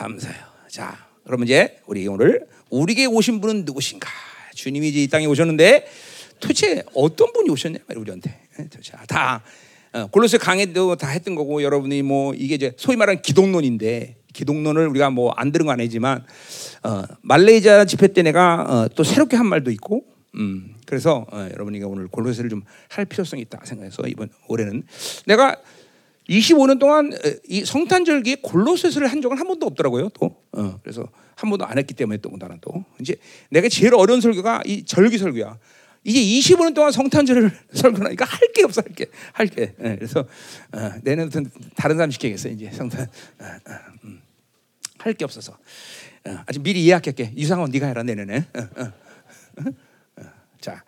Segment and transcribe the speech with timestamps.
[0.00, 0.42] 감사해요.
[0.68, 4.08] 자, 그러면 이제 우리 오늘 우리에게 오신 분은 누구신가?
[4.54, 5.86] 주님이 이제 이 땅에 오셨는데
[6.40, 8.34] 도대체 어떤 분이 오셨냐 우리한테.
[8.58, 9.42] 예, 도대체 다
[9.92, 15.10] 어, 골로새 강의도 다 했던 거고 여러분이 뭐 이게 이제 소위 말하는 기독론인데 기독론을 우리가
[15.10, 16.24] 뭐 안 들은 건 아니지만
[16.82, 20.04] 어, 말레이자 집회 때 내가 어, 또 새롭게 한 말도 있고
[20.36, 24.82] 음, 그래서 어, 여러분이 오늘 골로새를 좀 할 필요성이 있다 생각해서 이번 올해는
[25.26, 25.56] 내가
[26.30, 27.18] 25년 동안 어,
[27.48, 30.10] 이 성탄절기에 골로새서를 한 적은 한 번도 없더라고요.
[30.10, 33.16] 또 어, 그래서 한 번도 안 했기 때문에 또 나는 또 이제
[33.50, 35.58] 내가 제일 어려운 설교가 이 절기 설교야.
[36.04, 39.74] 이제 25년 동안 성탄절을 설교하니까 할 게 없어 할 게, 할 게.
[39.82, 40.20] 예, 그래서
[40.72, 41.42] 어, 내년부터
[41.76, 43.74] 다른 사람 시켜야겠어 이제 성탄 어, 어,
[44.04, 44.22] 음.
[44.98, 45.52] 할게 없어서
[46.26, 47.32] 어, 아직 미리 예약할게.
[47.36, 48.46] 유상원 네가 해라 내년에.
[48.54, 48.92] 어.
[50.60, 50.84] 자,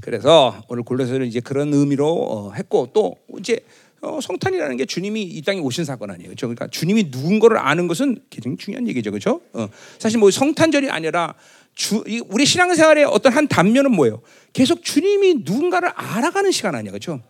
[0.00, 3.60] 그래서 오늘 골로새는 이제 그런 의미로 어, 했고 또 이제
[4.02, 6.28] 어, 성탄이라는 게 주님이 이 땅에 오신 사건 아니에요.
[6.28, 6.46] 그렇죠?
[6.46, 9.42] 그러니까 주님이 누군가를 아는 것은 굉장히 중요한 얘기죠, 그렇죠?
[9.52, 9.68] 어,
[9.98, 11.34] 사실 뭐 성탄절이 아니라
[11.74, 14.22] 주, 이, 우리 신앙생활의 어떤 한 단면은 뭐예요?
[14.52, 17.20] 계속 주님이 누군가를 알아가는 시간 아니야, 그렇죠?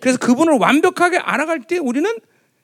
[0.00, 2.14] 그래서 그분을 완벽하게 알아갈 때 우리는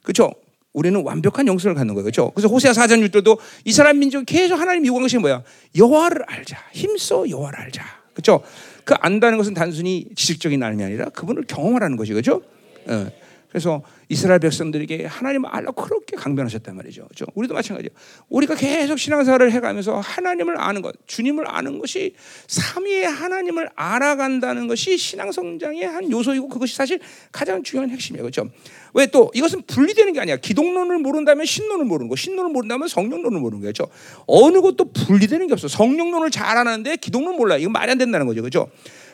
[0.03, 0.31] 그렇죠?
[0.75, 2.31] 우리는 완벽한 영성을 갖는 거예요, 그렇죠?
[2.33, 5.43] 그래서 호세아 사전 6절도 이스라엘 민족이 계속 하나님 요구한 것이 뭐야?
[5.77, 8.43] 여호와를 알자, 힘써 여호와를 알자, 그렇죠?
[8.85, 12.43] 그 안다는 것은 단순히 지식적인 알이 아니라 그분을 경험하라는 것이 그렇죠?
[12.87, 13.24] 어.
[13.55, 17.05] 그래서 이스라엘 백성들에게 하나님을 알라고 그렇게 강변하셨단 말이죠.
[17.05, 17.27] 그렇죠?
[17.37, 17.91] 우리도 마찬가지예요.
[18.29, 22.17] 우리가 계속 신앙생활을 해가면서 하나님을 아는 것, 주님을 아는 것이
[22.49, 26.99] 삼위의 하나님을 알아간다는 것이 신앙 성장의 한 요소이고 그것이 사실
[27.31, 28.25] 가장 중요한 핵심이에요.
[28.25, 28.51] 그렇죠?
[28.93, 30.37] 왜 또 이것은 분리되는 게 아니야.
[30.37, 33.87] 기독론을 모른다면 신론을 모르는 거, 신론을 모른다면 성령론을 모르는 거죠.
[34.27, 35.69] 어느 것도 분리되는 게 없어.
[35.69, 37.57] 성령론을 잘 아는데 기독론 몰라.
[37.57, 38.43] 이건 말이 안 된다는 거죠.
[38.43, 38.69] 그렇죠?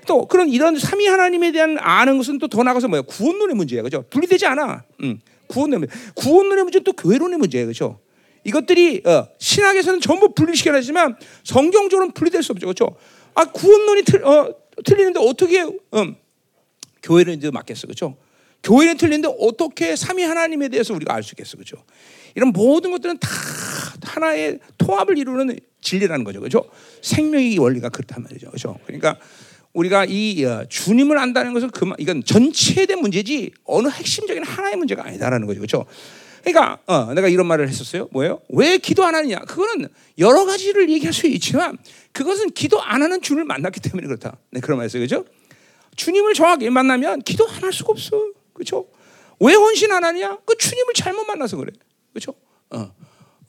[0.06, 4.04] 또 그런 이런 삼위 하나님에 대한 아는 것은 또 더 나가서 뭐야 구원론의 문제야 그죠?
[4.10, 4.84] 분리되지 않아.
[5.02, 7.66] 음, 구원론의 구원론의 문제는 또 교회론의 문제예요.
[7.68, 8.00] 그죠?
[8.44, 12.66] 이것들이 어, 신학에서는 전부 분리시켜놨지만 성경적으로는 분리될 수 없죠.
[12.66, 12.96] 그죠?
[13.34, 16.16] 아 구원론이 틀, 어, 틀리는데 어떻게 음,
[17.02, 17.86] 교회는 이제 맞겠어.
[17.86, 18.16] 그죠?
[18.62, 21.56] 교회는 틀리는데 어떻게 삼위 하나님에 대해서 우리가 알 수 있겠어.
[21.56, 21.76] 그죠?
[22.34, 23.28] 이런 모든 것들은 다
[24.02, 26.40] 하나의 통합을 이루는 진리라는 거죠.
[26.40, 26.64] 그죠?
[27.02, 28.50] 생명의 원리가 그렇단 말이죠.
[28.50, 28.78] 그죠?
[28.86, 29.16] 그러니까
[29.72, 35.04] 우리가 이 어, 주님을 안다는 것은 그 이건 전체에 대한 문제지 어느 핵심적인 하나의 문제가
[35.06, 35.60] 아니다라는 거죠.
[35.60, 35.86] 그렇죠?
[36.42, 38.08] 그러니까 어, 내가 이런 말을 했었어요.
[38.12, 38.40] 뭐예요?
[38.48, 39.38] 왜 기도 안 하느냐?
[39.40, 39.88] 그거는
[40.18, 41.78] 여러 가지를 얘기할 수 있지만
[42.12, 44.36] 그것은 기도 안 하는 주님을 만났기 때문에 그렇다.
[44.50, 45.02] 네, 그런 말이었어요.
[45.02, 45.24] 그죠?
[45.96, 48.32] 주님을 정확히 만나면 기도 안 할 수가 없어.
[48.54, 48.86] 그렇죠?
[49.38, 50.38] 왜 헌신 안 하냐?
[50.44, 51.72] 그 주님을 잘못 만나서 그래.
[52.12, 52.34] 그렇죠?
[52.70, 52.92] 어.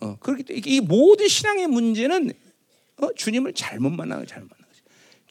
[0.02, 0.18] 어.
[0.20, 2.32] 그렇기 때문에 이 모든 신앙의 문제는
[3.02, 3.08] 어?
[3.16, 4.61] 주님을 잘못 만나는 잘못 만나.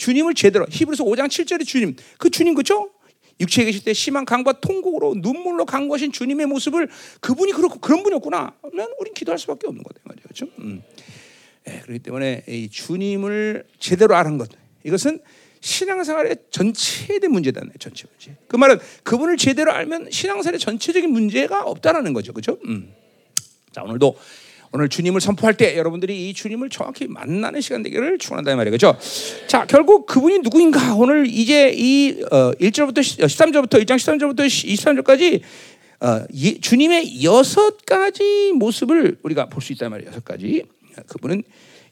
[0.01, 2.91] 주님을 제대로 히브리서 5장 7절에 주님 그 주님 그죠?
[3.39, 6.89] 육체에 계실 때 심한 강과 통곡으로 눈물로 간구하신 주님의 모습을
[7.21, 8.55] 그분이 그렇고 그런 분이었구나.
[8.73, 10.23] 면 우린 기도할 수밖에 없는 거다 말이죠.
[10.25, 10.47] 그렇죠?
[10.59, 10.83] 음.
[11.65, 14.49] 네, 그렇기 때문에 이 주님을 제대로 아는 것
[14.85, 15.21] 이것은
[15.61, 17.61] 신앙생활의 전체에 대한 문제다.
[17.79, 18.37] 전체 문제.
[18.49, 22.33] 그 말은 그분을 제대로 알면 신앙생활의 전체적인 문제가 없다라는 거죠.
[22.33, 22.59] 그렇죠?
[22.65, 22.95] 음.
[23.73, 24.17] 자, 오늘도
[24.73, 28.73] 오늘 주님을 선포할 때 여러분들이 이 주님을 정확히 만나는 시간 되기를 축원한다 말이에요.
[28.73, 28.97] 그죠
[29.49, 30.95] 자, 결국 그분이 누구인가?
[30.95, 35.41] 오늘 이제 이 어, 1절부터 13절부터 1장 13절부터 23절까지
[36.03, 40.11] 어, 예, 주님의 여섯 가지 모습을 우리가 볼 수 있단 말이에요.
[40.11, 40.63] 여섯 가지.
[41.09, 41.43] 그분은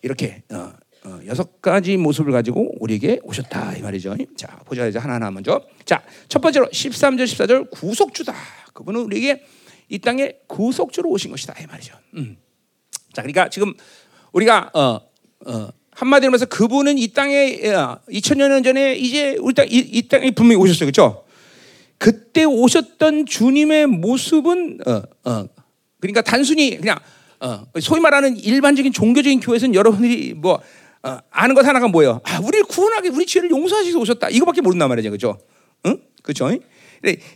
[0.03, 0.72] 이렇게 어,
[1.05, 4.16] 어, 여섯 가지 모습을 가지고 우리에게 오셨다 이 말이죠.
[4.37, 5.60] 자, 보자 이제 하나하나 먼저.
[5.84, 8.33] 자, 첫 번째로 13절 14절 구속주다.
[8.72, 9.43] 그분은 우리에게
[9.89, 11.95] 이 땅에 구속주로 오신 것이다 이 말이죠.
[12.15, 12.37] 음.
[13.18, 13.74] 자, 그러니까 지금
[14.30, 15.00] 우리가 어,
[15.46, 20.62] 어, 한마디로 말해서 그분은 이 땅에 2000년 전에 이제 우리 땅, 이, 이 땅에 분명히
[20.62, 20.86] 오셨어요.
[20.86, 21.24] 그렇죠?
[21.98, 25.44] 그때 오셨던 주님의 모습은 어, 어,
[25.98, 26.96] 그러니까 단순히 그냥
[27.40, 30.60] 어, 소위 말하는 일반적인 종교적인 교회에서는 여러분들이 뭐
[31.02, 32.20] 어, 아는 것 하나가 뭐예요?
[32.22, 34.28] 아, 우리를 구원하게 우리 죄를 용서하시기 오셨다.
[34.28, 35.10] 이거밖에 모른단 말이죠.
[35.10, 35.40] 그렇죠?
[35.86, 36.00] 응?
[36.22, 36.56] 그렇죠?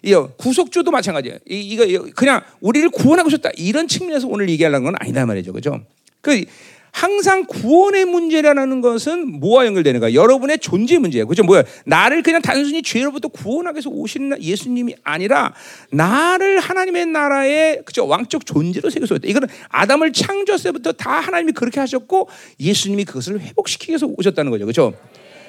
[0.02, 1.38] 이 구속주도 마찬가지예요.
[1.48, 1.84] 이, 이거
[2.14, 5.80] 그냥 우리를 구원하고 싶다 이런 측면에서 오늘 얘기하려는 건 아니다 말이죠, 그죠?
[6.20, 6.44] 그
[6.92, 10.12] 항상 구원의 문제라는 것은 뭐와 연결되는가?
[10.12, 11.26] 여러분의 존재 문제예요.
[11.26, 11.42] 그죠?
[11.42, 11.64] 뭐야?
[11.86, 15.54] 나를 그냥 단순히 죄로부터 구원하기 위해서 오신 예수님이 아니라
[15.90, 18.06] 나를 하나님의 나라의 그죠?
[18.06, 19.26] 왕적 존재로 왔다.
[19.26, 22.28] 이거는 아담을 창조했을 때부터 다 하나님이 그렇게 하셨고
[22.60, 24.66] 예수님이 그것을 회복시키기 위해서 오셨다는 거죠.
[24.66, 24.92] 그죠?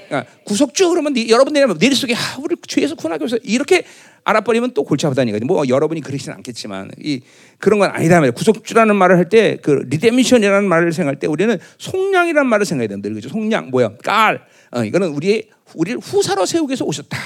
[0.07, 3.83] 그러니까 구속주 그러면 여러분들이 내리 속에 아, 우리 죄에서 구원하기 위해서 이렇게
[4.25, 5.39] 알아버리면 또 골치 아프다니까.
[5.45, 7.21] 뭐 여러분이 그러시진 않겠지만 이
[7.59, 8.31] 그런 건 아니다 말이야.
[8.31, 13.09] 구속주라는 말을 할 때 그 리데미션이라는 말을 생각할 때 우리는 속량이라는 말을 생각해야 된다.
[13.09, 13.29] 그죠?
[13.29, 13.97] 속량 뭐야?
[14.03, 14.41] 깔.
[14.71, 17.17] 어, 이거는 우리의 우리를 후사로 세우기 위해서 오셨다.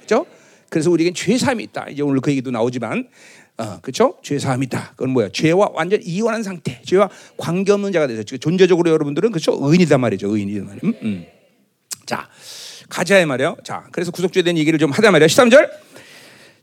[0.00, 0.26] 그죠?
[0.68, 1.86] 그래서 우리에겐 죄 삶이 있다.
[1.90, 3.08] 이제 오늘 그 얘기도 나오지만
[3.56, 4.14] 어, 그렇죠?
[4.22, 4.92] 죄 사함이 있다.
[4.96, 5.30] 그건 뭐야?
[5.32, 8.38] 죄와 완전 이원한 상태, 죄와 관계 없는 자가 되죠.
[8.38, 9.58] 존재적으로 여러분들은 그렇죠?
[9.60, 10.28] 의인이단 말이죠.
[10.28, 10.80] 의인이단 말이에요.
[10.84, 10.94] 음?
[11.02, 11.26] 음.
[12.08, 12.26] 자,
[12.88, 13.58] 가자 말이요.
[13.62, 15.26] 자, 그래서 구속주에 대한 얘기를 좀 하자 말이요.
[15.26, 15.68] 13절.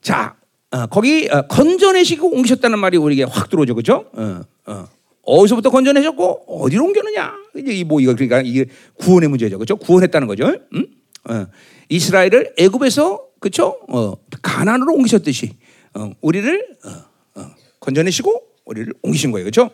[0.01, 0.35] 자,
[0.71, 4.09] 어, 거기 어, 건져내시고 옮기셨다는 말이 우리에게 확 들어오죠, 그렇죠?
[4.13, 4.87] 어, 어.
[5.21, 7.31] 어디서부터 건져내셨고 어디로 옮겨느냐?
[7.57, 8.65] 이제 이뭐 이거 그러니까 이게
[8.95, 9.75] 구원의 문제죠, 그렇죠?
[9.75, 10.51] 구원했다는 거죠.
[10.73, 10.87] 음?
[11.29, 11.45] 어.
[11.89, 13.77] 이스라엘을 애굽에서 그렇죠?
[13.87, 15.51] 어, 가난으로 옮기셨듯이
[15.93, 17.51] 어, 우리를 어, 어,
[17.81, 19.69] 건져내시고 우리를 옮기신 거예요, 그렇죠?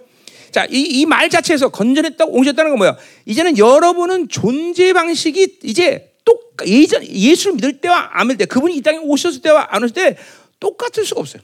[0.52, 2.98] 자, 이이말 자체에서 건져냈다고 옮겼다는 건 뭐야?
[3.26, 8.82] 이제는 여러분은 존재 방식이 이제 똑 예전 예수를 믿을 때와 안 믿을 때 그분이 이
[8.82, 10.18] 땅에 오셨을 때와 안 오실 때
[10.60, 11.42] 똑같을 수가 없어요.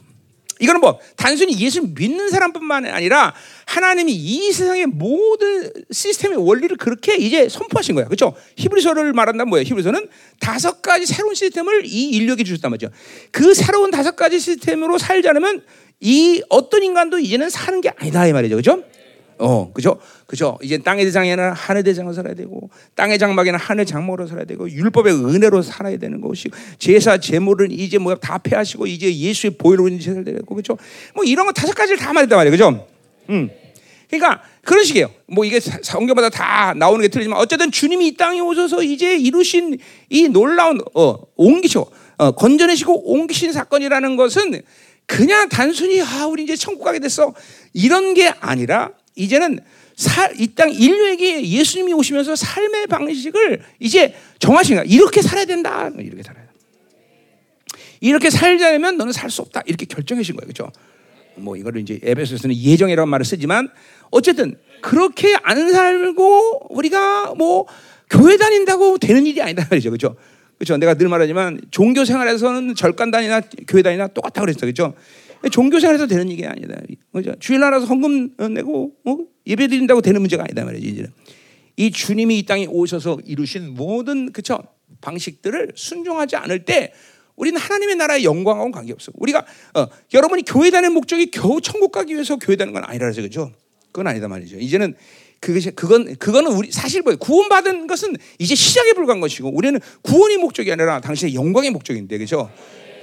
[0.59, 3.33] 이거는 뭐 단순히 예수를 믿는 사람뿐만 아니라
[3.65, 8.05] 하나님이 이 세상의 모든 시스템의 원리를 그렇게 이제 선포하신 거야.
[8.05, 8.35] 그렇죠?
[8.57, 9.65] 히브리서를 말한다면 뭐예요?
[9.65, 10.07] 히브리서는
[10.39, 12.89] 다섯 가지 새로운 시스템을 이 인류에게 주셨단 말이죠.
[13.31, 15.63] 그 새로운 다섯 가지 시스템으로 살자면
[15.99, 18.55] 이 어떤 인간도 이제는 사는 게 아니다 이 말이죠.
[18.55, 18.83] 그렇죠?
[19.39, 19.99] 어, 그죠?
[20.25, 20.57] 그죠?
[20.61, 25.61] 이제 땅의 대장에는 하늘 대장으로 살아야 되고, 땅의 장막에는 하늘 장막으로 살아야 되고, 율법의 은혜로
[25.61, 26.49] 살아야 되는 것이
[26.79, 30.77] 제사, 제물은 이제 뭐야 다 폐하시고, 이제 예수의 보혈로 있는 제사를 드리고, 그죠?
[31.15, 32.51] 뭐 이런 거 다섯 가지를 다 말했단 말이에요.
[32.51, 32.87] 그죠?
[33.29, 33.49] 음.
[34.09, 35.11] 그러니까 그런 식이에요.
[35.27, 39.77] 뭐 이게 성경마다 다 나오는 게 틀리지만 어쨌든 주님이 이 땅에 오셔서 이제 이루신
[40.09, 41.85] 이 놀라운 어, 옮기셔
[42.17, 44.61] 어, 건져내시고 옮기신 사건이라는 것은
[45.05, 47.33] 그냥 단순히 아 우리 이제 천국 가게 됐어
[47.73, 49.59] 이런 게 아니라 이제는
[50.37, 54.85] 이 땅 인류에게 예수님이 오시면서 삶의 방식을 이제 정하신 거야.
[54.85, 55.89] 이렇게 살아야 된다.
[55.97, 56.49] 이렇게 살아야 돼.
[57.99, 59.63] 이렇게 살자면 너는 살 수 없다.
[59.65, 60.47] 이렇게 결정하신 거예요.
[60.53, 60.71] 그렇죠?
[61.35, 63.69] 뭐 이거를 이제 에베소서는 예정이라는 말을 쓰지만
[64.11, 67.65] 어쨌든 그렇게 안 살고 우리가 뭐
[68.09, 69.89] 교회 다닌다고 되는 일이 아니다 말이죠.
[69.89, 70.15] 그렇죠?
[70.57, 70.77] 그렇죠.
[70.77, 74.61] 내가 늘 말하지만 종교 생활에서는 절간단이나 교회 다니나 똑같다 그랬어.
[74.61, 74.93] 그렇죠?
[75.51, 76.75] 종교 생활에서 되는 얘기 아니다.
[77.11, 77.33] 그죠?
[77.39, 79.17] 주일날 와서 헌금 내고 어?
[79.45, 80.87] 예배 드린다고 되는 문제가 아니다 말이지.
[80.87, 81.11] 이제는.
[81.77, 84.59] 이 주님이 이 땅에 오셔서 이루신 모든 그쵸
[85.01, 86.91] 방식들을 순종하지 않을 때
[87.35, 89.11] 우리는 하나님의 나라의 영광하고는 관계없어.
[89.15, 89.45] 우리가
[89.75, 93.51] 어, 여러분이 교회 다니는 목적이 겨우 천국 가기 위해서 교회 다니는 건 아니라서 그죠?
[93.91, 94.57] 그건 아니다 말이죠.
[94.57, 94.95] 이제는
[95.39, 97.17] 그것이 그건 그거는 우리 사실 뭐예요?
[97.19, 102.49] 구원받은 것은 이제 시작에 불과한 것이고 우리는 구원이 목적이 아니라 당신의 영광의 목적인데 그죠?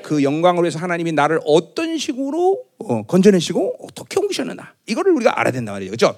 [0.05, 5.73] 그 영광을 위해서 하나님이 나를 어떤 식으로 어, 건져내시고 어떻게 옮기셨느냐 이거를 우리가 알아야 된다
[5.73, 6.17] 말이에요, 그렇죠?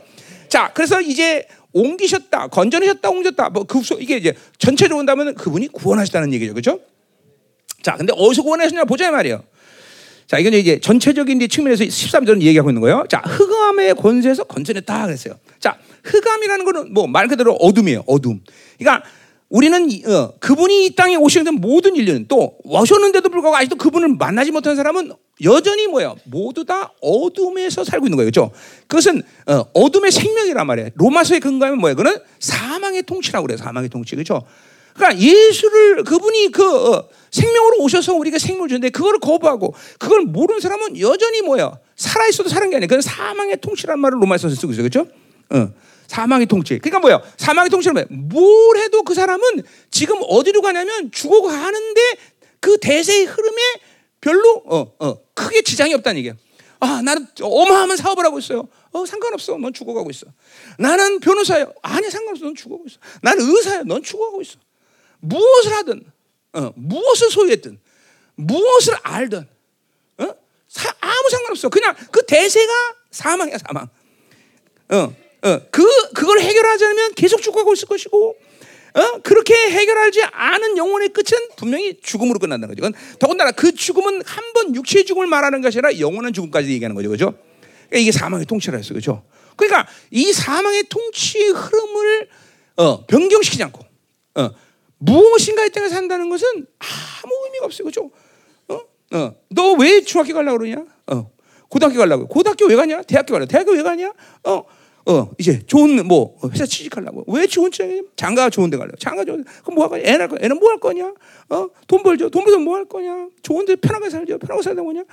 [0.49, 6.53] 자, 그래서 이제 옮기셨다, 건져내셨다, 옮겼다, 뭐 그 이게 이제 전체적으로 본다면 그분이 구원하셨다는 얘기죠,
[6.53, 6.81] 그렇죠?
[7.83, 9.45] 자, 근데 어디서 구원하셨냐 보자 말이에요.
[10.27, 13.05] 자, 이건 이제 전체적인 측면에서 13절은 얘기하고 있는 거예요.
[13.09, 15.35] 자, 흑암의 권세에서 건져냈다 그랬어요.
[15.61, 18.41] 자, 흑암이라는 거는 뭐 말 그대로 어둠이에요, 어둠.
[18.79, 19.05] 그러니까
[19.49, 24.75] 우리는 어, 그분이 이 땅에 오시는 모든 인류는 또 오셨는데도 불구하고 아직도 그분을 만나지 못한
[24.75, 25.13] 사람은
[25.45, 26.17] 여전히 뭐예요?
[26.25, 28.31] 모두 다 어둠에서 살고 있는 거예요.
[28.31, 28.51] 그렇죠?
[28.89, 30.91] 그것은 어, 둠의 생명이란 말이에요.
[30.95, 31.95] 로마서에 근거하면 뭐예요?
[31.97, 33.59] 그는 사망의 통치라고 그래요.
[33.59, 34.17] 사망의 통치.
[34.17, 34.43] 그렇죠?
[34.95, 40.99] 그러니까 예수를 그분이 그 어, 생명으로 오셔서 우리가 생명을 주는데 그걸 거부하고 그걸 모르는 사람은
[40.99, 41.79] 여전히 뭐예요?
[41.95, 42.89] 살아 있어도 사는 게 아니에요.
[42.89, 44.89] 그건 사망의 통치란 말을 로마서에 쓰고 있어요.
[44.89, 45.09] 그렇죠?
[45.51, 45.73] 어.
[46.07, 46.79] 사망의 통치.
[46.79, 47.21] 그러니까 뭐야?
[47.37, 48.07] 사망의 통치는 뭐야?
[48.11, 52.01] 뭘 해도 그 사람은 지금 어디로 가냐면 죽어가는데
[52.61, 53.63] 그 대세의 흐름에
[54.21, 56.35] 별로 어, 어, 크게 지장이 없다는 얘기야.
[56.81, 58.69] 아, 나는 어마어마한 사업을 하고 있어요.
[58.93, 59.57] 어, 상관없어.
[59.59, 60.27] 넌 죽어가고 있어.
[60.79, 61.67] 나는 변호사야.
[61.83, 62.45] 아니, 상관없어.
[62.45, 62.99] 넌 죽어가고 있어.
[63.23, 63.83] 나는 의사야.
[63.85, 64.59] 넌 죽어가고 있어.
[65.21, 66.05] 무엇을 하든,
[66.53, 67.79] 어, 무엇을 소유했든,
[68.37, 69.49] 무엇을 알든,
[70.19, 70.29] 어?
[70.69, 71.69] 사, 아무 상관없어.
[71.69, 72.73] 그냥 그 대세가
[73.11, 73.89] 사망이야, 사망.
[74.91, 75.15] 어,
[75.47, 78.37] 어, 그 그걸 해결하지 않으면 계속 죽어가고 있을 것이고,
[78.95, 79.21] 어?
[79.23, 82.91] 그렇게 해결하지 않은 영혼의 끝은 분명히 죽음으로 끝난다는 거죠.
[83.19, 87.35] 더군다나 그 죽음은 한 번 육체의 죽음을 말하는 것이 아니라 영원한 죽음까지 얘기하는 거죠, 그죠?
[87.89, 89.23] 그러니까 이게 사망의 통치라 했어, 그죠?
[89.57, 92.29] 그러니까 이 사망의 통치의 흐름을
[92.77, 93.85] 어, 변경시키지 않고
[94.37, 94.51] 어,
[94.99, 96.49] 무엇인가에 따라 산다는 것은
[96.79, 98.11] 아무 의미가 없어요, 그죠?
[98.69, 98.81] 어?
[99.13, 99.35] 어.
[99.51, 100.85] 너 왜 중학교 가려고 그러냐?
[101.09, 101.31] 어.
[101.69, 102.27] 고등학교 가려고.
[102.29, 103.03] 고등학교 왜 가냐?
[103.03, 103.51] 대학교 가려고.
[103.51, 104.13] 대학교 왜 가냐?
[104.45, 104.65] 어.
[105.09, 107.25] 어 이제 좋은 뭐 회사 취직하려고.
[107.29, 107.71] 왜 좋은
[108.17, 108.97] 장가 좋은 데 가려고.
[108.97, 110.03] 장가 좋은 그럼 뭐할 거냐?
[110.05, 111.13] 애는 애는 뭐 할 거냐?
[111.51, 112.29] 어 돈 벌죠.
[112.31, 113.29] 돈 벌면 뭐할 거냐?
[113.43, 114.39] 좋은데 편하게 살죠.
[114.39, 115.05] 편하게 살다 보냐?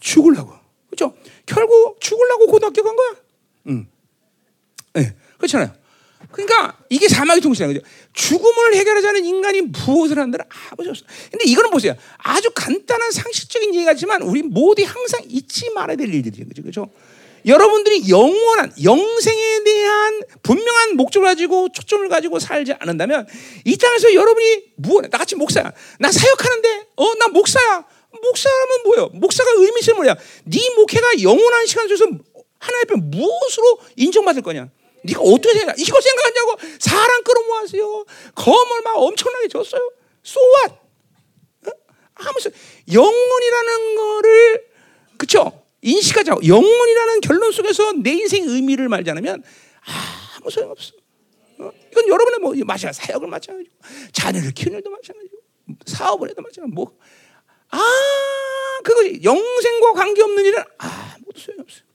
[0.00, 0.52] 죽을라고.
[0.90, 1.14] 그렇죠?
[1.46, 3.14] 결국 죽을라고 고등학교 간 거야.
[3.68, 3.86] 음.
[4.94, 5.70] 네, 그렇잖아요.
[6.32, 7.86] 그러니까 이게 사막의 통치라는 거죠.
[8.14, 11.04] 죽음을 해결하자는 인간이 무엇을 한다는 아무것도 없어.
[11.30, 11.94] 근데 이거는 보세요.
[12.18, 16.90] 아주 간단한 상식적인 얘기지만 우리 모두 항상 잊지 말아야 될 일들이에요 그렇죠
[17.46, 23.26] 여러분들이 영원한 영생에 대한 분명한 목적을 가지고 초점을 가지고 살지 않는다면
[23.64, 27.84] 이 땅에서 여러분이 무엇 나같이 목사야 나 사역하는데 어 나 목사야
[28.22, 29.10] 목사라면 뭐예요?
[29.14, 30.16] 목사가 의미는 뭐야?
[30.44, 32.06] 네 목회가 영원한 시간 속에서
[32.58, 34.68] 하나님 앞에 무엇으로 인정받을 거냐?
[35.04, 35.78] 네가 어떻게 생각?
[35.78, 38.04] 이거 생각하냐고 사람 끌어모았어요.
[38.34, 39.92] 검을 막 엄청나게 줬어요.
[40.24, 40.74] So what?
[41.68, 41.70] 어?
[42.14, 42.50] 하면서
[42.92, 44.64] 영혼이라는 거를
[45.18, 45.65] 그쵸?
[45.86, 46.36] 인식하자.
[46.46, 49.42] 영혼이라는 결론 속에서 내 인생의 의미를 말지 않으면
[50.36, 50.92] 아무 소용 없어.
[51.58, 51.70] 어?
[51.92, 53.76] 이건 여러분의 뭐 마찬가지 사역을 마찬가지고
[54.12, 55.36] 자녀를 키우는 일도 마찬가지고
[55.86, 56.98] 사업을 해도 마찬가지고 뭐
[57.70, 57.80] 아,
[58.84, 61.86] 그거 영생과 관계 없는 일은 아무도 소용 없어요.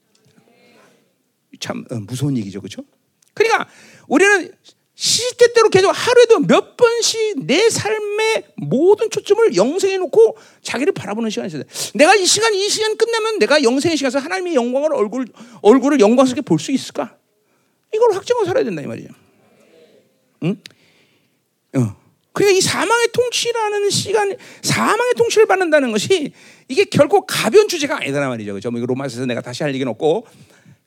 [1.60, 2.84] 참 어, 무서운 얘기죠, 그렇죠?
[3.34, 3.70] 그러니까
[4.08, 4.52] 우리는
[5.02, 11.64] 시대대로 계속 하루에도 몇 번씩 내 삶의 모든 초점을 영생에 놓고 자기를 바라보는 시간이 있어요.
[11.96, 15.26] 내가 이 시간 이 시간 끝내면 내가 영생의 시간에서 하나님의 영광을 얼굴
[15.64, 17.18] 얼굴을 영광스럽게 볼 수 있을까?
[17.92, 19.10] 이걸 확정하고 살아야 된다 이 말이에요.
[20.44, 20.62] 응?
[21.78, 21.96] 어.
[22.32, 26.32] 그러니까 이 사망의 통치라는 시간, 사망의 통치를 받는다는 것이
[26.68, 28.54] 이게 결코 가벼운 주제가 아니다란 말이죠.
[28.54, 28.70] 그죠?
[28.70, 30.28] 뭐 로마서에서 내가 다시 할 얘기는 없고.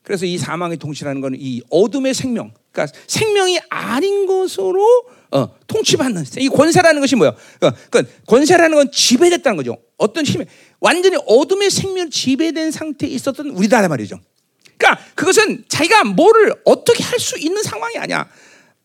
[0.05, 6.47] 그래서 이 사망의 통치라는 것은 이 어둠의 생명, 그러니까 생명이 아닌 것으로 어, 통치받는 이
[6.47, 7.29] 권세라는 것이 뭐야?
[7.29, 9.77] 어, 그러니까 권세라는 건 지배됐다는 거죠.
[9.97, 10.45] 어떤 힘에
[10.79, 14.19] 완전히 어둠의 생명 지배된 상태에 있었던 우리다 말이죠.
[14.77, 18.29] 그러니까 그것은 자기가 뭐를 어떻게 할 수 있는 상황이 아니야.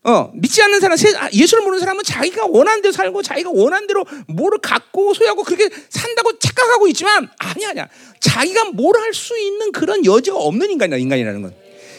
[0.03, 4.03] 어, 믿지 않는 사람, 아, 예수를 모르는 사람은 자기가 원하는 대로 살고 자기가 원하는 대로
[4.27, 7.87] 뭐를 갖고 소유하고 그렇게 산다고 착각하고 있지만 아니 아니야.
[8.19, 11.53] 자기가 뭘 할 수 있는 그런 여지가 없는 인간이다, 인간이라는 건.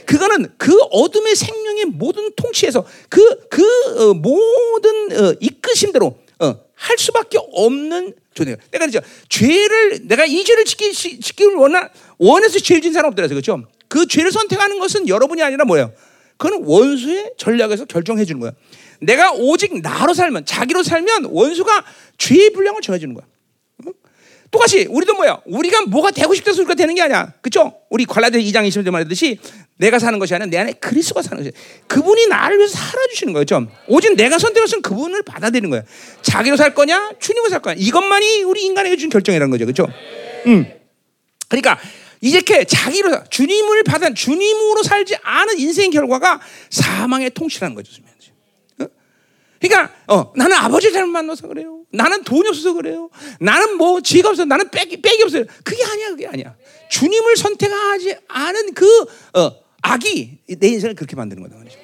[0.06, 3.62] 그거는 그 어둠의 생명의 모든 통치에서 그, 그
[4.11, 8.61] 어, 모든 어, 이끄심대로 어, 할 수밖에 없는 존재가.
[8.73, 13.62] 내가 그죠 죄를 내가 이 죄를 지키, 지키를 원하 원해서 죄를 진 사람 없더라 그렇죠?
[13.87, 15.92] 그 죄를 선택하는 것은 여러분이 아니라 뭐예요?
[16.36, 18.52] 그건 원수의 전략에서 결정해 주는 거야.
[19.00, 21.84] 내가 오직 나로 살면 자기로 살면 원수가
[22.18, 23.24] 죄의 분량을 정해 주는 거야.
[24.52, 25.40] 똑같이 우리도 뭐야?
[25.46, 27.32] 우리가 뭐가 되고 싶다서 우리가 되는 게 아니야.
[27.40, 27.72] 그렇죠?
[27.88, 29.38] 우리 갈라디아 2장 20절 말했듯이
[29.78, 33.46] 내가 사는 것이 아니라 내 안에 그리스도가 사는 것이 그분이 나를 위해서 살아 주시는 거예요.
[33.46, 35.82] 좀 오직 내가 선택했으면 그분을 받아들이는 거야.
[36.20, 37.12] 자기로 살 거냐?
[37.18, 37.76] 주님으로 살 거냐?
[37.78, 39.64] 이것만이 우리 인간에게 준 결정이라는 거죠.
[39.64, 39.88] 그렇죠?
[40.46, 40.70] 음.
[41.48, 41.78] 그러니까
[42.23, 48.00] 이렇게 자기로 주님을 받은 주님으로 살지 않은 인생 결과가 사망의 통치라는 거죠.
[48.79, 48.87] 어?
[49.61, 51.81] 그러니까 어, 나는 아버지 잘못 만나서 그래요.
[51.91, 53.11] 나는 돈이 없어서 그래요.
[53.41, 55.45] 나는 뭐 지가 없어서 나는 빽이, 빽이 없어요.
[55.64, 56.55] 그게 아니야, 그게 아니야.
[56.91, 58.87] 주님을 선택하지 않은 그
[59.35, 59.52] 어,
[59.83, 61.79] 악이 내 인생을 그렇게 만드는 거다 말이죠.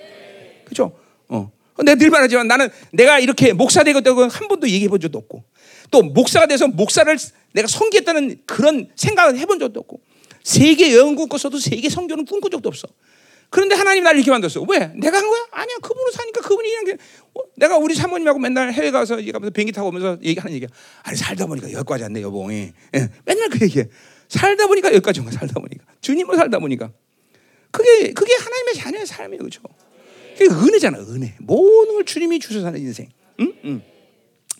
[0.65, 0.97] 그렇죠?
[1.29, 1.51] 어.
[1.79, 5.43] 내가 늘 말하지만 나는 내가 이렇게 목사 되겠다고 한 번도 얘기해 본 적도 없고
[5.91, 7.17] 또 목사가 돼서 목사를
[7.53, 10.01] 내가 섬기겠다는 그런 생각을 해본 적도 없고
[10.43, 12.89] 세계 여행 꿈꿨어도 세계 성교는 꿈꾼 적도 없어.
[13.51, 14.61] 그런데 하나님 나를 이렇게 만들었어.
[14.69, 14.93] 왜?
[14.97, 15.47] 내가 한 거야?
[15.53, 15.77] 아니야.
[15.81, 16.99] 그분으로 사니까 그분이 그냥
[17.35, 17.41] 어?
[17.57, 20.69] 내가 우리 사모님하고 맨날 해외 가서 가면서 비행기 타고 오면서 얘기하는 얘기야.
[21.03, 22.53] 아니 살다 보니까 여기까지 왔네 여봉.
[22.53, 22.73] 예.
[23.25, 23.87] 맨날 그 얘기해.
[24.29, 25.39] 살다 보니까 여기까지 온 거야.
[25.39, 26.93] 살다 보니까 주님으로 살다 보니까
[27.71, 29.63] 그게 그게 하나님의 자녀의 삶이에요, 그렇죠?
[30.37, 31.35] 그게 은혜잖아, 은혜.
[31.39, 33.09] 모든 걸 주님이 주셔서 사는 인생.
[33.41, 33.53] 응?
[33.65, 33.83] 응.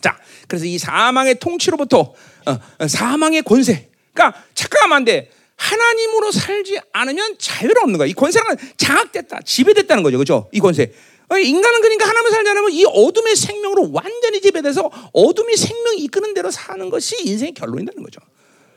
[0.01, 3.91] 자, 그래서 이 사망의 통치로부터 어, 어 사망의 권세.
[4.13, 5.31] 그러니까 착각하면 안 돼.
[5.59, 8.07] 하나님으로 살지 않으면 자유가 없는 거야.
[8.09, 10.17] 이 권세는 장악됐다, 지배됐다는 거죠.
[10.19, 10.49] 그죠?
[10.53, 10.95] 이 권세.
[11.31, 16.51] 어, 인간은 그러니까 하나님을 살지 않으면 이 어둠의 생명으로 완전히 지배돼서 어둠이 생명이 이끄는 대로
[16.51, 18.21] 사는 것이 인생의 결론이라는 거죠.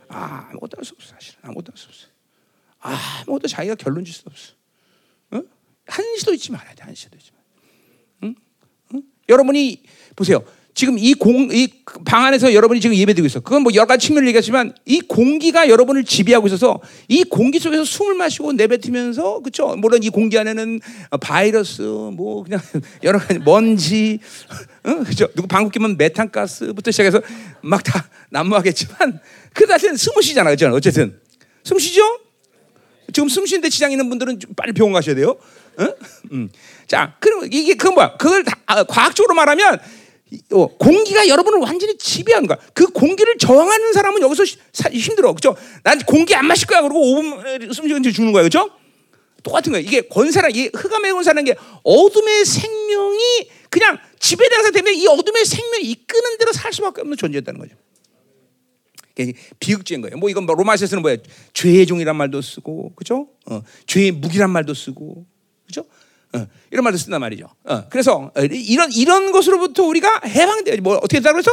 [0.10, 1.36] 아, 아무것도 할 수 없어, 사실.
[1.44, 2.08] 아무것도 할 수 없어.
[2.80, 4.54] 아무것도 자기가 결론 줄수 없어.
[5.32, 5.42] 어?
[5.86, 7.44] 한시도 잊지 말아야 돼, 한시도 잊지 말.
[8.24, 8.36] 응?
[8.96, 9.04] 응?
[9.30, 9.84] 여러분이
[10.16, 10.44] 보세요.
[10.74, 11.68] 지금 이 공, 이
[12.06, 13.42] 방 안에서 여러분이 지금 예배드리고 있어.
[13.42, 18.16] 그건 뭐 여러 가지 측면을 얘기하지만 이 공기가 여러분을 지배하고 있어서 이 공기 속에서 숨을
[18.16, 19.76] 마시고 내뱉으면서 그쵸?
[19.78, 20.80] 물론 이 공기 안에는
[21.20, 22.62] 바이러스, 뭐 그냥
[23.04, 24.20] 여러 가지 먼지,
[24.84, 25.04] 어?
[25.04, 25.28] 그죠?
[25.36, 27.22] 누구 방귀 끼면 메탄가스부터 시작해서
[27.62, 29.20] 막 다 난무하겠지만
[29.54, 30.50] 그 사실은 숨을 쉬잖아.
[30.52, 30.70] 그죠?
[30.74, 31.20] 어쨌든.
[31.64, 32.02] 숨 쉬죠?
[33.12, 35.36] 지금 숨 쉬는데 지장 있는 분들은 빨리 병원 가셔야 돼요.
[35.78, 35.88] 어?
[36.32, 36.50] 음.
[36.88, 38.16] 자, 그럼 이게 그건 뭐야?
[38.18, 39.80] 그걸 다, 아, 과학적으로 말하면 어,
[40.78, 42.58] 공기가 여러분을 완전히 지배한 거야.
[42.74, 44.44] 그 공기를 저항하는 사람은 여기서
[44.92, 45.34] 힘들어.
[45.34, 45.56] 그죠?
[45.84, 46.82] 난 공기 안 마실 거야.
[46.82, 48.44] 그러고 5분 숨쉬는지 죽는 거야.
[48.44, 48.70] 그죠?
[49.44, 49.82] 똑같은 거야.
[49.82, 56.38] 이게 권세랑, 이 흑암의 권세라는 게 어둠의 생명이 그냥 지배된 상태면 이 어둠의 생명이 이끄는
[56.38, 57.76] 대로 살 수밖에 없는 존재였다는 거죠.
[59.60, 60.18] 비극적인 거예요.
[60.18, 61.18] 뭐 이건 뭐 로마서에서는 뭐야?
[61.54, 63.28] 죄의 종이란 말도 쓰고, 그죠?
[63.46, 65.26] 어, 죄의 무기란 말도 쓰고,
[65.68, 65.86] 그죠?
[66.34, 67.48] 어, 이런 말도 쓴단 말이죠.
[67.66, 71.52] 어, 그래서 어, 이런 이런 것으로부터 우리가 해방돼야 뭐 어떻게 했다 그래서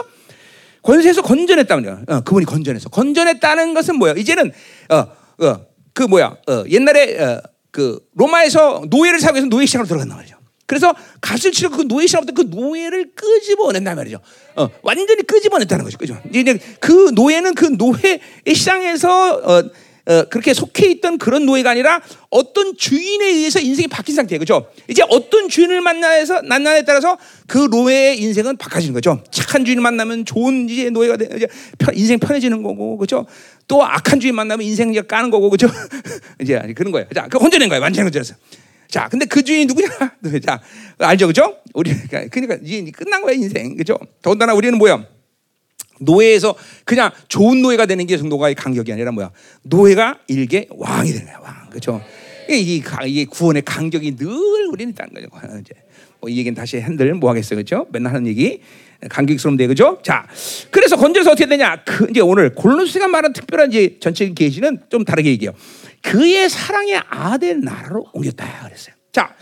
[0.82, 2.02] 권세에서 건전했다는 거야.
[2.08, 4.14] 어, 그분이 건전해서 건전했다는 것은 뭐야?
[4.14, 4.52] 이제는
[4.90, 5.06] 어,
[5.92, 6.37] 그 뭐야?
[6.70, 10.37] 옛날에 그 로마에서 노예를 사고 해서 노예 시장으로 들어간단 말이죠.
[10.66, 14.20] 그래서 값을 치르고 그 노예 신앙부터 그 노예를 끄집어낸단 말이죠.
[14.54, 15.97] 어, 완전히 끄집어냈다는 거죠.
[15.97, 16.20] 그죠?
[16.32, 19.62] 이제 그 노예는 그 노예 시장에서
[20.30, 22.00] 그렇게 속해 있던 그런 노예가 아니라
[22.30, 24.38] 어떤 주인에 의해서 인생이 바뀐 상태예요.
[24.38, 24.66] 그죠?
[24.88, 29.22] 이제 어떤 주인을 만나서, 만나에 따라서 그 노예의 인생은 바꿔지는 거죠.
[29.30, 31.46] 착한 주인을 만나면 좋은 이제 노예가 돼, 이제
[31.76, 33.26] 편, 인생 편해지는 거고, 그죠?
[33.66, 35.68] 또 악한 주인 만나면 인생 이제 까는 거고, 그죠?
[36.40, 37.06] 이제 그런 거예요.
[37.14, 37.82] 자, 그 혼전인 거예요.
[37.82, 38.34] 완전히 혼전했어.
[38.88, 39.88] 자, 근데 그 주인이 누구냐?
[40.44, 40.60] 자,
[40.98, 41.26] 알죠?
[41.26, 41.56] 그죠?
[41.74, 43.76] 우리, 그러니까 이제 끝난 거야, 인생.
[43.76, 43.98] 그죠?
[44.22, 45.04] 더군다나 우리는 뭐야?
[46.00, 49.31] 노예에서 그냥 좋은 노예가 되는 게 정도가 간격이 아니라 뭐야?
[49.62, 51.71] 노예가 일개 왕이 되는 거야, 왕.
[51.71, 52.02] 그렇죠?
[52.49, 54.26] 이게, 이게 구원의 간격이 늘
[54.71, 55.28] 우리는 있다는 거죠.
[55.61, 55.75] 이제
[56.21, 57.87] 뭐 이 얘기는 다시 핸들 뭐 하겠어요, 그렇죠?
[57.93, 58.61] 맨날 하는 얘기
[59.09, 60.00] 감격스러운데 그죠?
[60.02, 60.26] 자,
[60.71, 61.83] 그래서 건져서 어떻게 되냐?
[61.85, 65.55] 그 이제 오늘 골로새가 말한 특별한 이제 전체적인 계시는 좀 다르게 얘기해요.
[66.02, 68.95] 그의 사랑의 아들 나라로 옮겼다 그랬어요.
[69.12, 69.35] 자,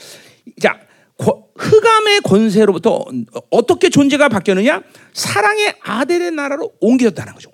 [0.61, 0.79] 자,
[1.19, 3.05] 흑암의 권세로부터
[3.51, 4.83] 어떻게 존재가 바뀌었느냐?
[5.15, 7.51] 사랑의 아들의 나라로 옮겨졌다는 거죠.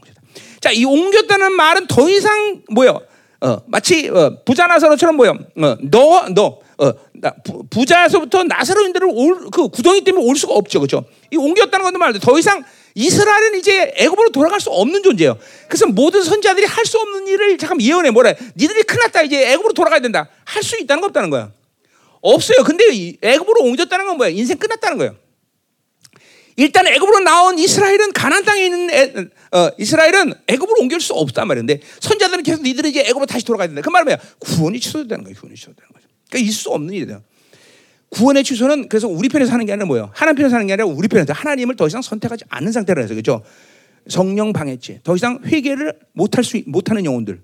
[0.60, 3.00] 자, 이 옮겼다는 말은 더 이상 뭐요?
[3.40, 5.30] 어, 마치 어, 부자 나사로처럼 뭐요?
[5.30, 7.32] 어, 너, 너, 어, 나,
[7.68, 11.04] 부, 자에서부터 나사로인들을 올, 그 구덩이 때문에 올 수가 없죠, 그렇죠?
[11.32, 12.62] 이 옮겼다는 것도 말도 더 이상
[12.94, 15.36] 이스라엘은 이제 애굽으로 돌아갈 수 없는 존재예요.
[15.66, 18.36] 그래서 모든 선자들이 할 수 없는 일을 잠깐 예언해 뭐래?
[18.56, 20.28] 니들이 큰일 났다 이제 애굽으로 돌아가야 된다.
[20.44, 21.50] 할 수 있다는 거 없다는 거야.
[22.22, 22.64] 없어요.
[22.64, 22.84] 근데
[23.20, 24.30] 애굽으로 옮겼다는 건 뭐야?
[24.30, 25.16] 인생 끝났다는 거예요.
[26.56, 29.12] 일단 애굽으로 나온 이스라엘은 가나안 땅에 있는 애,
[29.52, 33.82] 어, 이스라엘은 애굽으로 옮길 수 없단 말인데 선자들은 계속 니들은 이제 애굽으로 다시 돌아가야 된다.
[33.82, 34.18] 그 말은 뭐야?
[34.38, 35.36] 구원이 취소되는 거예요.
[35.38, 36.06] 구원이 취소되는 거죠.
[36.28, 37.22] 그러니까 있을 수 없는 일이에요.
[38.10, 40.10] 구원의 취소는 그래서 우리 편에서 사는 게 아니라 뭐예요?
[40.12, 43.42] 하나님 편에서 사는 게 아니라 우리 편에서 하나님을 더 이상 선택하지 않는 상태라서 그렇죠?
[44.08, 45.00] 성령 방해죄.
[45.02, 47.40] 더 이상 회개를 못할 수 못하는 영혼들.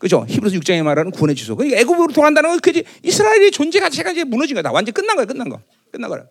[0.00, 0.24] 그죠?
[0.26, 1.54] 히브리서 6장에 말하는 구원의 취소.
[1.54, 4.72] 그러니까 애굽으로 돌아간다는 건 그지 이스라엘의 존재 자체가 이제 무너진 거다.
[4.72, 5.26] 완전 끝난 거야.
[5.26, 5.60] 끝난 거.
[5.92, 6.24] 끝난 거야.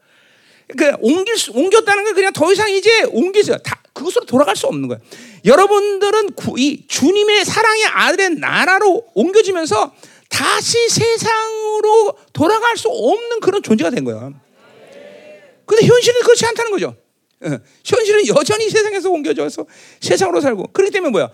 [0.76, 4.88] 그 옮길 수, 옮겼다는 건 그냥 더 이상 이제 옮기서 다 그것으로 돌아갈 수 없는
[4.88, 4.98] 거야.
[5.46, 9.94] 여러분들은 구, 이 주님의 사랑의 아들의 나라로 옮겨지면서
[10.30, 14.32] 다시 세상으로 돌아갈 수 없는 그런 존재가 된 거야.
[15.66, 16.96] 근데 현실은 그렇지 않다는 거죠.
[17.42, 19.66] 어, 현실은 여전히 세상에서 옮겨져서
[20.02, 21.30] 세상으로 살고 그렇기 때문에 뭐야?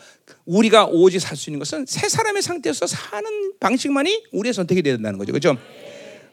[0.46, 5.32] 우리가 오직 살 수 있는 것은 새 사람의 상태에서 사는 방식만이 우리의 선택이 된다는 거죠.
[5.32, 5.58] 그렇죠?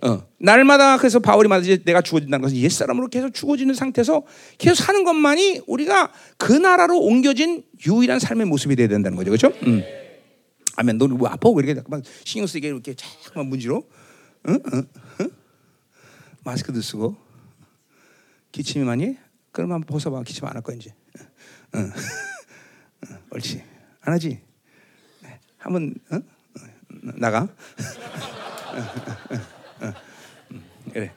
[0.04, 4.24] 어, 날마다 그래서 바울이 말하지 내가 죽어진다는 것은 옛 사람으로 계속 죽어지는 상태에서
[4.58, 9.30] 계속 사는 것만이 우리가 그 나라로 옮겨진 유일한 삶의 모습이 되야 된다는 거죠.
[9.30, 9.56] 그렇죠?
[9.64, 9.82] 음.
[10.76, 10.98] 아멘.
[10.98, 11.48] 너는 뭐 아파?
[11.50, 13.85] 왜 이렇게 막 신경 쓰게 이렇게 자꾸만 문지로?
[14.48, 14.58] 응?
[14.72, 14.82] 응?
[15.20, 15.30] 응?
[16.44, 17.14] 마스크도 쓰고
[18.50, 19.16] 기침이 많이?
[19.53, 20.23] 그럼 한번 벗어봐.
[20.23, 20.95] 기침 안할 이제.
[21.75, 21.93] 응.
[23.11, 23.19] 응.
[23.31, 23.62] 옳지.
[24.01, 24.41] 안 하지?
[25.23, 25.41] 네.
[25.59, 26.23] 한번 응?
[27.19, 27.49] 나가.
[30.93, 31.12] 그래.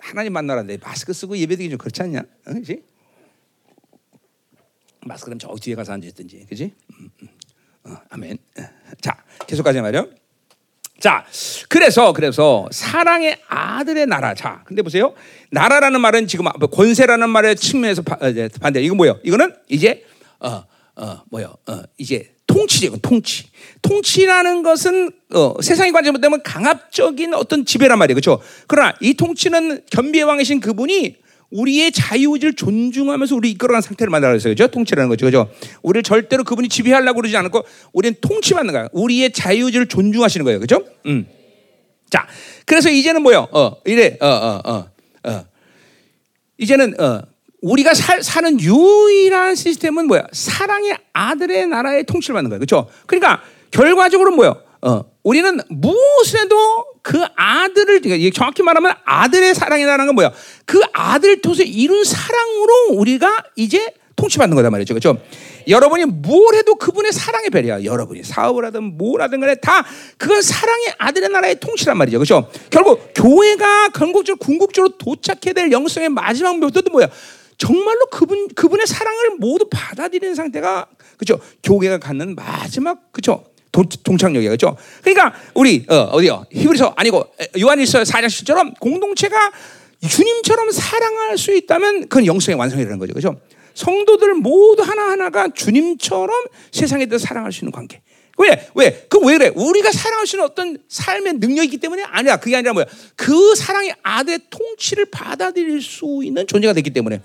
[0.00, 2.22] 하나님 만나라는데 마스크 쓰고 예배드리기 좀 그렇지 않냐?
[2.48, 2.54] 응?
[2.54, 2.84] 그지?
[5.06, 6.74] 마스크는 저 뒤에 가서 앉아 있든지, 그지?
[7.84, 8.38] 어, 아멘.
[9.00, 10.08] 자, 계속 가자 말이요.
[11.04, 11.22] 자,
[11.68, 14.32] 그래서 그래서 사랑의 아들의 나라.
[14.32, 15.12] 자, 근데 보세요.
[15.50, 18.80] 나라라는 말은 지금 권세라는 말의 측면에서 반대.
[18.80, 19.20] 이거 뭐예요?
[19.22, 20.02] 이거는 이제
[20.40, 20.64] 어,
[20.96, 21.52] 어, 뭐요?
[21.66, 22.96] 어, 이제 통치죠.
[23.02, 23.50] 통치.
[23.82, 28.14] 통치라는 것은 어, 세상의 관점으로 보면 강압적인 어떤 지배란 말이에요.
[28.14, 28.40] 그렇죠?
[28.66, 31.16] 그러나 이 통치는 겸비의 왕이신 그분이
[31.54, 34.52] 우리의 자유의지를 존중하면서 우리 이끌어가는 상태를 만들어야 돼요.
[34.52, 34.66] 그죠?
[34.66, 35.26] 통치라는 거죠.
[35.26, 35.48] 그죠?
[35.82, 38.88] 우리를 절대로 그분이 지배하려고 그러지 않고 우리는 통치받는 거야.
[38.92, 40.58] 우리의 자유의지를 존중하시는 거예요.
[40.58, 40.84] 그죠?
[41.06, 41.26] 음.
[42.10, 42.26] 자,
[42.66, 43.46] 그래서 이제는 뭐요?
[43.52, 44.90] 어, 이래, 어, 어, 어,
[45.30, 45.44] 어.
[46.58, 47.22] 이제는, 어,
[47.62, 50.26] 우리가 살, 사는 유일한 시스템은 뭐야?
[50.32, 52.60] 사랑의 아들의 나라의 통치를 받는 거예요.
[52.60, 52.88] 그죠?
[53.06, 54.60] 그러니까 결과적으로 뭐요?
[54.84, 60.30] 어, 우리는 무엇에도 그 아들을 그러니까 정확히 말하면 아들의 사랑이라는 건 뭐야?
[60.66, 64.92] 그 아들 토에 이룬 사랑으로 우리가 이제 통치받는 거다 말이죠.
[64.92, 65.18] 그렇죠?
[65.66, 67.84] 여러분이 뭘 해도 그분의 사랑의 별이야.
[67.84, 69.86] 여러분이 사업을 하든 뭘 하든 간에 다
[70.18, 72.18] 그건 사랑의 아들의 나라의 통치란 말이죠.
[72.18, 72.50] 그렇죠?
[72.68, 77.08] 결국 교회가 건국적으로 궁극적으로 도착해야 될 영성의 마지막 목표도 뭐야?
[77.56, 81.42] 정말로 그분 그분의 사랑을 모두 받아들이는 상태가 그렇죠?
[81.62, 83.53] 교회가 갖는 마지막 그렇죠?
[84.02, 84.50] 동창력이에요.
[84.50, 84.76] 그렇죠?
[85.02, 87.26] 그러니까 우리 어, 디요 히브리서 아니고
[87.58, 89.52] 요한일서 4장 10처럼 공동체가
[90.08, 93.12] 주님처럼 사랑할 수 있다면 그건 영성의 완성이라는 거죠.
[93.14, 93.40] 그렇죠?
[93.74, 96.30] 성도들 모두 하나하나가 주님처럼
[96.70, 98.02] 세상에 대해 사랑할 수 있는 관계.
[98.38, 98.68] 왜?
[98.74, 99.06] 왜?
[99.08, 99.50] 그 왜 그래?
[99.54, 102.36] 우리가 사랑할 수 있는 어떤 삶의 능력이 있기 때문에 아니야.
[102.36, 102.86] 그게 아니라 뭐야?
[103.16, 107.20] 그 사랑의 아들의 통치를 받아들일 수 있는 존재가 됐기 때문에.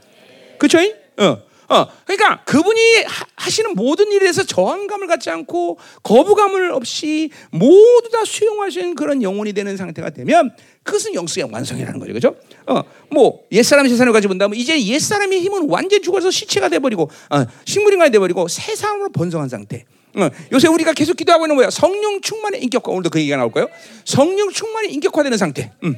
[0.57, 0.79] 그렇죠?
[1.17, 1.48] 어.
[1.69, 3.03] 어, 그러니까 그분이
[3.35, 9.77] 하, 시는 모든 일에서 저항감을 갖지 않고 거부감을 없이 모두 다 수용하시는 그런 영혼이 되는
[9.77, 10.51] 상태가 되면
[10.83, 12.35] 그것은 영성의 완성이라는 거죠, 그렇죠?
[12.65, 18.11] 어, 뭐 옛사람 세상을 가지고 본다면 이제 옛사람의 힘은 완전 죽어서 시체가 돼버리고 어, 식물인간이
[18.11, 19.85] 돼버리고 새 사람으로 번성한 상태.
[20.15, 21.69] 어, 요새 우리가 계속 기도하고 있는 뭐야?
[21.69, 22.91] 성령 충만의 인격화.
[22.91, 23.67] 오늘도 그 얘기가 나올 거예요.
[24.05, 25.71] 성령 충만의 인격화되는 상태.
[25.83, 25.95] 음.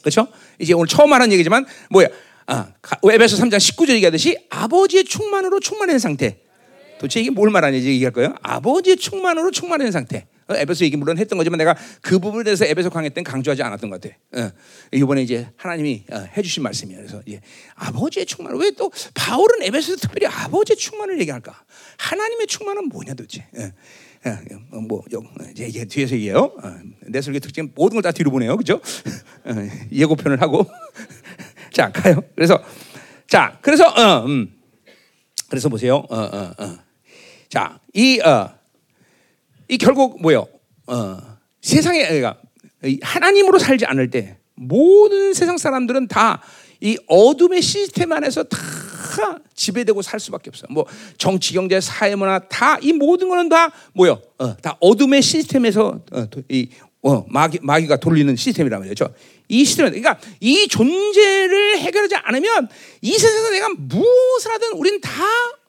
[0.00, 0.28] 그렇죠?
[0.60, 2.06] 이제 오늘 처음 하는 얘기지만 뭐야?
[2.50, 2.72] 아,
[3.12, 6.38] 에베소 3장 19절 얘기하듯이 아버지의 충만으로 충만한 상태.
[6.98, 8.34] 도대체 이게 뭘 말하는지 얘기할 거예요.
[8.42, 10.26] 아버지의 충만으로 충만한 상태.
[10.48, 13.90] 어, 에베소 얘기 물론 했던 거지만 내가 그 부분에 대해서 에베소 강의 때는 강조하지 않았던
[13.90, 14.16] 것 같아.
[14.32, 14.50] 어,
[14.92, 17.00] 이번에 이제 하나님이 어, 해주신 말씀이에요.
[17.02, 17.42] 그래서 예,
[17.74, 18.56] 아버지의 충만.
[18.56, 21.52] 왜 또 바울은 에베소에서 특별히 아버지의 충만을 얘기할까?
[21.98, 23.46] 하나님의 충만은 뭐냐 도대체?
[23.58, 23.72] 예.
[24.72, 25.04] 어, 뭐
[25.54, 26.52] 이제 뒤에서 얘기해요.
[26.62, 28.80] 어, 내 설교 특징 모든 걸 다 뒤로 보내요, 그죠?
[29.44, 29.52] 어,
[29.92, 30.66] 예고편을 하고
[31.72, 32.22] 자 가요.
[32.34, 32.62] 그래서
[33.26, 34.54] 자 그래서 어, 음.
[35.48, 36.04] 그래서 보세요.
[36.10, 36.78] 어, 어, 어.
[37.48, 38.50] 자, 이, 어,
[39.68, 40.46] 이 결국 뭐요?
[40.86, 41.18] 어,
[41.62, 42.36] 세상에 그러니까
[43.00, 46.42] 하나님으로 살지 않을 때 모든 세상 사람들은 다
[46.80, 48.58] 이 어둠의 시스템 안에서 다
[49.54, 50.66] 지배되고 살 수밖에 없어.
[50.70, 54.20] 뭐 정치, 경제, 사회, 문화 다 이 모든 거는 다 뭐요?
[54.38, 56.68] 어, 다 어둠의 시스템에서 어, 이
[57.08, 59.08] 어, 마귀, 마귀가 돌리는 시스템이란 말이죠.
[59.48, 62.68] 이 시스템, 그러니까 이 존재를 해결하지 않으면
[63.00, 65.10] 이 세상에서 내가 무엇을 하든 우리는 다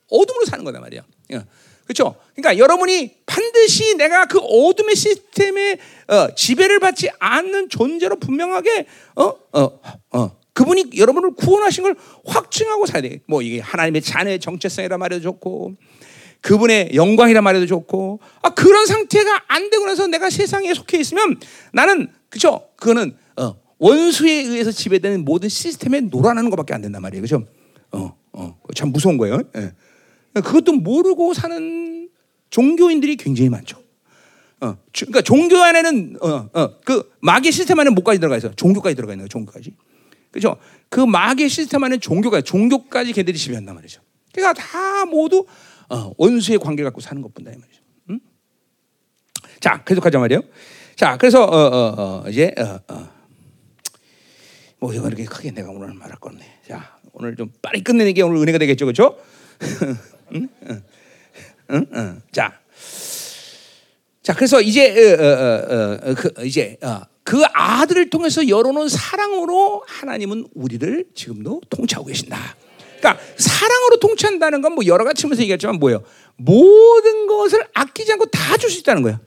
[0.09, 1.01] 어둠으로 사는 거단 말이야.
[1.31, 1.45] 예.
[1.85, 2.15] 그렇죠?
[2.35, 5.77] 그러니까 여러분이 반드시 내가 그 어둠의 시스템에
[6.09, 9.79] 어, 지배를 받지 않는 존재로 분명하게 어, 어,
[10.11, 13.21] 어, 그분이 여러분을 구원하신 걸 확증하고 살아야 돼.
[13.27, 15.75] 뭐 이게 하나님의 자녀의 정체성이라 말해도 좋고
[16.41, 21.37] 그분의 영광이라 말해도 좋고 아 그런 상태가 안 되고 나서 내가 세상에 속해 있으면
[21.73, 22.67] 나는 그죠?
[22.75, 27.21] 그거는 어, 원수에 의해서 지배되는 모든 시스템에 놀아나는 것밖에 안 된단 말이에요.
[27.21, 27.45] 그죠?
[27.91, 29.41] 어, 어, 참 무서운 거예요.
[29.57, 29.71] 예.
[30.33, 32.09] 그것도 모르고 사는
[32.49, 33.81] 종교인들이 굉장히 많죠.
[34.61, 38.51] 어, 그러니까 종교 안에는 어, 어, 그 마귀 시스템 안에 뭐까지 들어가 있어?
[38.53, 39.29] 종교까지 들어가 있는 거예요.
[39.29, 39.73] 종교까지.
[40.31, 40.57] 그죠?
[40.89, 44.01] 그 마귀 시스템 안에 종교가 종교까지 걔들이 지배한단 말이죠.
[44.33, 45.45] 그러니까 다 모두
[45.89, 47.81] 어, 원수의 관계 갖고 사는 것뿐다 이 말이죠.
[48.09, 48.19] 음?
[49.59, 50.41] 자, 계속 하자 말이에요.
[50.95, 53.09] 자, 그래서 어, 어, 어, 이제 어, 어.
[54.79, 56.45] 뭐 이거 이렇게 크게 내가 오늘 말할 건데.
[56.67, 59.17] 자, 오늘 좀 빨리 끝내는 게 오늘 은혜가 되겠죠, 그렇죠?
[60.35, 60.47] 응?
[60.69, 60.83] 응?
[61.71, 61.85] 응?
[61.93, 62.21] 응?
[62.31, 62.59] 자,
[64.21, 64.93] 자, 그래서 이제
[66.15, 66.77] 그, 이제
[67.23, 72.55] 그 아들을 통해서 열어놓은 사랑으로 하나님은 우리를 지금도 통치하고 계신다.
[72.99, 76.03] 그러니까 사랑으로 통치한다는 건 뭐 여러 가지 측면에서 얘기했지만 뭐예요?
[76.37, 79.19] 모든 것을 아끼지 않고 다 줄 수 있다는 거야.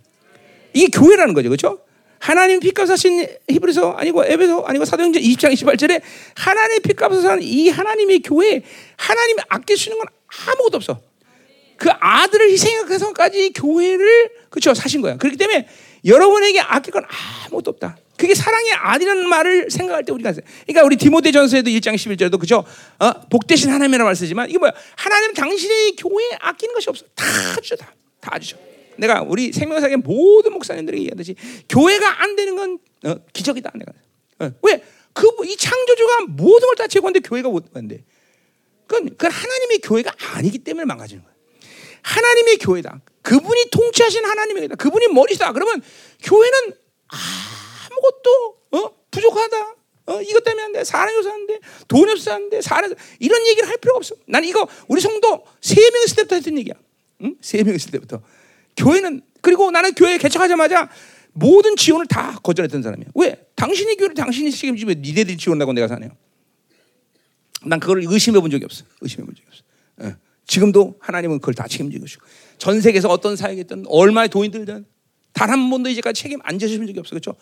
[0.73, 1.81] 이게 교회라는 거죠, 그렇죠?
[2.19, 6.01] 하나님 피값 사신 히브리서 아니고 에베소 아니고 사도행전 20장 28절에
[6.37, 8.63] 하나님 피값 사는 이 하나님의 교회
[8.97, 9.41] 하나님이
[9.87, 10.07] 있는 건
[10.47, 11.01] 아무것도 없어.
[11.77, 15.17] 그 아들을 희생해서까지 교회를 그렇죠 사신 거야.
[15.17, 15.67] 그렇기 때문에
[16.05, 17.05] 여러분에게 아낄 건
[17.45, 17.97] 아무것도 없다.
[18.23, 22.65] 그게 사랑의 아들이라는 말을 생각할 때 우리가 그러니까 우리 디모데전서에도 1장 11절에도 그죠?
[23.01, 23.13] 어?
[23.29, 24.71] 복되신 하나님이라는 말 쓰지만 이게 뭐야?
[24.95, 27.05] 하나님은 당신의 교회에 아끼는 것이 없어.
[27.17, 27.25] 다
[27.61, 27.75] 주죠.
[27.75, 27.93] 다.
[28.21, 28.57] 다 주죠.
[28.97, 31.35] 내가 우리 생명사의 모든 목사님들에게 얘기하듯이
[31.69, 33.73] 교회가 안 되는 건 어, 기적이다.
[33.75, 33.93] 내가
[34.39, 34.85] 어, 왜?
[35.13, 38.05] 그 이 창조주가 모든 걸 다 제공한데 교회가 못 한대.
[38.87, 41.33] 그건, 그건 하나님의 교회가 아니기 때문에 망가지는 거야.
[42.03, 43.01] 하나님의 교회다.
[43.23, 44.77] 그분이 통치하신 하나님의 교회다.
[44.77, 45.53] 그분이 머리다.
[45.53, 45.83] 그러면
[46.23, 46.75] 교회는
[47.09, 47.52] 아
[48.03, 48.91] 무것도 어?
[49.11, 49.75] 부족하다.
[50.07, 50.83] 어, 이것 때문에 안 돼.
[50.85, 51.61] 사람이 없어 안 돼.
[51.87, 52.61] 돈이 없어 안 돼.
[52.61, 54.17] 사람 이런 얘기를 할 필요가 없어.
[54.27, 56.75] 난 이거 우리 성도 세 명 있을 때부터 했던 얘기야.
[57.23, 57.37] 응?
[57.41, 58.21] 세 명 있을 때부터.
[58.77, 60.91] 교회는 그리고 나는 교회 개척하자마자
[61.35, 63.09] 모든 지원을 다 거절했던 사람이야.
[63.15, 63.47] 왜?
[63.55, 66.11] 당신이 교회를 당신이 책임지면 니네들이 지원하고 내가 사네요.
[67.65, 68.85] 난 그걸 의심해 본 적이 없어.
[69.01, 69.63] 의심해 본 적이 없어.
[70.03, 70.17] 예.
[70.47, 72.27] 지금도 하나님은 그걸 다 책임지고 있고
[72.59, 74.85] 전 세계에서 어떤 사역이든 얼마의 돈이 들든
[75.33, 77.11] 단 한 번도 이제까지 책임 안 져주신 적이 없어.
[77.11, 77.35] 그렇죠?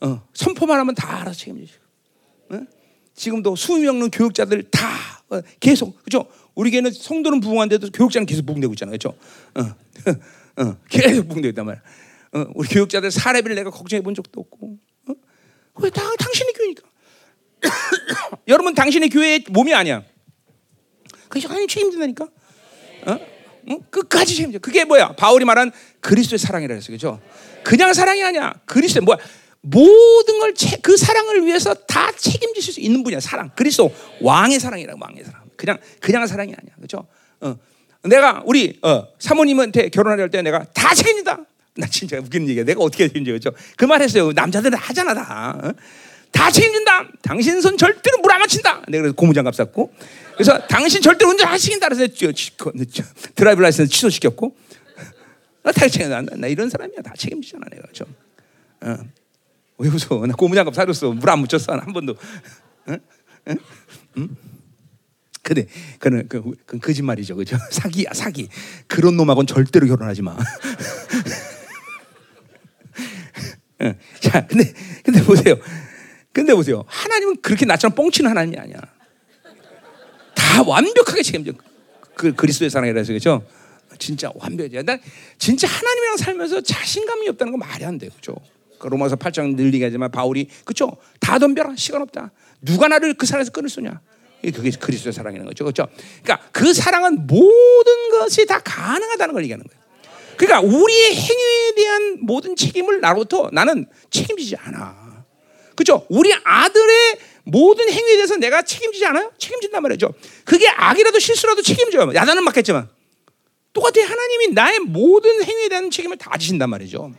[0.00, 1.84] 어, 선포만 하면 다 알아서 책임지시고.
[2.50, 2.60] 어?
[3.14, 6.28] 지금도 수명 없는 교육자들 다 어, 계속 그렇죠?
[6.54, 8.96] 우리 교회는 성도는 부흥한데도 교육자는 계속 부흥되고 있잖아요.
[8.98, 9.16] 그렇죠?
[9.54, 11.82] 어, 어, 계속 부흥되고 있단 말이야.
[12.32, 14.78] 어, 우리 교육자들 사례비를 내가 걱정해 본 적도 없고.
[15.08, 15.12] 어?
[15.82, 16.82] 왜 다, 당신의 교회니까.
[18.48, 20.02] 여러분 당신의 교회의 몸이 아니야.
[21.28, 22.24] 그게 하나님 책임진다니까.
[23.06, 23.12] 어?
[23.68, 23.78] 어?
[23.90, 24.58] 끝까지 책임져.
[24.58, 25.12] 그게 뭐야?
[25.12, 26.90] 바울이 말한 그리스도의 사랑이라 했어.
[26.90, 27.20] 그죠?
[27.62, 28.54] 그냥 사랑이 아니야.
[28.66, 29.18] 그리스도의 뭐야?
[29.62, 33.20] 모든 걸 그 사랑을 위해서 다 책임질 수 있는 분이야.
[33.20, 33.50] 사랑.
[33.54, 35.42] 그리스도 왕의 사랑이라고 왕의 사랑.
[35.56, 36.74] 그냥 그냥 사랑이 아니야.
[36.80, 37.06] 그죠?
[37.40, 37.56] 어.
[38.04, 41.38] 내가 우리 어, 사모님한테 결혼할 때 내가 다 책임진다.
[41.76, 42.64] 나 진짜 웃기는 얘기야.
[42.64, 43.32] 내가 어떻게 책임져?
[43.32, 43.50] 그죠?
[43.76, 44.32] 그 말했어요.
[44.32, 45.58] 남자들은 하잖아 다.
[45.62, 45.72] 어?
[46.32, 47.08] 다 책임진다.
[47.22, 48.82] 당신 손 절대로 물 안 맞힌다.
[48.88, 49.92] 내가 그래서 고무장갑 샀고,
[50.34, 52.06] 그래서 당신 절대 운전하시긴다 그래서
[53.34, 54.56] drive license 취소시켰고
[55.62, 58.06] 나 책임 나, 나 이런 사람이야 다 책임지잖아 내가 좀.
[58.82, 58.96] 어.
[59.80, 60.26] 왜 웃어?
[60.26, 61.12] 나 고무장갑 사줬어.
[61.12, 62.14] 물 안 묻혔어 한 번도.
[65.42, 65.66] 근데
[65.98, 67.56] 그는 그, 그 거짓말이죠, 그죠?
[67.72, 68.48] 사기야 사기.
[68.86, 70.36] 그런 놈하고는 절대로 결혼하지 마.
[73.82, 73.98] 응.
[74.20, 75.56] 자, 근데 근데 보세요.
[76.32, 76.84] 근데 보세요.
[76.86, 78.76] 하나님은 그렇게 나처럼 뻥치는 하나님이 아니야.
[80.34, 81.52] 다 완벽하게 책임져.
[82.14, 83.42] 그 그리스도의 사랑이라서 그죠?
[83.98, 84.82] 진짜 완벽해.
[84.82, 85.00] 난
[85.38, 88.36] 진짜 하나님이랑 살면서 자신감이 없다는 거 말이 안 돼요, 그죠?
[88.80, 90.96] 그 로마서 8장 늘리게 하지만 바울이 그죠?
[91.20, 92.32] 다 덤벼라 시간 없다.
[92.62, 94.00] 누가 나를 그 사랑에서 끊을 수냐?
[94.42, 95.86] 그게 그리스도의 사랑이라는 거죠, 그렇죠?
[96.22, 99.80] 그러니까 그 사랑은 모든 것이 다 가능하다는 걸 얘기하는 거예요.
[100.36, 105.24] 그러니까 우리의 행위에 대한 모든 책임을 나로부터 나는 책임지지 않아.
[105.76, 106.06] 그죠?
[106.08, 109.30] 우리 아들의 모든 행위에 대해서 내가 책임지지 않아요?
[109.36, 110.14] 책임진단 말이죠.
[110.46, 112.14] 그게 악이라도 실수라도 책임져요.
[112.14, 112.88] 야단은 맞겠지만.
[113.74, 117.12] 똑같아 하나님이 나의 모든 행위에 대한 책임을 다 지신단 말이죠.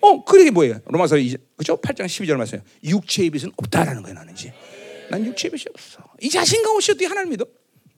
[0.00, 0.80] 어, 그게 뭐예요?
[0.86, 1.16] 로마서
[1.56, 1.80] 그죠?
[1.80, 4.52] 8장 12절 말씀에 육체의 빛은 없다라는 거예요, 나는 이제.
[5.10, 6.02] 난 육체의 빛이 없어.
[6.20, 7.44] 이 자신감 없이 어떻게 하나님 믿어?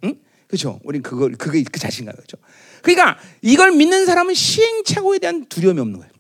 [0.05, 0.15] 응?
[0.47, 0.81] 그죠?
[0.85, 2.37] 우린 그걸 그게 그 자신감 그죠?
[2.83, 6.13] 그러니까 이걸 믿는 사람은 시행착오에 대한 두려움이 없는 거예요.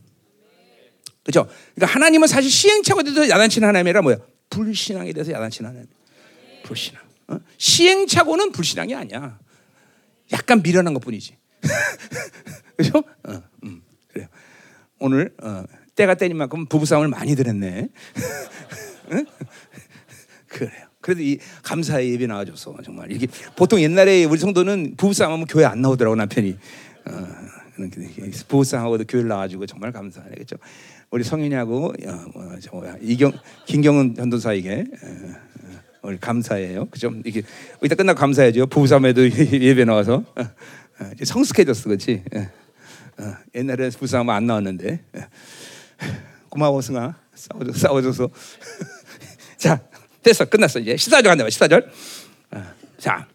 [1.23, 1.49] 그죠?
[1.75, 4.17] 그러니까 하나님은 사실 시행착오에 대해서 야단치는 하나님이라 뭐야?
[4.51, 5.89] 불신앙에 대해서 야단치는 하나님.
[6.65, 7.03] 불신앙.
[7.29, 7.39] 어?
[7.59, 9.39] 시행착오는 불신앙이 아니야.
[10.33, 11.37] 약간 미련한 것 뿐이지.
[12.77, 13.03] 그죠?
[13.25, 13.43] 어.
[15.01, 15.65] 오늘 어,
[15.97, 17.89] 때가 때인 만큼 부부싸움을 많이 들었네.
[20.47, 20.71] 그래요.
[21.01, 26.15] 그래도 이 감사의 예배 나와줘서 정말 이게 보통 옛날에 우리 성도는 부부싸움하면 교회 안 나오더라고
[26.17, 26.57] 남편이.
[27.07, 27.27] 어,
[28.49, 30.57] 부부싸움하고도 교회 나와주고 정말 감사하네 그죠.
[31.11, 33.33] 우리 성윤이하고 어, 뭐, 뭐야 이경
[33.67, 36.87] 김경은 전도사에게 어, 어, 오늘 감사해요.
[36.91, 37.15] 그죠?
[37.25, 37.43] 이게
[37.83, 38.67] 이따 끝나고 감사해죠.
[38.67, 42.23] 부부싸움에도 예배 나와서 어, 어, 성숙해졌어, 그렇지?
[43.21, 45.01] 어, 옛날에 부부싸움 안 나왔는데.
[46.49, 47.15] 고마워 승아.
[47.35, 48.31] 싸워줘, 싸워줘서.
[49.59, 49.81] 자
[50.23, 50.47] 됐어.
[50.47, 50.95] 끝났어 이제.
[50.95, 51.87] 14절 간다 14절.
[52.99, 53.27] 자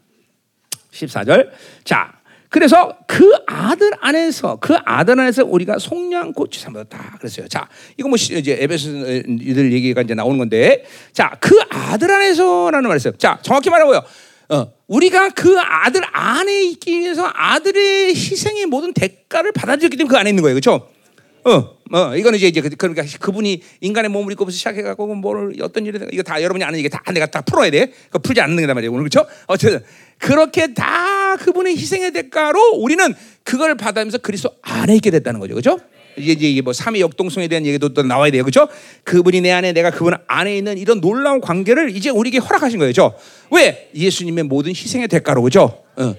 [0.91, 1.51] 14절.
[1.83, 2.15] 자
[2.49, 7.49] 그래서 그 아들 안에서 그 아들 안에서 우리가 속량 고치 삼았다 그랬어요.
[7.49, 7.67] 자,
[7.97, 13.17] 이거 뭐 이제 에베소들 얘기가 이제 나오는 건데, 자, 그 아들 안에서라는 말이었어요.
[13.17, 14.01] 자, 정확히 말하고요.
[14.49, 20.29] 어, 우리가 그 아들 안에 있기 위해서 아들의 희생의 모든 대가를 받아들였기 때문에 그 안에
[20.29, 20.89] 있는 거예요, 그렇죠?
[21.45, 25.99] 어, 어, 이거는 이제, 이제 그, 그러니까 그분이 인간의 몸을 입고 시작해갖고 뭘 어떤 일이
[26.11, 27.91] 이거 다 여러분이 아는 얘기 다 내가 다 풀어야 돼.
[28.09, 28.91] 그 풀지 않는 게단 말이에요.
[28.91, 29.27] 오늘 그렇죠?
[29.45, 29.83] 어쨌든
[30.17, 35.79] 그렇게 다 그분의 희생의 대가로 우리는 그걸 받으면서 그리스도 안에 있게 됐다는 거죠, 그렇죠?
[36.17, 38.67] 이제 이제 뭐 삼위 역동성에 대한 얘기도 또 나와야 돼요, 그렇죠?
[39.03, 43.15] 그분이 내 안에 내가 그분 안에 있는 이런 놀라운 관계를 이제 우리에게 허락하신 거예요, 그렇죠?
[43.51, 45.83] 왜 예수님의 모든 희생의 대가로, 그렇죠?
[45.97, 46.15] 어.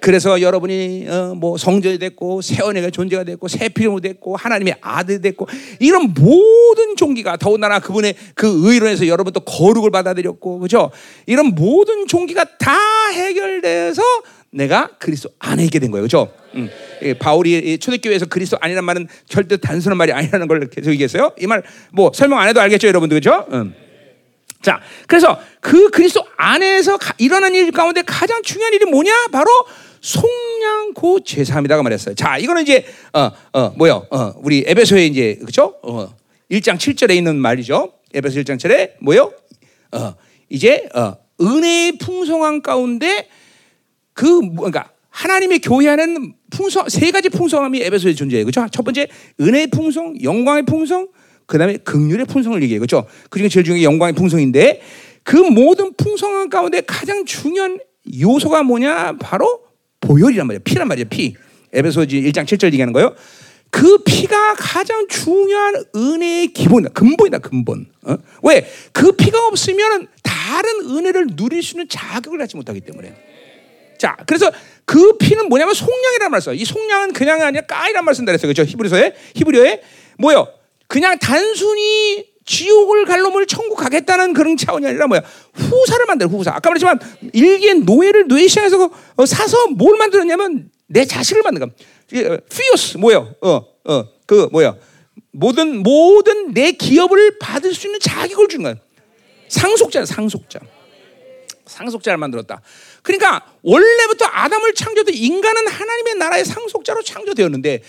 [0.00, 5.20] 그래서 여러분이 어, 뭐 성전이 됐고 새 언약의 존재가 됐고 새 피름이 됐고 하나님의 아들이
[5.20, 5.48] 됐고
[5.80, 10.90] 이런 모든 종기가 더군다나 그분의 그 의로 해서 여러분 또 거룩을 받아들였고 그죠?
[11.26, 12.76] 이런 모든 종기가 다
[13.12, 14.02] 해결돼서
[14.52, 16.04] 내가 그리스도 안에 있게 된 거예요.
[16.04, 16.32] 그죠?
[16.54, 16.70] 음.
[17.18, 21.32] 바울이 초대교회에서 그리스도 아니란 말은 절대 단순한 말이 아니라는 걸 계속 얘기했어요.
[21.38, 23.46] 이 말 뭐 설명 안 해도 알겠죠, 여러분들 그죠?
[23.52, 23.74] 음.
[24.62, 29.26] 자, 그래서 그 그리스도 안에서 일어난 일 가운데 가장 중요한 일이 뭐냐?
[29.30, 29.50] 바로
[30.00, 32.14] 속량고 제사함이다가 말했어요.
[32.14, 34.06] 자, 이거는 이제 어, 어, 뭐요?
[34.10, 35.76] 어, 우리 에베소에 이제 그렇죠?
[35.82, 36.14] 어,
[36.50, 37.92] 1장 7절에 있는 말이죠.
[38.14, 39.32] 에베소 1장 7에 뭐요?
[39.92, 40.14] 어,
[40.48, 43.28] 이제 어, 은혜의 풍성함 가운데
[44.16, 48.46] 그 뭔가 하나님의 교회 안에는 풍성 세 가지 풍성함이 에베소에 존재해요.
[48.46, 48.66] 그렇죠?
[48.72, 49.06] 첫 번째
[49.40, 51.08] 은혜의 풍성, 영광의 풍성,
[51.46, 52.80] 그다음에 극률의 풍성을 얘기해요.
[52.80, 53.06] 그렇죠?
[53.30, 54.80] 그중에 제일 중요한 게 영광의 풍성인데
[55.22, 57.78] 그 모든 풍성함 가운데 가장 중요한
[58.18, 59.16] 요소가 뭐냐?
[59.20, 59.60] 바로
[60.00, 60.60] 보혈이란 말이에요.
[60.64, 61.08] 피란 말이에요.
[61.10, 61.34] 피.
[61.74, 63.14] 에베소지 1장 7절 얘기하는 거예요.
[63.70, 66.94] 그 피가 가장 중요한 은혜의 기본이다.
[66.94, 67.38] 근본이다.
[67.38, 67.86] 근본.
[68.02, 68.16] 어?
[68.44, 68.66] 왜?
[68.92, 73.35] 그 피가 없으면 다른 은혜를 누릴 수 있는 자격을 갖지 못하기 때문에.
[73.98, 74.50] 자, 그래서
[74.84, 76.54] 그 피는 뭐냐면 속량이란 말을 써요.
[76.54, 78.48] 이 속량은 그냥 아니라 까이란 말을 쓴다 그랬어요.
[78.48, 78.62] 그죠?
[78.64, 79.14] 히브리서에.
[79.34, 79.82] 히브리어에
[80.18, 80.48] 뭐요?
[80.86, 85.22] 그냥 단순히 지옥을 갈 놈을 천국 가겠다는 그런 차원이 아니라 뭐야
[85.54, 86.52] 후사를 만들어 후사.
[86.54, 87.00] 아까 말했지만
[87.32, 91.74] 일기의 노예를 노예 시장에서 어, 사서 뭘 만들었냐면 내 자식을 만든 거.
[92.08, 93.34] 피어스 뭐요?
[93.40, 94.76] 어어 그 뭐야
[95.32, 98.76] 모든 모든 내 기업을 받을 수 있는 자격을 준 거야.
[99.48, 100.60] 상속자 상속자.
[101.66, 102.62] 상속자를 만들었다.
[103.06, 107.82] 그러니까 원래부터 아담을 창조도 인간은 하나님의 나라의 상속자로 창조되었는데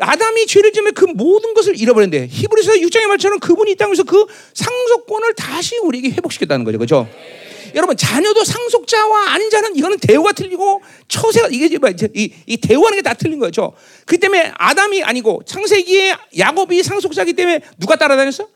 [0.00, 5.34] 아담이 죄를 지으면 그 모든 것을 잃어버렸는데 히브리서 6장의 말처럼 그분이 이 땅에서 그 상속권을
[5.34, 6.78] 다시 우리에게 회복시켰다는 거죠.
[6.78, 7.08] 그죠?
[7.76, 13.02] 여러분 자녀도 상속자와 아닌 자는 이거는 대우가 틀리고 처세가 이게 뭐 이, 이 대우하는 게
[13.02, 13.74] 다 틀린 거죠.
[14.06, 18.48] 그 때문에 아담이 아니고 창세기에 야곱이 상속자기 때문에 누가 따라다녔어?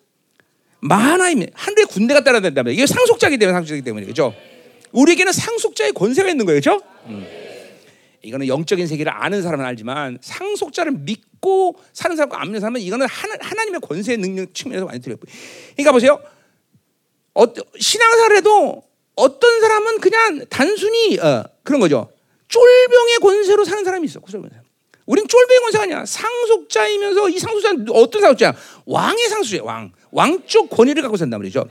[0.80, 4.34] 마하나임 하늘의 군대가 따라다닌다면 이게 상속자기 때문에 상속자기 때문에 그죠?
[4.92, 6.80] 우리에게는 상속자의 권세가 있는 거예요, 그죠?
[7.06, 7.26] 음.
[8.22, 13.34] 이거는 영적인 세계를 아는 사람은 알지만 상속자를 믿고 사는 사람과 안 믿는 사람은 이거는 하나,
[13.40, 15.16] 하나님의 권세의 능력 측면에서 많이 틀려.
[15.76, 16.20] 그러니까 보세요.
[17.34, 17.44] 어,
[17.78, 18.82] 신앙생활 해도
[19.14, 22.10] 어떤 사람은 그냥 단순히 어, 그런 거죠.
[22.48, 24.20] 쫄병의 권세로 사는 사람이 있어.
[24.28, 24.50] 쫄병.
[25.06, 26.04] 우린 쫄병의 권세가 아니야.
[26.04, 28.54] 상속자이면서 이 상속자는 어떤 상속자야?
[28.86, 29.62] 왕의 상속자야.
[29.62, 29.92] 왕.
[30.10, 31.66] 왕적 권위를 갖고 산단 말이죠.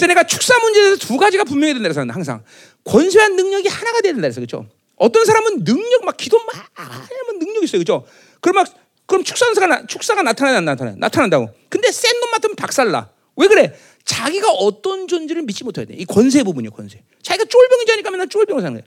[0.00, 2.42] 그래서 내가 축사 문제에서 두 가지가 분명히 된다 그래서 항상
[2.84, 4.66] 권세와 능력이 하나가 돼야 된다 그래서 그렇죠.
[4.96, 7.80] 어떤 사람은 능력 막 기도 막 하면 능력 있어요.
[7.80, 8.06] 그죠?
[8.40, 8.68] 그럼 막
[9.04, 10.94] 그럼 축사가 나, 축사가 나타나냐 안 나타나?
[10.96, 11.50] 나타난다고.
[11.68, 13.10] 근데 센놈 맡으면 박살나.
[13.36, 13.76] 왜 그래?
[14.04, 15.94] 자기가 어떤 존재를 믿지 못해야 돼.
[15.94, 17.02] 이 권세 부분이요, 권세.
[17.22, 18.82] 자기가 쫄병이자니까 맨날 쫄병을 거야.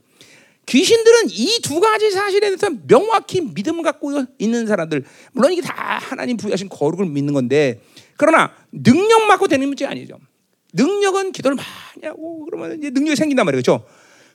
[0.65, 6.37] 귀신들은 이 두 가지 사실에 대해서 명확히 믿음을 갖고 있는 사람들, 물론 이게 다 하나님
[6.37, 7.81] 부여하신 거룩을 믿는 건데,
[8.17, 10.17] 그러나 능력 맡고 되는 문제 아니죠.
[10.73, 13.85] 능력은 기도를 많이 하고 그러면 이제 능력이 생긴단 말이에요, 그렇죠?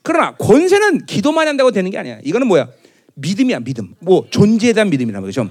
[0.03, 2.19] 그러나 권세는 기도만 한다고 되는 게 아니야.
[2.25, 2.69] 이거는 뭐야?
[3.15, 3.95] 믿음이야, 믿음.
[3.99, 5.51] 뭐 존재에 대한 믿음이란 말이죠.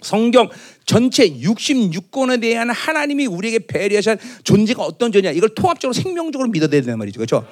[0.00, 0.48] 성경
[0.84, 7.18] 전체 66권에 대한 하나님이 우리에게 배려하신 존재가 어떤 존재냐 이걸 통합적으로 생명적으로 믿어야 된단 말이죠.
[7.18, 7.46] 그렇죠?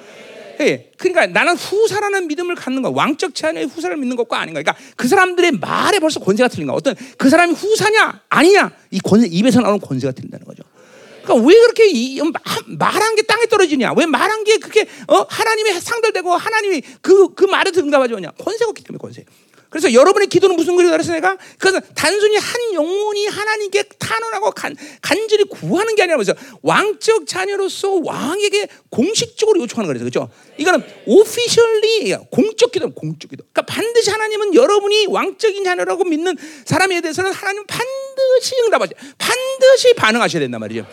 [0.59, 0.91] 예.
[0.97, 2.91] 그러니까 나는 후사라는 믿음을 갖는 거야.
[2.93, 4.63] 왕적 자녀의 후사를 믿는 것과 아닌 거야.
[4.63, 6.75] 그러니까 그 사람들의 말에 벌써 권세가 틀린 거야.
[6.75, 10.63] 어떤 그 사람이 후사냐 아니냐 이 권세 입에서 나오는 권세가 틀린다는 거죠.
[11.31, 12.21] 그러니까 왜 그렇게 이,
[12.67, 13.93] 말한 게 땅에 떨어지냐?
[13.95, 15.25] 왜 말한 게 그렇게 어?
[15.29, 18.31] 하나님의 상달되고 하나님이 그, 그 말에 응답하지 않냐?
[18.31, 19.25] 권세가 없기 때문에 권세.
[19.69, 25.45] 그래서 여러분의 기도는 무슨 글이다 그래서 내가 그것은 단순히 한 영혼이 하나님께 탄원하고 간, 간절히
[25.45, 30.03] 구하는 게 아니라 그래서 왕적 자녀로서 왕에게 공식적으로 요청하는 거죠.
[30.03, 30.29] 그렇죠?
[30.57, 33.45] 이거는 오피셜리 공적 기도, 공적 기도.
[33.53, 40.59] 그러니까 반드시 하나님은 여러분이 왕적인 자녀라고 믿는 사람에 대해서는 하나님 반드시 응답하시, 반드시 반응하셔야 된단
[40.59, 40.85] 말이죠.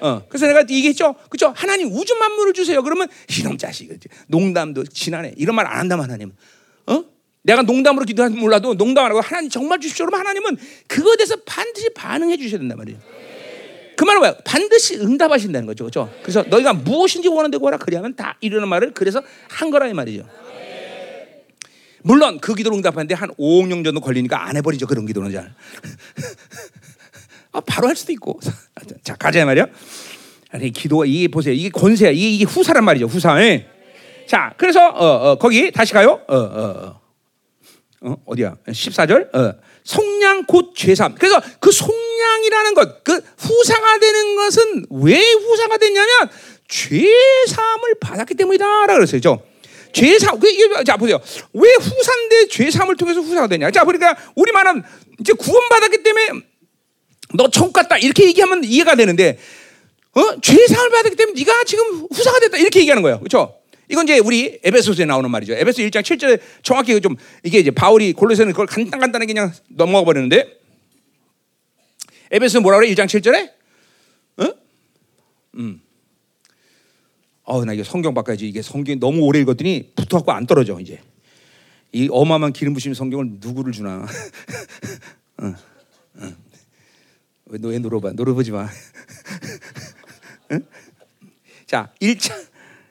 [0.00, 1.14] 어, 그래서 내가 얘기했죠.
[1.28, 1.52] 그죠?
[1.56, 2.82] 하나님 우주 만물을 주세요.
[2.82, 3.08] 그러면
[3.38, 3.90] 이놈 자식,
[4.28, 6.32] 농담도 지난해 이런 말 안 한다면 하나님,
[6.86, 7.04] 어?
[7.42, 10.06] 내가 농담으로 기도하지 몰라도 농담 안 하고 하나님 정말 주십시오.
[10.06, 10.56] 그러면 하나님은
[10.86, 12.98] 그거에 대해서 반드시 반응해 주셔야 된단 말이에요.
[13.96, 14.36] 그 말은 뭐야?
[14.44, 15.84] 반드시 응답하신다는 거죠.
[15.84, 16.12] 그렇죠?
[16.22, 20.28] 그래서 너희가 무엇인지 원하는 거라 그리하면 다 이러는 말을 그래서 한 거라 이 말이죠.
[22.02, 24.86] 물론 그 기도를 응답하는데 한 5억 년 정도 걸리니까 안 해버리죠.
[24.86, 25.52] 그런 기도는 잘.
[27.52, 28.38] 아, 바로 할 수도 있고.
[29.02, 29.66] 자, 가자 말이야.
[30.50, 31.54] 아니, 기도가 이게 보세요.
[31.54, 32.10] 이게 권세야.
[32.10, 33.06] 이게, 이게 후사란 말이죠.
[33.06, 33.40] 후사.
[33.42, 33.66] 예.
[34.26, 36.20] 자, 그래서 어, 어, 거기 다시 가요.
[36.28, 37.00] 어, 어, 어.
[38.00, 38.56] 어, 어디야?
[38.66, 39.34] 14절.
[39.34, 39.54] 어.
[39.84, 41.14] 속량 곧 죄삼.
[41.14, 46.08] 그래서 그 속량이라는 것, 그 후사가 되는 것은 왜 후사가 됐냐면
[46.68, 49.20] 죄삼을 받았기 때문이다라 그랬어요.
[49.92, 50.38] 죄삼.
[50.38, 51.18] 그자 보세요.
[51.54, 53.70] 왜 후사인데 죄삼을 통해서 후사가 되냐?
[53.70, 54.82] 자 그러니까 우리 말은
[55.20, 56.28] 이제 구원받았기 때문에
[57.34, 59.38] 너 천국 갔다 이렇게 얘기하면 이해가 되는데
[60.14, 60.40] 어?
[60.40, 63.18] 죄상을 받았기 때문에 네가 지금 후사가 됐다 이렇게 얘기하는 거예요.
[63.18, 63.54] 그렇죠?
[63.90, 65.54] 이건 이제 우리 에베소서에 나오는 말이죠.
[65.54, 70.58] 에베소 1장 7절에 정확히 좀 이게 이제 바울이 골로새는 그걸 간단 간단하게 그냥 넘어가 버리는데
[72.30, 72.92] 에베소 뭐라 그래?
[72.92, 73.50] 1장 7절에?
[74.38, 74.54] 어?
[75.56, 75.80] 음.
[77.44, 78.46] 어, 나 이게 성경 바꿔야지.
[78.46, 81.00] 이게 성경이 너무 오래 읽었더니 붙어 갖고 안 떨어져 이제.
[81.92, 84.04] 이 어마어마한 기름 부심 성경을 누구를 주나?
[85.40, 85.54] 어, 어.
[87.50, 88.12] 왜 노려봐?
[88.12, 88.68] 노려보지 마.
[90.52, 90.64] 응?
[91.66, 92.48] 자, 1장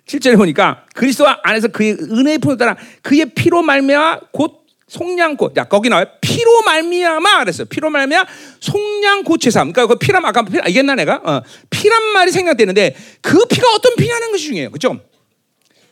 [0.07, 5.89] 7절에 보니까 그리스도 안에서 그의 은혜의 품에 따라 그의 피로 말미암아 곧 속량고 자 거기
[5.89, 6.05] 나와요.
[6.21, 7.65] 피로 말미암아 그랬어요.
[7.65, 8.25] 피로 말미암아
[8.61, 9.73] 속량고 죄삼.
[9.73, 11.21] 그러니까 그 피란 아까 피, 알겠나 내가?
[11.23, 14.71] 어, 피란 말이 생각되는데 그 피가 어떤 피냐는 것이 중요해요.
[14.71, 14.97] 그죠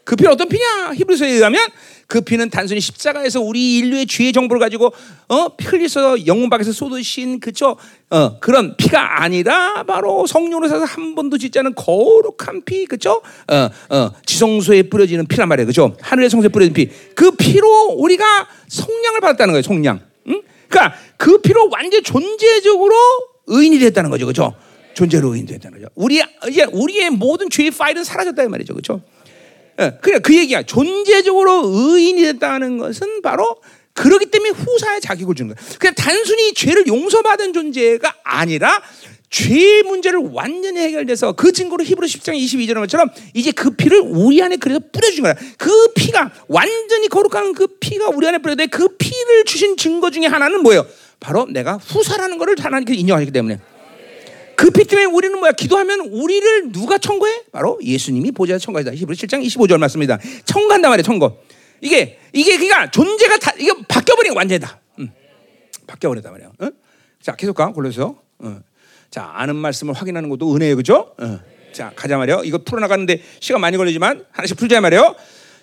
[0.06, 0.94] 그 피는 어떤 피냐?
[0.94, 1.68] 히브리서에 의하면
[2.08, 4.94] 그 피는 단순히 십자가에서 우리 인류의 죄의 정보를 가지고
[5.30, 7.78] 어 흘리서 영문 밖에서 쏟으신 그쵸
[8.10, 14.14] 어 그런 피가 아니라 바로 성령으로 사서 한 번도 짓지 않은 거룩한 피 그쵸 어어
[14.26, 15.66] 지성소에 뿌려지는 피란 말이에요.
[15.68, 15.96] 그죠?
[16.02, 20.02] 하늘의 성소에 뿌려진 피 그 피로 우리가 성량을 받았다는 거예요 성량.
[20.28, 20.42] 응?
[20.68, 22.94] 그러니까 그 피로 완전 존재적으로
[23.48, 24.26] 의인이 됐다는 거죠.
[24.26, 24.54] 그죠?
[24.94, 25.90] 존재로 의인이 됐다는 거죠.
[25.96, 28.74] 우리 이제 우리의 모든 죄의 파일은 사라졌다 이 말이죠.
[28.74, 29.00] 예,
[30.02, 30.64] 그냥 그 얘기야.
[30.64, 33.58] 존재적으로 의인이 됐다는 것은 바로
[33.94, 35.68] 그러기 때문에 후사의 자격을 주는 거야.
[35.80, 38.82] 그냥 단순히 죄를 용서받은 존재가 아니라
[39.30, 44.58] 죄의 문제를 완전히 해결돼서 그 증거로 히브리 10장 22절의 것처럼 이제 그 피를 우리 안에
[44.58, 45.36] 그래서 뿌려준 거야.
[45.58, 50.62] 그 피가 완전히 거룩한 그 피가 우리 안에 뿌려져 그 피를 주신 증거 중에 하나는
[50.62, 50.86] 뭐예요?
[51.20, 53.60] 바로 내가 후사라는 것을 하나님께 인정하기 때문에.
[54.56, 55.52] 그피 때문에 우리는 뭐야?
[55.52, 57.44] 기도하면 우리를 누가 청구해?
[57.52, 58.94] 바로 예수님이 보좌 청구하다.
[58.94, 60.20] 히브리 7장 25절 말씀입니다.
[60.46, 61.04] 청구한단 말이에요.
[61.04, 61.34] 청구.
[61.82, 64.80] 이게 이게 그러니까 존재가 다 이게 바뀌어 버린 완전히 다.
[65.00, 65.10] 음.
[65.88, 66.52] 바뀌어 버렸단 말이야.
[66.60, 66.70] 어?
[67.22, 67.72] 자, 계속 가.
[67.72, 68.16] 골로서.
[68.40, 68.60] 어.
[69.10, 70.76] 자, 아는 말씀을 확인하는 것도 은혜예요.
[70.76, 71.14] 그죠?
[71.18, 71.40] 어.
[71.72, 72.42] 자, 가자 말이요.
[72.46, 75.16] 이거 풀어 나가는데 시간 많이 걸리지만 하나씩 풀자 말이요.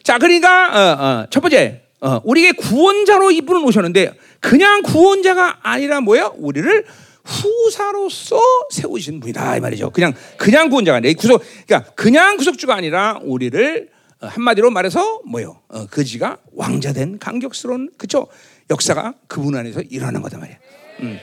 [0.03, 6.32] 자, 그러니까 어, 어, 첫 번째 어, 우리에게 구원자로 이분은 오셨는데 그냥 구원자가 아니라 뭐야?
[6.36, 6.84] 우리를
[7.25, 9.91] 후사로서 세우신 분이다 이 말이죠.
[9.91, 15.61] 그냥 그냥 구원자가 아니라 구속 그러니까 그냥 구속주가 아니라 우리를 어, 한마디로 말해서 뭐요?
[15.68, 18.29] 어, 그지가 왕자된 강격스러운 그쵸
[18.70, 20.57] 역사가 그분 안에서 일어나는 거다 말이야.
[21.01, 21.18] 음.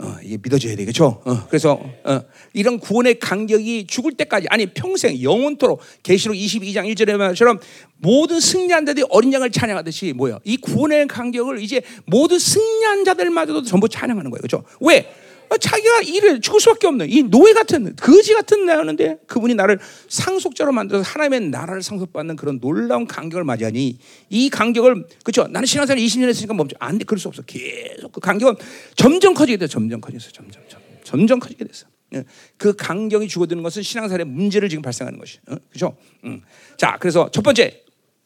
[0.00, 1.20] 어, 이게 믿어져야 되겠죠.
[1.24, 2.20] 어, 그래서 어,
[2.52, 7.58] 이런 구원의 간격이 죽을 때까지 아니 평생 영원토록 계시록 22장 1절에 말처럼
[7.96, 10.38] 모든 승리한 자들이 어린 양을 찬양하듯이 뭐야?
[10.44, 14.40] 이 구원의 간격을 이제 모든 승리한 자들마저도 전부 찬양하는 거예요.
[14.40, 14.62] 그렇죠?
[14.80, 15.12] 왜?
[15.50, 19.78] 어, 자기가 일을 죽을 수밖에 없는 이 노예 같은 거지 같은 나였는데 그분이 나를
[20.08, 26.28] 상속자로 만들어서 하나님의 나라를 상속받는 그런 놀라운 간격을 맞이하니 이 간격을 그렇죠 나는 신앙생활 20년
[26.28, 28.56] 했으니까 멈춰 안돼 그럴 수 없어 계속 그 간격은
[28.94, 32.24] 점점 커지게 돼 점점 커졌어 점점 점점 점점 커지게 됐어 예.
[32.56, 35.56] 그 간격이 죽어드는 것은 신앙생활에 문제를 지금 발생하는 것이 어?
[35.70, 36.42] 그렇죠 음.
[36.76, 37.82] 자 그래서 첫 번째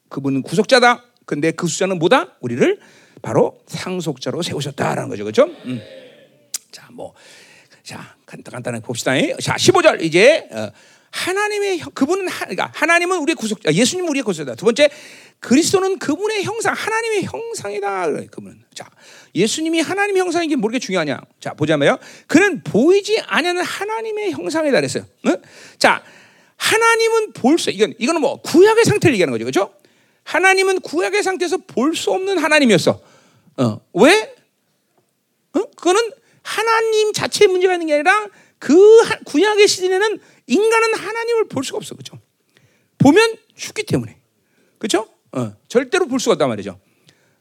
[0.09, 2.79] 그분은 구속자다 근데 그 숫자는 뭐다 우리를
[3.23, 5.81] 바로 상속자로 세우셨다라는 거죠 그렇죠 음.
[6.73, 7.15] 자, 뭐,
[7.85, 9.13] 자, 간단하게 봅시다.
[9.41, 10.71] 자, 15절 이제 어,
[11.11, 14.55] 하나님의 그분은 하, 그러니까 하나님은 우리의 구속자, 예수님은 우리의 구속자.
[14.55, 14.89] 두 번째,
[15.41, 18.07] 그리스도는 그분의 형상, 하나님의 형상이다.
[18.31, 18.65] 그분.
[18.75, 18.89] 자,
[19.35, 21.21] 예수님이 하나님의 형상인 게 뭐게 중요하냐?
[21.41, 21.99] 자, 보자면요.
[22.27, 25.05] 그는 보이지 않는 하나님의 형상이다 그랬어요.
[25.27, 25.37] 응?
[25.79, 26.03] 자,
[26.57, 29.75] 하나님은 볼 수, 이건 이거는 뭐 구약의 상태를 얘기하는 거죠, 그렇죠?
[30.25, 33.01] 하나님은 구약의 상태에서 볼 수 없는 하나님이었어.
[33.59, 34.35] 어, 왜?
[35.55, 35.61] 어?
[35.77, 36.01] 그거는
[36.43, 38.29] 하나님 자체의 문제가 있는 게 아니라
[38.59, 38.77] 그
[39.25, 41.95] 구약의 시대에는 인간은 하나님을 볼 수가 없어.
[41.95, 42.19] 그죠?
[42.99, 44.19] 보면 죽기 때문에.
[44.79, 45.09] 그죠?
[45.33, 46.79] 어, 절대로 볼 수가 없단 말이죠.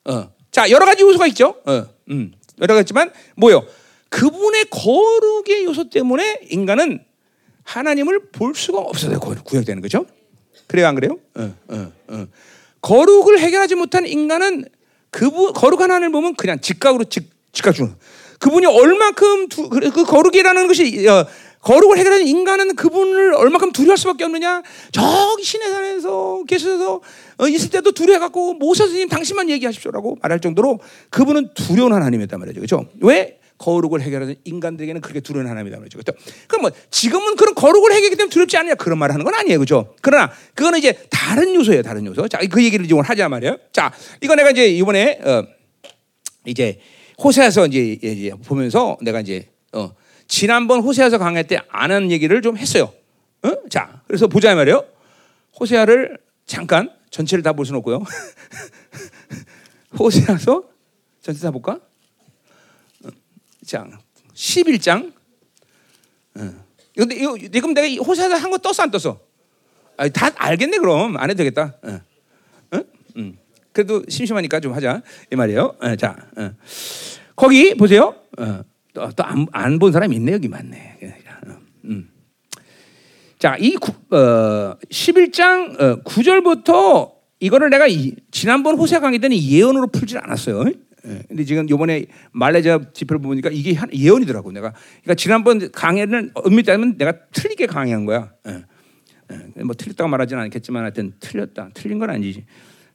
[0.05, 0.31] 어.
[0.51, 1.61] 자, 여러 가지 요소가 있죠.
[1.65, 3.65] 어, 음, 여러 가지지만 뭐요?
[4.09, 7.03] 그분의 거룩의 요소 때문에 인간은
[7.63, 9.19] 하나님을 볼 수가 없어요.
[9.19, 10.05] 구약되는 거죠.
[10.67, 11.19] 그래요, 안 그래요?
[11.35, 12.27] 어, 어, 어.
[12.81, 14.65] 거룩을 해결하지 못한 인간은
[15.11, 17.95] 그 거룩한 하나님을 보면 그냥 직각으로 직, 직각 주는.
[18.41, 21.25] 그분이 얼마큼 두, 그 거룩이라는 것이 어,
[21.61, 24.63] 거룩을 해결하는 인간은 그분을 얼마큼 두려워할 수밖에 없느냐?
[24.91, 27.01] 저기 신의 산에서 계셔서
[27.37, 30.79] 어, 있을 때도 두려워갖고 모세 스님 당신만 얘기하십시오라고 말할 정도로
[31.11, 32.59] 그분은 두려운 하나님이었단 말이죠.
[32.59, 32.85] 그렇죠?
[32.99, 33.37] 왜?
[33.59, 35.99] 거룩을 해결하는 인간들에게는 그렇게 두려운 하나님이다 말이죠.
[35.99, 36.17] 그렇죠?
[36.47, 39.59] 그럼 뭐 지금은 그런 거룩을 해결하기 때문에 두렵지 않냐 그런 말을 하는 건 아니에요.
[39.59, 39.93] 그렇죠?
[40.01, 41.83] 그러나 그거는 이제 다른 요소예요.
[41.83, 42.27] 다른 요소.
[42.27, 43.57] 자, 그 얘기를 이제 오늘 하자 말이에요.
[43.71, 45.45] 자, 이거 내가 이제 이번에 어,
[46.45, 46.79] 이제
[47.23, 49.93] 호세아서 이제, 보면서 내가 이제 어,
[50.27, 52.91] 지난번 호세아서 강의 때 아는 얘기를 좀 했어요.
[53.43, 53.51] 어?
[53.69, 54.85] 자, 그래서 보자 말이에요.
[55.59, 58.03] 호세아를 잠깐 전체를 다 볼 수는 없고요.
[59.99, 60.63] 호세아서
[61.21, 61.79] 전체 다 볼까?
[63.03, 63.09] 어,
[63.65, 63.85] 자,
[64.33, 65.13] 11장.
[66.35, 66.65] 어.
[66.95, 69.19] 근데 이거 지금 내가 호세아서 한 거 떴어 안 떴어?
[69.97, 71.75] 아, 다 알겠네 그럼 안 해도 되겠다.
[71.83, 71.89] 어.
[71.91, 71.99] 어?
[73.71, 73.73] 음.
[73.73, 75.01] 그래도 심심하니까 좀 하자
[75.31, 75.75] 이 말이에요.
[75.79, 76.51] 어, 자, 어.
[77.35, 78.15] 거기 보세요.
[78.37, 78.63] 어,
[78.93, 80.97] 또안 본 사람이 있네 여기 맞네.
[81.47, 81.51] 어,
[81.85, 82.09] 음.
[83.39, 90.17] 자, 이 어, 11장 어, 9절부터 이거를 내가 이, 지난번 호세 강의 때는 예언으로 풀지
[90.17, 90.65] 않았어요.
[91.07, 94.71] 예, 근데 지금 요번에 말레이시아 지표를 보니까 이게 예언이더라고 내가.
[95.01, 98.31] 그러니까 지난번 강의는 엄밀히 따면 내가 틀리게 강의한 거야.
[98.47, 98.63] 예.
[99.57, 99.63] 예.
[99.63, 101.71] 뭐 틀렸다고 말하지는 않겠지만 하여튼 틀렸다.
[101.73, 102.45] 틀린 건 아니지.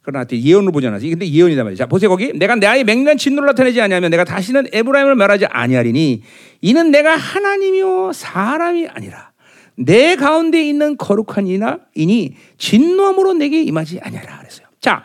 [0.07, 1.05] 그러나 예언으로 보지 않았어.
[1.05, 1.75] 근데 예언이다 말이야.
[1.75, 2.31] 자, 보세요 거기.
[2.31, 6.21] 내가 내 아이 맹렬한 진노를 나타내지 아니하면 내가 다시는 에브라임을 말하지 아니하리니
[6.61, 9.33] 이는 내가 하나님이요 사람이 아니라
[9.75, 14.67] 내 가운데 있는 거룩한 이나 이니 진노함으로 내게 임하지 아니하라 그랬어요.
[14.79, 15.03] 자,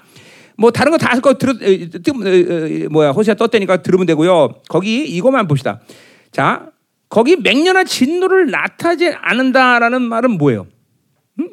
[0.57, 1.55] 뭐 다른 거다거 들어
[2.89, 4.61] 뭐야 호세아 떴다니까 들으면 되고요.
[4.69, 5.81] 거기 이것만 봅시다.
[6.31, 6.71] 자,
[7.09, 10.69] 거기 맹렬한 진노를 나타내지 않는다라는 말은 뭐예요?
[11.41, 11.49] 음?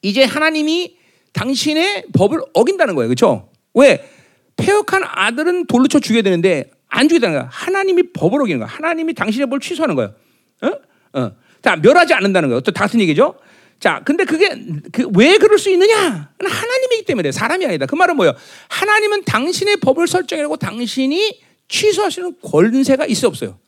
[0.00, 0.96] 이제 하나님이
[1.32, 3.08] 당신의 법을 어긴다는 거예요.
[3.08, 3.48] 그렇죠?
[3.74, 4.08] 왜?
[4.56, 7.48] 폐역한 아들은 돌로 쳐 죽여야 되는데 안 죽이다는 거야.
[7.52, 8.68] 하나님이 법을 어기는 거야.
[8.68, 10.14] 하나님이 당신의 법을 취소하는 거예요.
[10.62, 11.20] 어?
[11.20, 11.32] 어.
[11.62, 12.60] 자, 멸하지 않는다는 거예요.
[12.60, 13.36] 또 같은 얘기죠.
[13.78, 14.48] 자, 근데 그게
[14.92, 16.30] 그 왜 그럴 수 있느냐?
[16.38, 17.86] 하나님이기 때문에 사람이 아니다.
[17.86, 18.34] 그 말은 뭐예요?
[18.68, 23.58] 하나님은 당신의 법을 설정하고 당신이 취소하시는 권세가 있어 없어요?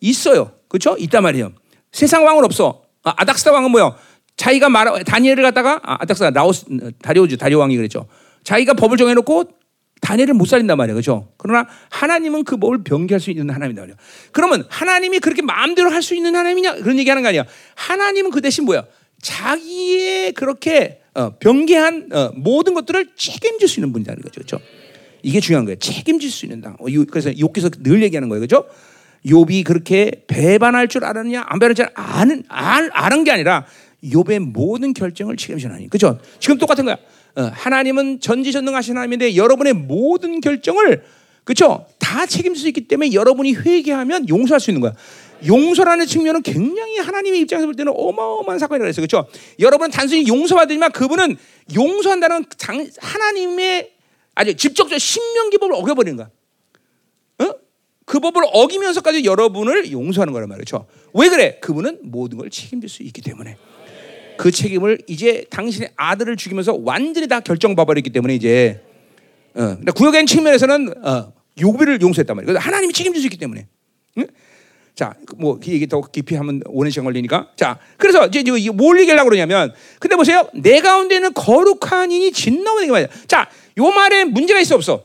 [0.00, 0.52] 있어요.
[0.68, 0.96] 그렇죠?
[0.98, 1.52] 있단 말이에요.
[1.92, 2.82] 세상 왕은 없어.
[3.02, 3.96] 아, 아닥스다 왕은 뭐예요?
[4.36, 6.66] 자기가 말 다니엘을 갖다가 아, 아닥사 라오스
[7.02, 8.06] 다리오즈 다리오 왕이 그랬죠.
[8.42, 9.44] 자기가 법을 정해놓고
[10.00, 10.96] 다니엘을 못 살린단 말이에요.
[10.96, 11.28] 그죠?
[11.38, 13.96] 그러나 하나님은 그 법을 변개할 수 있는 하나님이다 말이에요.
[14.32, 16.74] 그러면 하나님이 그렇게 마음대로 할 수 있는 하나님이냐?
[16.76, 17.44] 그런 얘기 하는 거 아니야.
[17.76, 18.84] 하나님은 그 대신 뭐야?
[19.22, 24.34] 자기의 그렇게 어, 변개한 어, 모든 것들을 책임질 수 있는 분이라는 거죠.
[24.34, 24.58] 그렇죠?
[25.22, 25.78] 이게 중요한 거예요.
[25.78, 26.74] 책임질 수 있는 당.
[26.74, 28.40] 어, 그래서 욥기서 늘 얘기하는 거예요.
[28.42, 28.66] 그죠?
[29.24, 31.44] 욥이 그렇게 배반할 줄 알았냐?
[31.46, 33.64] 안 배반할 줄 아는 알, 아는 게 아니라
[34.04, 35.88] 욥의 모든 결정을 책임지는 하나님.
[35.88, 36.18] 그죠?
[36.38, 36.96] 지금 똑같은 거야.
[37.36, 41.04] 어, 하나님은 전지전능하신 하나님인데 여러분의 모든 결정을
[41.44, 41.86] 그렇죠?
[41.98, 44.94] 다 책임질 수 있기 때문에 여러분이 회개하면 용서할 수 있는 거야.
[45.46, 49.06] 용서라는 측면은 굉장히 하나님의 입장에서 볼 때는 어마어마한 사건이라고 했어요.
[49.06, 49.28] 그렇죠?
[49.58, 51.36] 여러분은 단순히 용서받지만 그분은
[51.74, 53.92] 용서한다는 장, 하나님의
[54.34, 56.30] 아주 직접적 신명기법을 어겨버리는 거야.
[57.40, 57.54] 어?
[58.06, 60.86] 그 법을 어기면서까지 여러분을 용서하는 거란 말이죠.
[61.12, 61.58] 왜 그래?
[61.60, 63.56] 그분은 모든 걸 책임질 수 있기 때문에.
[64.36, 68.80] 그 책임을 이제 당신의 아들을 죽이면서 완전히 다 결정봐버렸기 때문에 이제
[69.54, 72.58] 어, 구역의 측면에서는 어, 요비를 용서했단 말이에요.
[72.58, 72.92] 하나님이
[73.26, 73.66] 있기 때문에.
[74.18, 74.26] 응?
[74.94, 77.50] 자, 뭐그 얘기 더 깊이 하면 오랜 시간 걸리니까.
[77.56, 82.92] 자, 그래서 이제 뭘 얘기하려고 그러냐면, 근데 보세요, 내 가운데 는 거룩한 이니 진노하는 게
[82.92, 83.08] 말이야.
[83.26, 85.04] 자, 요 말에 문제가 있어 없어?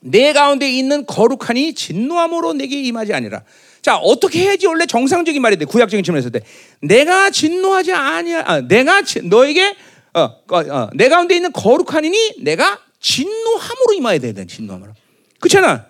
[0.00, 3.42] 내 가운데 있는 거룩하니 진노함으로 내게 임하지 아니라.
[3.82, 6.40] 자, 어떻게 해야지 원래 정상적인 말인데 구약적인 측면에서 때
[6.82, 8.44] 내가 진노하지 아니야.
[8.46, 9.74] 아, 내가 지, 너에게
[10.14, 14.46] 어, 어, 어, 내 가운데 있는 거룩하니 내가 진노함으로 임하야 돼.
[14.46, 14.92] 진노함으로.
[15.38, 15.86] 그렇잖아.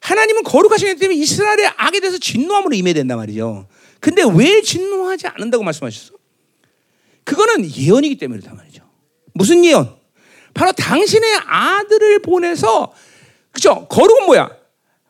[0.00, 3.66] 하나님은 거룩하시기 때문에 이스라엘의 악에 대해서 진노함으로 임해야 된단 말이죠.
[4.00, 6.12] 근데 왜 진노하지 않는다고 말씀하셨어?
[7.24, 8.82] 그거는 예언이기 때문에 그렇단 말이죠.
[9.34, 9.96] 무슨 예언?
[10.54, 12.92] 바로 당신의 아들을 보내서
[13.50, 13.86] 그죠?
[13.88, 14.48] 거룩은 뭐야?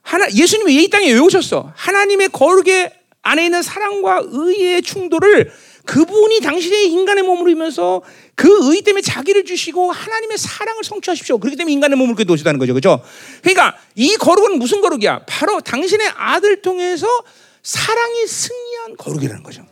[0.06, 1.72] 하나 예수님이 이 땅에 왜 오셨어?
[1.74, 2.92] 하나님의 거룩의
[3.22, 5.50] 안에 있는 사랑과 의의 충돌을
[5.84, 8.02] 그분이 당신의 인간의 몸으로 이면서
[8.36, 11.38] 그 의 때문에 자기를 주시고 하나님의 사랑을 성취하십시오.
[11.38, 12.72] 그렇기 때문에 인간의 몸을 그렇게 놓으시다는 거죠.
[12.74, 13.02] 그죠?
[13.42, 15.24] 그러니까 이 거룩은 무슨 거룩이야?
[15.26, 17.06] 바로 당신의 아들 통해서
[17.62, 19.66] 사랑이 승리한 거룩이라는 거죠.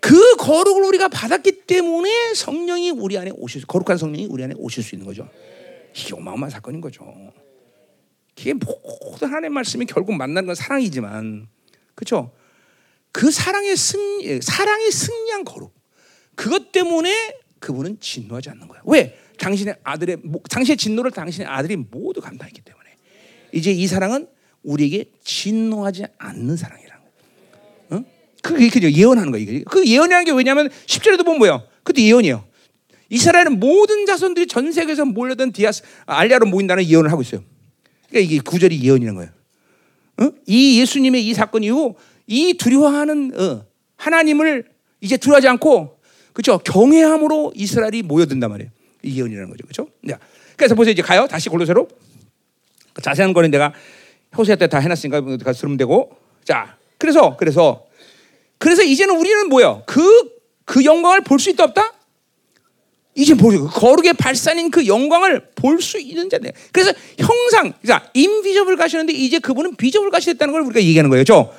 [0.00, 4.94] 그 거룩을 우리가 받았기 때문에 성령이 우리 안에 오실 거룩한 성령이 우리 안에 오실 수
[4.94, 5.26] 있는 거죠.
[5.96, 7.04] 이게 어마어마한 사건인 거죠.
[8.36, 11.48] 이게 모든 하나님의 말씀이 결국 만나는 건 사랑이지만,
[11.94, 12.32] 그렇죠?
[13.12, 15.74] 그 사랑의 승 사랑이 승리한 거룩.
[16.34, 18.80] 그것 때문에 그분은 진노하지 않는 거야.
[18.86, 19.18] 왜?
[19.38, 20.18] 당신의 아들의
[20.48, 22.88] 당신의 진노를 당신의 아들이 모두 감당했기 때문에
[23.52, 24.28] 이제 이 사랑은
[24.62, 27.98] 우리에게 진노하지 않는 사랑이라는 거야.
[27.98, 28.04] 어?
[28.42, 29.62] 그게 그 예언하는 거야 이게.
[29.64, 31.64] 그 예언이라는 게 왜냐하면 10절에도 보면 뭐야?
[31.82, 32.44] 그것도 예언이에요.
[33.10, 37.44] 이스라엘은 모든 자손들이 전 세계에서 몰려든 디아스 알리아로 모인다는 예언을 하고 있어요.
[38.12, 39.30] 그러니까 이게 구절이 예언이라는 거예요.
[40.20, 40.32] 어?
[40.46, 41.94] 이 예수님의 이 사건 이후
[42.26, 43.64] 이 두려워하는 어,
[43.96, 44.66] 하나님을
[45.00, 45.98] 이제 두려워하지 않고
[46.34, 48.70] 그렇죠 경외함으로 이스라엘이 모여든단 말이에요.
[49.02, 49.88] 이 예언이라는 거죠, 그렇죠?
[50.56, 51.88] 그래서 보세요 이제 가요 다시 골로새로
[53.02, 53.72] 자세한 거는 내가
[54.36, 57.86] 호세아 때다 해놨으니까 가서 들으면 되고 자 그래서 그래서
[58.58, 59.82] 그래서 이제는 우리는 뭐요?
[59.86, 60.30] 그그
[60.66, 61.94] 그 영광을 볼 수 있다 없다?
[63.14, 63.66] 이제 보세요.
[63.68, 66.52] 거룩의 발산인 그 영광을 볼 수 있는 자네.
[66.72, 71.24] 그래서 형상, 자, 인비저블 가시는데 이제 그분은 비저블 가시겠다는 걸 우리가 얘기하는 거예요.
[71.24, 71.52] 죠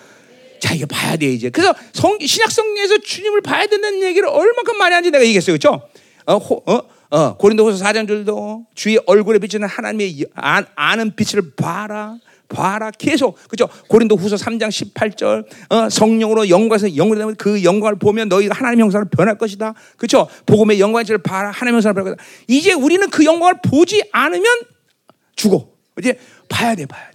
[0.60, 1.50] 자, 이거 봐야 돼, 이제.
[1.50, 5.56] 그래서 성, 신약 성경에서 주님을 봐야 된다는 얘기를 얼마큼 많이 하는지 내가 얘기했어요.
[5.56, 5.82] 그죠?
[6.26, 12.16] 어, 어, 어, 고린도후서 4장 줄도 주의 얼굴에 비치는 하나님의 아, 아는 빛을 봐라.
[12.50, 12.92] 봐라.
[12.92, 13.68] 계속 그죠?
[13.88, 19.10] 고린도 후서 3장 18절 어, 성령으로 영광에서 영광이 되면 그 영광을 보면 너희가 하나님 형상으로
[19.10, 19.74] 변할 것이다.
[19.98, 20.28] 그죠?
[20.46, 21.52] 복음의 영광을 봐라.
[21.52, 22.30] 하나님 형상으로 변할 것이다.
[22.48, 24.46] 이제 우리는 그 영광을 보지 않으면
[25.36, 25.68] 죽어.
[26.00, 26.18] 이제
[26.50, 27.13] 봐야 돼 봐야 돼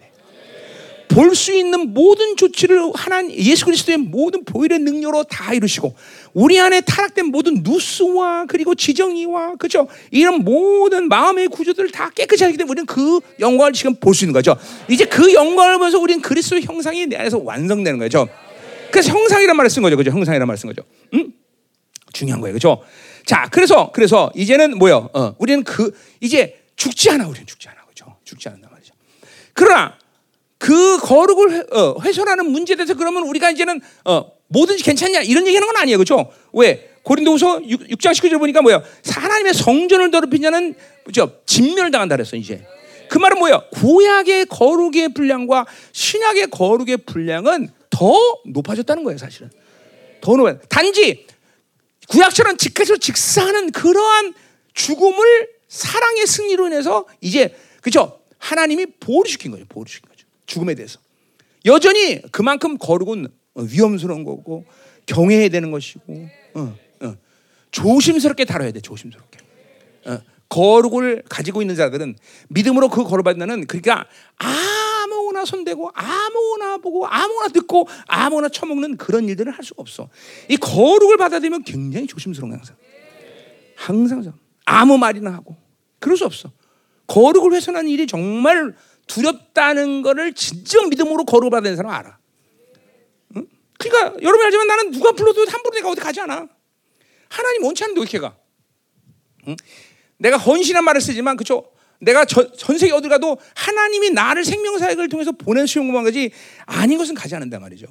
[1.18, 5.96] 볼 수 있는 모든 조치를 하나님 예수 그리스도의 모든 보일의 능력으로 다 이루시고
[6.32, 12.56] 우리 안에 타락된 모든 누스와 그리고 지정이와 그죠 이런 모든 마음의 구조들을 다 깨끗이 하기
[12.56, 14.56] 때문에 우리는 그 영광을 지금 볼 수 있는 거죠.
[14.88, 18.28] 이제 그 영광을 보면서 우리는 그리스도의 형상이 내 안에서 완성되는 거죠.
[18.92, 20.12] 그래서 형상이란 말을 쓴 거죠, 그죠?
[20.12, 20.82] 형상이란 말을 쓴 거죠.
[21.14, 21.32] 음?
[22.12, 22.82] 중요한 거예요, 그죠?
[23.26, 25.10] 자, 그래서 그래서 이제는 뭐요?
[25.12, 28.16] 어, 우리는 그 이제 죽지 않아, 우리는 죽지 않아, 그죠?
[28.24, 28.94] 죽지 않는단 말이죠.
[29.52, 29.98] 그러나
[30.58, 35.66] 그 거룩을 회, 어, 훼손하는 문제에 대해서 그러면 우리가 이제는 어, 뭐든지 괜찮냐 이런 얘기하는
[35.66, 35.98] 건 아니에요.
[35.98, 36.30] 그렇죠?
[36.52, 36.90] 왜?
[37.02, 38.82] 고린도후서 6, 장 19절 보니까 뭐야?
[39.06, 41.40] 하나님의 성전을 더럽힌 자는 그죠?
[41.46, 42.62] 진멸을 당한다 그랬어, 이제.
[43.08, 43.62] 그 말은 뭐야?
[43.72, 48.12] 구약의 거룩의 분량과 신약의 거룩의 분량은 더
[48.46, 49.50] 높아졌다는 거예요, 사실은.
[50.20, 50.58] 더 높아.
[50.68, 51.26] 단지
[52.08, 54.34] 구약처럼 직해서 직사하는 그러한
[54.74, 58.20] 죽음을 사랑의 승리로 인해서 이제 그죠?
[58.38, 59.64] 하나님이 보호시킨 거죠.
[59.68, 60.07] 보호시킨 거죠.
[60.48, 60.98] 죽음에 대해서.
[61.66, 64.64] 여전히 그만큼 거룩은 위험스러운 거고
[65.06, 67.16] 경외해야 되는 것이고 어, 어.
[67.70, 68.80] 조심스럽게 다뤄야 돼.
[68.80, 69.38] 조심스럽게.
[70.06, 70.18] 어.
[70.48, 72.16] 거룩을 가지고 있는 자들은
[72.48, 79.52] 믿음으로 그 거룩 받는 그러니까 아무거나 손대고 아무거나 보고 아무거나 듣고 아무거나 처먹는 그런 일들을
[79.52, 80.08] 할 수가 없어.
[80.48, 82.76] 이 거룩을 받아들이면 굉장히 조심스러운 거야, 항상.
[83.76, 84.32] 항상
[84.64, 85.56] 아무 말이나 하고
[85.98, 86.50] 그럴 수 없어.
[87.06, 88.74] 거룩을 훼손하는 일이 정말
[89.08, 92.18] 두렵다는 것을 진짜 믿음으로 거룩을 받는 사람 알아.
[93.36, 93.46] 응?
[93.78, 96.46] 그러니까 여러분 알지만 나는 누가 불러도 함부로 내가 어디 가지 않아.
[97.28, 98.36] 하나님 원치 않는데 왜 이렇게 가?
[99.48, 99.56] 응?
[100.18, 101.72] 내가 헌신한 말을 쓰지만 그죠?
[102.00, 106.30] 내가 전, 전 세계 어디 가도 하나님이 나를 생명사역을 통해서 보낸 수용만 가지
[106.66, 107.86] 아닌 것은 가지 않는단 말이죠.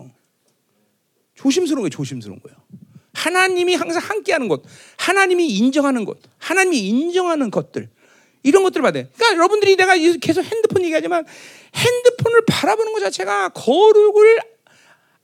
[1.35, 1.89] 조심스러운 거예요.
[1.89, 2.57] 조심스러운 거예요.
[3.13, 4.61] 하나님이 항상 함께하는 것,
[4.97, 7.89] 하나님이 인정하는 것, 하나님이 인정하는 것들
[8.43, 9.05] 이런 것들을 받아요.
[9.15, 11.25] 그러니까 여러분들이 내가 계속 핸드폰 얘기하지만
[11.75, 14.39] 핸드폰을 바라보는 것 자체가 거룩을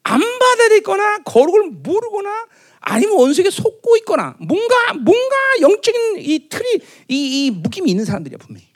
[0.04, 2.48] 안 받아들이거나 거룩을 모르거나
[2.82, 8.68] 아니면 원수에게 속고 있거나 뭔가 뭔가 영적인 이 틀이 이, 이 묶임이 있는 사람들이야 분명히.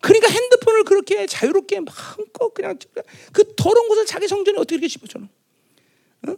[0.00, 2.78] 그러니까 핸드폰을 그렇게 자유롭게 마음껏 그냥
[3.32, 5.28] 그 더러운 곳을 자기 성전에 어떻게 이렇게 집어넣어?
[6.28, 6.36] 어?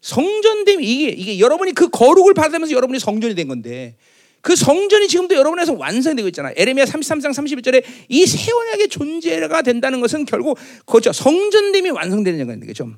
[0.00, 3.96] 성전됨 이게 이게 여러분이 그 거룩을 받으면서 여러분이 성전이 된 건데
[4.40, 6.50] 그 성전이 지금도 여러분에서 완성되고 있잖아.
[6.56, 12.90] 에레미야 33장 31절에 이 세원약의 존재가 된다는 것은 결국 그죠 성전됨이 완성되는 거죠.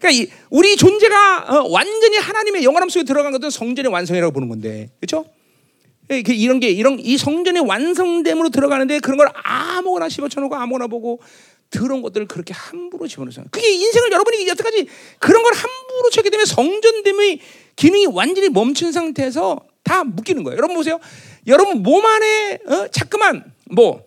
[0.00, 4.90] 그러니까 이, 우리 존재가 어, 완전히 하나님의 영원함 속에 들어간 것은 성전의 완성이라고 보는 건데,
[5.00, 5.24] 그렇죠?
[6.08, 11.20] 이런 게 이런 이 성전의 완성됨으로 들어가는데 그런 걸 아무거나 집어쳐놓고 아무거나 보고
[11.70, 13.46] 들어온 것들을 그렇게 함부로 집어넣어요.
[13.50, 14.86] 그게 인생을 여러분이 여태까지
[15.18, 17.40] 그런 걸 함부로 쳤기 때문에 성전됨의
[17.74, 20.58] 기능이 완전히 멈춘 상태에서 다 묶이는 거예요.
[20.58, 20.98] 여러분 보세요.
[21.46, 24.04] 여러분 몸 안에 어, 자꾸만 뭐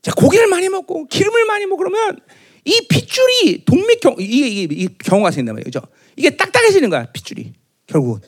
[0.00, 2.18] 자, 고기를 많이 먹고 기름을 많이 그러면
[2.64, 5.64] 이 핏줄이 동맥경 이게 이게, 이게 경화가 생긴단 말이에요.
[5.64, 5.80] 그죠?
[6.16, 7.52] 이게 딱딱해지는 거야, 핏줄이.
[7.86, 8.20] 결국은.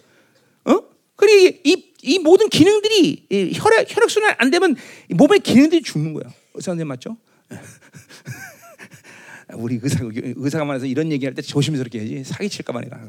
[0.67, 0.83] 어?
[1.17, 4.77] 그리고 이, 이 모든 기능들이 혈액 혈액 순환 안 되면
[5.09, 6.25] 몸의 기능들이 죽는 거야.
[6.55, 7.17] 의사 선생님 맞죠?
[9.55, 13.01] 우리 의사 의사가 말해서 이런 얘기할 때 조심스럽게 해야지 사기칠까 봐 내가.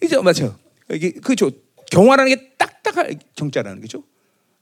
[0.00, 0.56] 이제 맞죠?
[0.90, 1.50] 이게 그죠?
[1.90, 4.04] 경화라는 게 딱딱한 경자라는 거죠.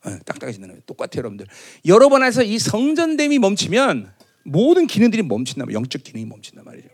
[0.04, 0.82] 어, 딱딱해진다는 거예요.
[0.86, 1.46] 똑같아요, 여러분들.
[1.86, 4.10] 여러 번 해서 이 성전됨이 멈추면
[4.44, 5.72] 모든 기능들이 말이에요.
[5.72, 6.88] 영적 기능이 멈춘단 말이죠.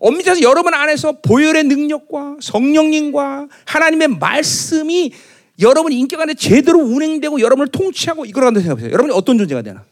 [0.00, 5.12] 엄밀히 여러분 안에서 보혈의 능력과 성령님과 하나님의 말씀이
[5.60, 8.92] 여러분 인격 안에 제대로 운행되고 여러분을 통치하고 이끌어간다 생각해보세요.
[8.92, 9.84] 여러분이 어떤 존재가 되나?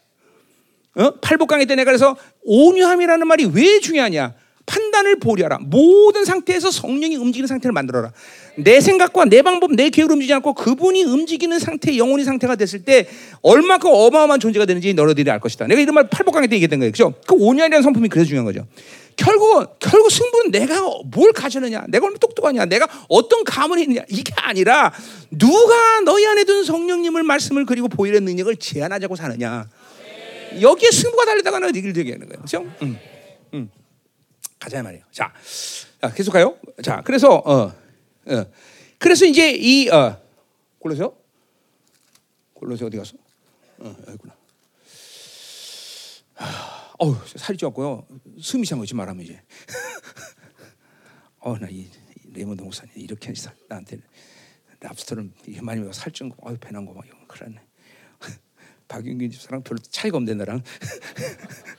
[0.94, 1.10] 어?
[1.20, 4.34] 팔복강의 때 내가 그래서 온유함이라는 말이 왜 중요하냐?
[4.68, 5.58] 판단을 보려라.
[5.60, 8.12] 모든 상태에서 성령이 움직이는 상태를 만들어라.
[8.56, 13.08] 내 생각과 내 방법, 내 계획을 움직이지 않고 그분이 움직이는 상태, 영혼의 상태가 됐을 때
[13.42, 15.66] 얼마큼 어마어마한 존재가 되는지 너희들이 알 것이다.
[15.66, 16.92] 내가 이런 말 팔복강의 때 얘기했던 거예요.
[16.92, 17.14] 그죠?
[17.26, 18.66] 그 온유이라는 성품이 그래서 중요한 거죠.
[19.16, 24.92] 결국, 결국 승부는 내가 뭘 가졌느냐, 내가 얼마나 똑똑하냐, 내가 어떤 가문이 있느냐, 이게 아니라
[25.30, 29.66] 누가 너희 안에 둔 성령님을 말씀을 그리고 보일의 능력을 제한하자고 사느냐.
[30.60, 32.42] 여기에 승부가 달리다가는 이길 얘기하는 거예요.
[32.42, 32.60] 그죠?
[32.60, 32.72] 음.
[32.82, 32.98] 음.
[34.58, 35.04] 가자 말이에요.
[35.10, 35.32] 자,
[36.00, 36.58] 자 계속 가요.
[36.82, 38.46] 자, 그래서 어, 어
[38.98, 40.20] 그래서 이제 이 어,
[40.80, 41.14] 골로새요?
[42.54, 43.16] 골로새 어디 갔어?
[43.78, 44.36] 어, 여기구나.
[46.98, 48.06] 어우 살이 쪘고요.
[48.40, 49.40] 숨이 찬 거지 말하면 이제.
[51.38, 51.88] 어 나이
[52.32, 53.98] 레몬드 목사님 이렇게 해서 나한테
[54.80, 55.30] 랍스터를
[55.62, 57.60] 많이 먹어 살찐 거, 어유 배난 거막 이런 그러네.
[58.88, 60.62] 박윤균 집사랑 별로 차이가 없네 나랑.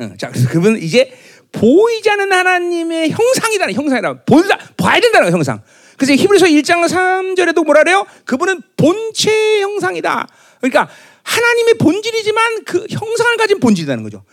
[0.00, 0.16] 응.
[0.18, 1.12] 자, 그래서 그분 이제
[1.52, 5.62] 보이지 않는 하나님의 형상이라는 형상이라 보다 봐야 된다는 형상.
[5.96, 8.06] 그래서 히브리서 1장 3절에도 뭐라 그래요?
[8.24, 10.26] 그분은 본체 형상이다.
[10.60, 10.88] 그러니까
[11.22, 14.24] 하나님의 본질이지만 그 형상을 가진 본질이라는 거죠.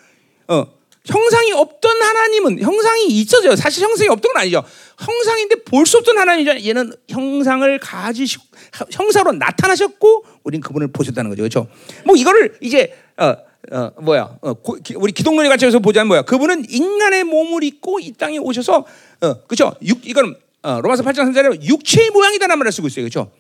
[0.48, 0.66] 어,
[1.06, 3.56] 형상이 없던 하나님은 형상이 있어져요.
[3.56, 4.64] 사실 형상이 없던 건 아니죠.
[5.00, 6.68] 형상인데 볼 수 없던 하나님이죠.
[6.68, 8.44] 얘는 형상을 가지시고
[8.92, 11.42] 형상으로 나타나셨고 우린 그분을 보셨다는 거죠.
[11.44, 11.68] 그렇죠?
[12.06, 13.36] 뭐 이거를 이제 어,
[13.72, 14.38] 어 뭐야?
[14.42, 16.22] 어, 고, 기, 우리 기독론의 관점에서 보자면 뭐야?
[16.22, 18.86] 그분은 인간의 몸을 입고 이 땅에 오셔서
[19.22, 19.76] 어, 그렇죠?
[19.82, 23.04] 육 이거는 어, 로마서 8장 3절에 육체의 모양이다라는 말을 쓰고 있어요.
[23.04, 23.32] 그렇죠?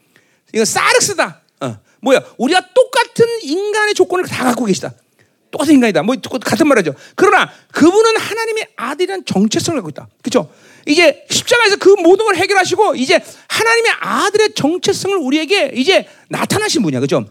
[0.53, 1.41] 이건 사르스다.
[1.61, 2.21] 어, 뭐야?
[2.37, 4.93] 우리가 똑같은 인간의 조건을 다 갖고 계시다.
[5.51, 6.03] 똑같은 인간이다.
[6.03, 6.93] 뭐 같은 말이죠.
[7.15, 10.07] 그러나 그분은 하나님의 아들이란 정체성을 갖고 있다.
[10.21, 10.49] 그렇죠?
[10.85, 16.99] 이제 십자가에서 그 모든 걸 해결하시고 이제 하나님의 아들의 정체성을 우리에게 이제 나타나신 분이야.
[16.99, 17.25] 그렇죠?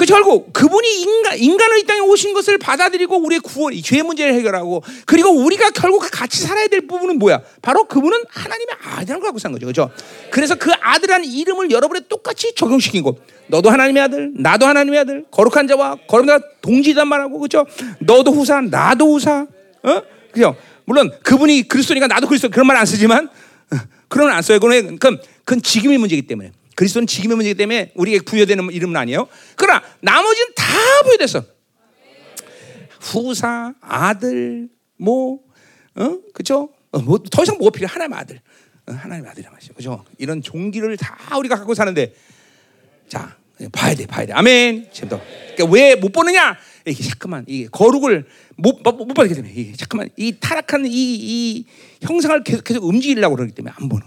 [0.00, 4.82] 그 결국 그분이 인간, 인간의 이 땅에 오신 것을 받아들이고 우리의 구원, 죄 문제를 해결하고
[5.04, 7.42] 그리고 우리가 결국 같이 살아야 될 부분은 뭐야?
[7.60, 9.66] 바로 그분은 하나님의 아들을 갖고 산 거죠.
[9.66, 9.90] 그죠?
[10.30, 13.16] 그래서 그 아들이라는 이름을 여러분의 똑같이 적용시킨 거.
[13.48, 17.66] 너도 하나님의 아들, 나도 하나님의 아들, 거룩한 자와 거룩한 자 동지단 말하고, 그죠?
[17.98, 19.46] 너도 후사, 나도 후사,
[19.82, 20.02] 어?
[20.32, 20.56] 그죠?
[20.86, 23.76] 물론 그분이 그리스도니까 나도 그리스도 그런 말 안 쓰지만, 어,
[24.08, 24.60] 그런 안 써요.
[24.60, 26.52] 그건, 그건 지금의 문제이기 때문에.
[26.80, 29.28] 그리스도는 직임의 문제이기 때문에 우리에게 부여되는 이름은 아니에요.
[29.54, 30.64] 그러나 나머지는 다
[31.04, 31.44] 부여됐어.
[33.00, 35.40] 후사, 아들, 뭐,
[35.94, 36.70] 어, 그죠?
[36.90, 37.86] 어, 뭐 더 이상 뭐 필요?
[37.86, 38.40] 하나님 아들,
[38.86, 40.06] 어, 하나님 아들이란 말이죠, 그죠?
[40.16, 42.14] 이런 종기를 다 우리가 갖고 사는데,
[43.08, 43.36] 자,
[43.72, 44.32] 봐야 돼, 봐야 돼.
[44.32, 44.88] 아멘.
[44.90, 45.20] 지금도.
[45.54, 46.56] 그러니까 왜 못 보느냐?
[46.86, 48.26] 이게 잠깐만 이 거룩을
[48.56, 51.66] 못, 못, 못 받게 되면 이 잠깐만 이 타락한 이, 이
[52.00, 54.06] 형상을 계속 계속 움직이려고 그러기 때문에 안 보는.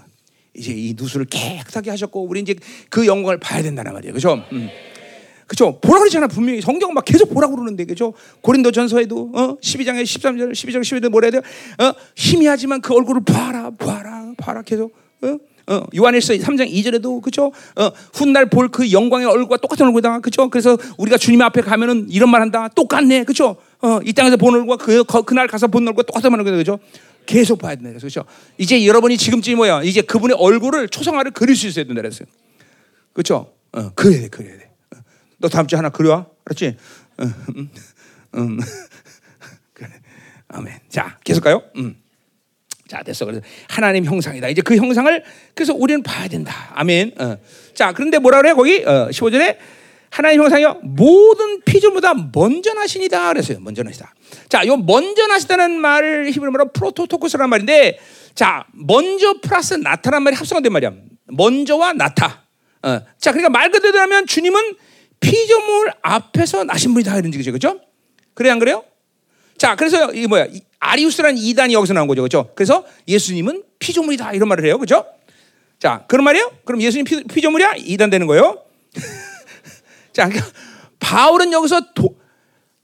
[0.56, 2.56] 이제 이 누수를 깨끗하게 하셨고 우리 이제
[2.90, 4.14] 그 영광을 봐야 된다는 말이에요.
[4.14, 4.44] 그죠?
[4.52, 4.70] 음.
[5.48, 5.80] 그죠?
[5.82, 6.28] 보라 그러잖아.
[6.28, 8.14] 분명히 성경 막 계속 보라 그러는데 그죠?
[8.42, 9.58] 고린도 전서에도 어?
[9.60, 11.42] 12장에 13절, 12절, 12절 뭐라 해야 돼요?
[11.80, 11.94] 어?
[12.16, 15.38] 희미하지만 그 얼굴을 봐라, 봐라, 봐라 계속 어?
[15.68, 17.52] 어, 요한일서 3장 2절에도 그죠?
[17.76, 20.20] 어, 훗날 볼 그 영광의 얼굴과 똑같은 얼굴이다.
[20.20, 20.50] 그죠?
[20.50, 22.68] 그래서 우리가 주님 앞에 가면은 이런 말 한다.
[22.70, 23.24] 똑같네.
[23.24, 23.56] 그죠?
[23.82, 26.58] 어, 이 땅에서 본 얼굴과 그, 그날 가서 본 얼굴과 똑같은 거죠.
[26.58, 26.80] 그죠?
[27.26, 28.00] 계속 봐야 된다.
[28.00, 28.26] 그죠?
[28.58, 29.84] 이제 여러분이 지금쯤이 뭐야?
[29.84, 32.02] 이제 그분의 얼굴을 초상화를 그릴 수 있어야 된다.
[32.02, 32.28] 그랬어요.
[33.14, 33.54] 그죠?
[33.72, 34.28] 어, 그래야 돼.
[34.28, 34.72] 그래야 돼.
[34.96, 35.00] 어,
[35.40, 36.28] 너 다음 주에 하나 그려와.
[36.44, 36.78] 그렇지?
[37.18, 37.70] 어, 음,
[38.36, 38.60] 음.
[39.74, 39.90] 그래.
[40.50, 40.80] 아멘.
[40.90, 41.64] 자, 계속 가요.
[41.78, 41.96] 음.
[42.88, 43.26] 자, 됐어.
[43.26, 44.50] 그래서 하나님 형상이다.
[44.50, 45.24] 이제 그 형상을
[45.56, 46.72] 그래서 우리는 봐야 된다.
[46.76, 47.14] 아멘.
[47.20, 47.38] 어.
[47.74, 48.54] 자, 그런데 뭐라 그래?
[48.54, 49.58] 거기 어, 15절에
[50.14, 53.60] 하나님 형상이요 모든 피조물보다 먼저 나시니다 그랬어요.
[53.62, 54.14] 먼저 나시다.
[54.48, 57.98] 자, 요 먼저 나시다는 말을 히브리어로 프로토토코스라는 말인데
[58.36, 60.92] 자, 먼저 플러스 나타란 말이 합성된 말이야.
[61.30, 62.44] 먼저와 나타.
[62.84, 63.02] 어.
[63.18, 64.76] 자, 그러니까 말 그대로 하면 주님은
[65.20, 67.52] 피조물 앞에서 나신 분이다 이런 얘기죠.
[67.52, 67.80] 그죠?
[68.36, 68.84] 그래 안 그래요?
[69.58, 70.46] 자, 그래서 이게 뭐야?
[70.80, 72.22] 아리우스라는 이단이 여기서 나온 거죠.
[72.22, 72.52] 그렇죠?
[72.54, 74.78] 그래서 예수님은 피조물이다 이런 말을 해요.
[74.78, 75.08] 그렇죠?
[75.80, 76.52] 자, 그런 말이에요?
[76.66, 77.78] 그럼 예수님 피, 피조물이야?
[77.78, 78.62] 이단 되는 거예요.
[80.14, 80.52] 자, 그러니까
[81.00, 82.18] 바울은 여기서 도,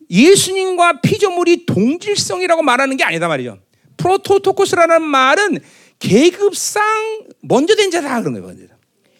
[0.09, 3.59] 예수님과 피조물이 동질성이라고 말하는 게 아니다 말이죠.
[3.97, 5.59] 프로토토코스라는 말은
[5.99, 6.83] 계급상
[7.41, 8.67] 먼저 된 자다 그런 거예요.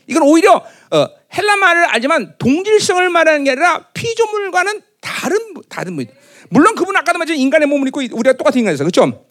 [0.07, 5.37] 이건 오히려 어, 헬라 말을 알지만 동질성을 말하는 게 아니라 피조물과는 다른
[5.69, 6.03] 다른 뭐
[6.49, 9.25] 물론 그분 아까도 말했지만 인간의 몸을 입고 우리가 똑같은 인간이서 그렇죠?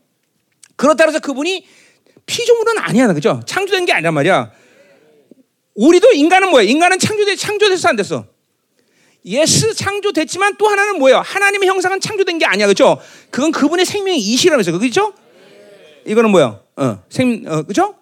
[0.76, 1.66] 그렇다 해서 그분이
[2.26, 3.41] 피조물은 아니야, 그죠?
[3.47, 4.53] 창조된 게 아니란 말이야.
[5.74, 6.62] 우리도 인간은 뭐야?
[6.62, 8.26] 인간은 창조돼 창조돼서 안 됐어.
[9.24, 11.21] yes 창조됐지만 또 하나는 뭐예요?
[11.25, 13.01] 하나님의 형상은 창조된 게 아니야, 그죠?
[13.31, 15.12] 그건 그분의 생명의 이시라면서, 그죠?
[16.07, 16.61] 이거는 뭐야?
[16.77, 17.95] 어, 생, 어, 그죠?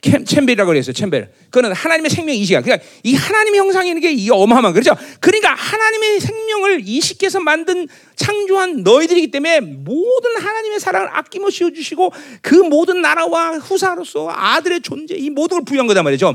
[0.00, 0.94] 챔벨이라고 그랬어요.
[0.94, 1.30] 챔벨.
[1.50, 2.62] 그거는 하나님의 생명 이식이야.
[2.62, 4.96] 그러니까 이 하나님의 형상이는 게이 어마어마한 거죠.
[5.20, 7.86] 그러니까 하나님의 생명을 이식해서 만든
[8.16, 15.28] 창조한 너희들이기 때문에 모든 하나님의 사랑을 아낌없이 주시고 그 모든 나라와 후사로서 아들의 존재 이
[15.28, 16.34] 모든 걸 부여한 거단 말이죠.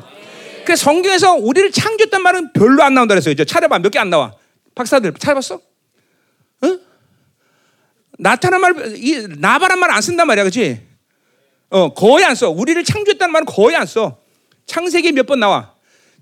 [0.66, 3.36] 그래서 성경에서 우리를 창조했단 말은 별로 안 나온다 그랬어요.
[3.36, 4.34] 차려봐 몇 개 안 나와.
[4.76, 5.56] 박사들 찾아봤어?
[5.56, 6.80] 어?
[8.18, 10.82] 나타난 말, 이 나바란 말 안 쓴단 말이야, 그렇지?
[11.70, 12.50] 어, 거의 안 써.
[12.50, 14.18] 우리를 창조했다는 말은 거의 안 써.
[14.66, 15.74] 창세기 몇 번 나와.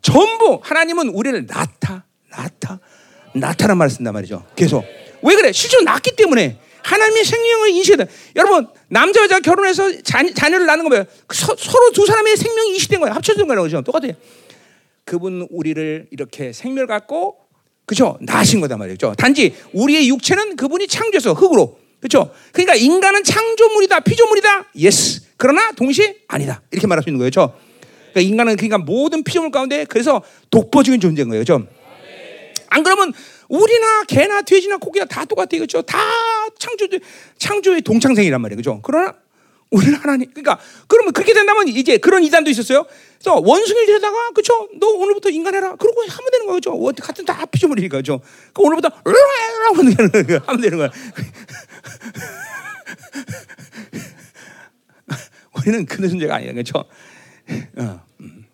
[0.02, 2.80] 전부 하나님은 우리를 나타, 나타,
[3.34, 4.46] 나타란 말을 쓴단 말이죠.
[4.56, 4.84] 계속.
[5.22, 5.52] 왜 그래?
[5.52, 8.06] 실제로 낳기 때문에 하나님의 생명을 인식해
[8.36, 13.14] 여러분 남자 여자 결혼해서 자, 자녀를 낳는 거면 서, 로두 사람의 생명이 인식된 거예요.
[13.16, 13.82] 합쳐진 거라고 그죠?
[13.82, 14.14] 똑같아요.
[15.06, 17.38] 그분 우리를 이렇게 생명을 갖고
[17.86, 18.18] 그죠?
[18.22, 19.14] 낳으신 거단 말이죠.
[19.18, 22.32] 단지 우리의 육체는 그분이 창조해서 흙으로 그렇죠?
[22.52, 24.72] 그러니까 인간은 창조물이다, 피조물이다.
[24.76, 25.22] Yes.
[25.38, 26.62] 그러나 동시에 아니다.
[26.72, 27.32] 이렇게 말할 수 있는 거예요.
[27.32, 27.58] 그렇죠?
[28.12, 31.44] 그러니까 인간은 그러니까 모든 피조물 가운데 그래서 독보적인 존재인 거예요.
[31.44, 31.66] 그렇죠?
[32.74, 33.14] 안 그러면
[33.50, 35.60] 우리나 개나 돼지나 고기나 다 똑같아요.
[35.60, 35.84] 그렇죠?
[35.84, 36.00] 다
[36.58, 36.88] 창조
[37.38, 38.58] 창조의 동창생이란 말이에요.
[38.58, 38.82] 그렇죠?
[38.84, 39.14] 그러나
[39.70, 42.86] 우리는 하나님 그러니까 그러면 그렇게 된다면 이제 그런 이단도 있었어요.
[43.20, 44.70] 그래서 원숭이를 데려다가 그렇죠?
[44.80, 45.76] 너 오늘부터 인간해라.
[45.76, 46.74] 그러고 하면 되는 거죠.
[47.02, 48.22] 같은 다 피조물이니까 그렇죠?
[48.54, 48.90] 그 오늘부터
[50.46, 50.92] 하면 되는 거야.
[55.58, 56.86] 우리는 그런 존재가 아니야, 그렇죠?
[57.78, 58.46] 어, 음,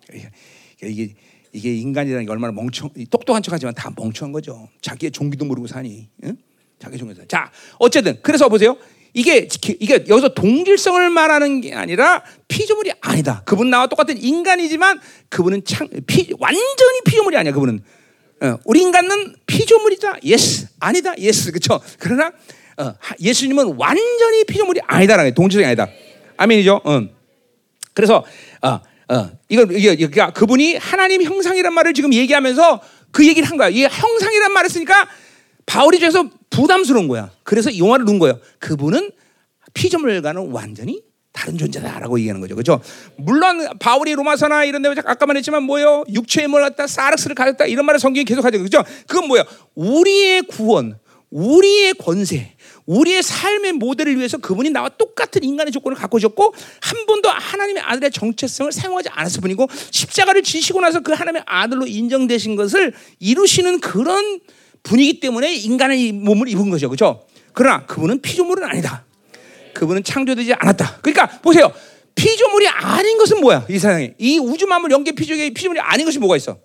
[0.82, 1.14] 이게
[1.52, 4.68] 이게 인간이라는 게 얼마나 멍청, 똑똑한 척하지만 다 멍청한 거죠.
[4.80, 6.36] 자기의 종기도 모르고 사니, 응?
[6.78, 7.26] 자기 종기도.
[7.26, 8.76] 자, 어쨌든 그래서 보세요.
[9.12, 9.48] 이게
[9.80, 13.42] 이게 여기서 동질성을 말하는 게 아니라 피조물이 아니다.
[13.44, 17.52] 그분 나와 똑같은 인간이지만 그분은 창, 피, 완전히 피조물이 아니야.
[17.52, 17.82] 그분은
[18.42, 20.20] 어, 우리 인간은 피조물이다.
[20.24, 21.18] Yes 아니다.
[21.18, 21.80] Yes 그렇죠.
[21.98, 22.32] 그러나
[22.78, 25.88] 어, 예수님은 완전히 피조물이 아니다라는 게 동질성이 아니다.
[26.36, 26.80] 아멘이죠.
[26.84, 27.08] 어.
[27.92, 28.24] 그래서
[28.62, 28.80] 어,
[29.10, 32.80] 어, 이거 이게 그러니까 그분이 하나님 형상이란 말을 지금 얘기하면서
[33.10, 33.68] 그 얘기를 한 거야.
[33.68, 35.08] 이 형상이란 말을 쓰니까
[35.66, 37.30] 바울이 중에서 부담스러운 거야.
[37.42, 38.38] 그래서 용화를 넣은 거예요.
[38.60, 39.10] 그분은
[39.74, 41.02] 피조물과는 완전히
[41.32, 42.54] 다른 존재다라고 얘기하는 거죠.
[42.54, 42.80] 그죠?
[43.16, 46.04] 물론 바울이 로마서나 이런 데 아까 말했지만 뭐예요?
[46.12, 48.60] 육체의 갖다 사르스를 가졌다 이런 말을 성경이 계속 하죠.
[48.62, 48.84] 그죠?
[49.08, 49.44] 그건 뭐예요?
[49.74, 50.98] 우리의 구원,
[51.30, 52.54] 우리의 권세,
[52.86, 58.10] 우리의 삶의 모델을 위해서 그분이 나와 똑같은 인간의 조건을 갖고 오셨고 한 번도 하나님의 아들의
[58.10, 64.40] 정체성을 사용하지 않았을 뿐이고 십자가를 지시고 나서 그 하나님의 아들로 인정되신 것을 이루시는 그런
[64.82, 66.88] 분이기 때문에 인간의 몸을 입은 거죠.
[66.88, 67.26] 그렇죠?
[67.52, 69.04] 그러나 그분은 피조물은 아니다.
[69.74, 70.98] 그분은 창조되지 않았다.
[71.02, 71.72] 그러니까 보세요.
[72.14, 73.66] 피조물이 아닌 것은 뭐야?
[73.68, 74.14] 이 세상에.
[74.18, 76.58] 이 우주 만물 연계 피조의 피조물이 아닌 것이 뭐가 있어?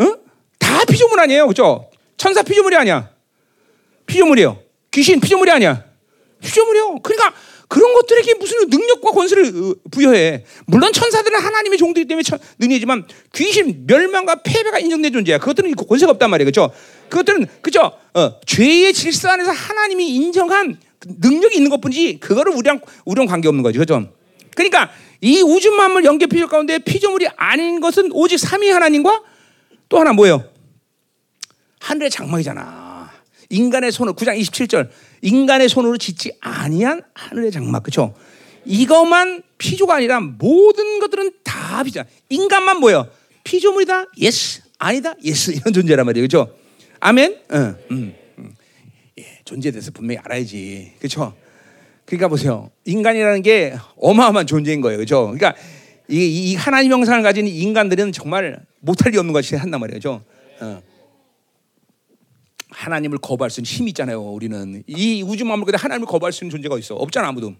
[0.00, 0.16] 응?
[0.58, 1.46] 다 피조물 아니에요.
[1.46, 1.90] 그렇죠?
[2.16, 3.11] 천사 피조물이 아니야.
[4.12, 4.58] 피조물이에요.
[4.90, 5.84] 귀신 피조물이 아니야.
[6.40, 6.98] 피조물이요.
[7.02, 7.32] 그러니까
[7.68, 10.44] 그런 것들에게 무슨 능력과 권세를 어, 부여해.
[10.66, 12.22] 물론 천사들은 하나님의 종들이기 때문에
[12.58, 15.38] 능력이지만 귀신 멸망과 패배가 인정된 존재야.
[15.38, 16.50] 그것들은 권세가 없단 말이에요.
[16.50, 16.72] 그렇죠?
[17.08, 17.92] 그것들은 그죠?
[18.12, 23.78] 어, 죄의 질서 안에서 하나님이 인정한 능력이 있는 것뿐이지 그거를 우리랑 우리랑 관계 없는 거죠.
[23.78, 24.06] 그죠?
[24.54, 24.90] 그러니까
[25.22, 29.22] 이 우주 만물 연계 피조 가운데 피조물이 아닌 것은 오직 삼위 하나님과
[29.88, 30.44] 또 하나 뭐예요?
[31.80, 32.81] 하늘의 장막이잖아.
[33.52, 34.88] 인간의 손으로 9장 27절
[35.20, 38.14] 인간의 손으로 짓지 아니한 하늘의 장막 그렇죠?
[38.64, 42.02] 이것만 피조가 아니라 모든 것들은 다 피조.
[42.28, 43.08] 인간만 뭐예요?
[43.44, 44.06] 피조물이다.
[44.18, 44.62] Yes.
[44.78, 45.14] 아니다.
[45.22, 45.52] Yes.
[45.54, 46.26] 이런 존재란 말이에요.
[46.26, 46.54] 그렇죠?
[47.00, 47.38] 아멘.
[47.52, 47.76] 응.
[47.90, 48.14] 응.
[49.18, 50.92] 예, 존재에 대해서 분명히 알아야지.
[50.98, 51.34] 그렇죠?
[52.06, 52.70] 그러니까 보세요.
[52.84, 54.98] 인간이라는 게 어마어마한 존재인 거예요.
[54.98, 55.32] 그렇죠?
[55.32, 55.54] 그러니까
[56.08, 60.00] 이, 이 하나님 형상을 가진 인간들은 정말 못할 일 없는 것이 한단 말이에요.
[60.00, 60.24] 그렇죠?
[60.60, 60.82] 어.
[62.82, 64.20] 하나님을 거부할 수 있는 힘이 있잖아요.
[64.20, 66.96] 우리는 이 우주 만물 끝에 하나님을 거부할 수 있는 존재가 있어.
[66.96, 67.54] 없잖아 아무도.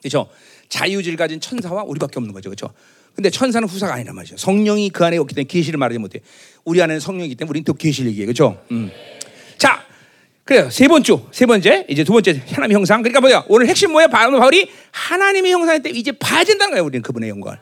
[0.00, 0.28] 그렇죠?
[0.68, 2.50] 자유질 가진 천사와 우리밖에 없는 거죠.
[2.50, 2.72] 그렇죠?
[3.14, 4.36] 근데 천사는 후사가 아니란 말이죠.
[4.36, 6.20] 성령이 그 안에 없기 때문에 계시를 말하지 못해.
[6.64, 8.26] 우리 안에는 성령이기 때문에 우리는 또 계시를 얘기해.
[8.26, 8.62] 그렇죠?
[8.70, 8.90] 음.
[9.56, 9.84] 자,
[10.44, 10.70] 그래요.
[10.70, 13.02] 세 번째, 세 번째, 이제 두 번째 하나님 형상.
[13.02, 13.44] 그러니까 뭐야?
[13.48, 14.06] 오늘 핵심 뭐야?
[14.06, 16.84] 바울이 하나님의 형상일 때 이제 봐야 된다는 거예요.
[16.84, 17.58] 우리는 그분의 영광을.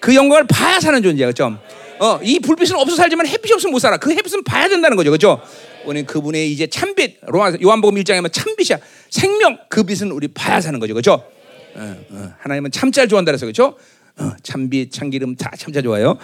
[0.00, 1.26] 그 영광을 봐야 사는 존재야.
[1.28, 1.58] 그렇죠?
[1.98, 3.96] 어, 이 불빛은 없어 살지만 햇빛이 없으면 못 살아.
[3.96, 5.10] 그 햇빛은 봐야 된다는 거죠.
[5.10, 5.40] 그렇죠?
[5.86, 7.20] 우리는 그분의 이제 참빛
[7.62, 8.78] 요한복음 1장에 면 참빛이야.
[9.10, 10.94] 생명 그 빛은 우리 봐야 사는 거죠.
[10.94, 11.24] 그렇죠?
[11.74, 13.76] 어, 어, 하나님은 참잘 좋아한다 그래서 그렇죠?
[14.18, 16.18] 어, 참빛, 참기름 다 참 잘 좋아요.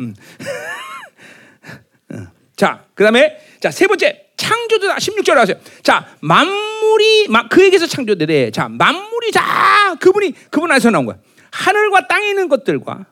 [0.00, 0.14] 음.
[2.12, 2.26] 어.
[2.56, 5.56] 자, 그다음에 자, 세 번째 창조주다 16절 하세요.
[5.82, 11.16] 자, 만물이 그에게서 창조되되 자, 만물이 다 그분이 그분 안에서 나온 거야.
[11.52, 13.06] 하늘과 땅에 있는 것들과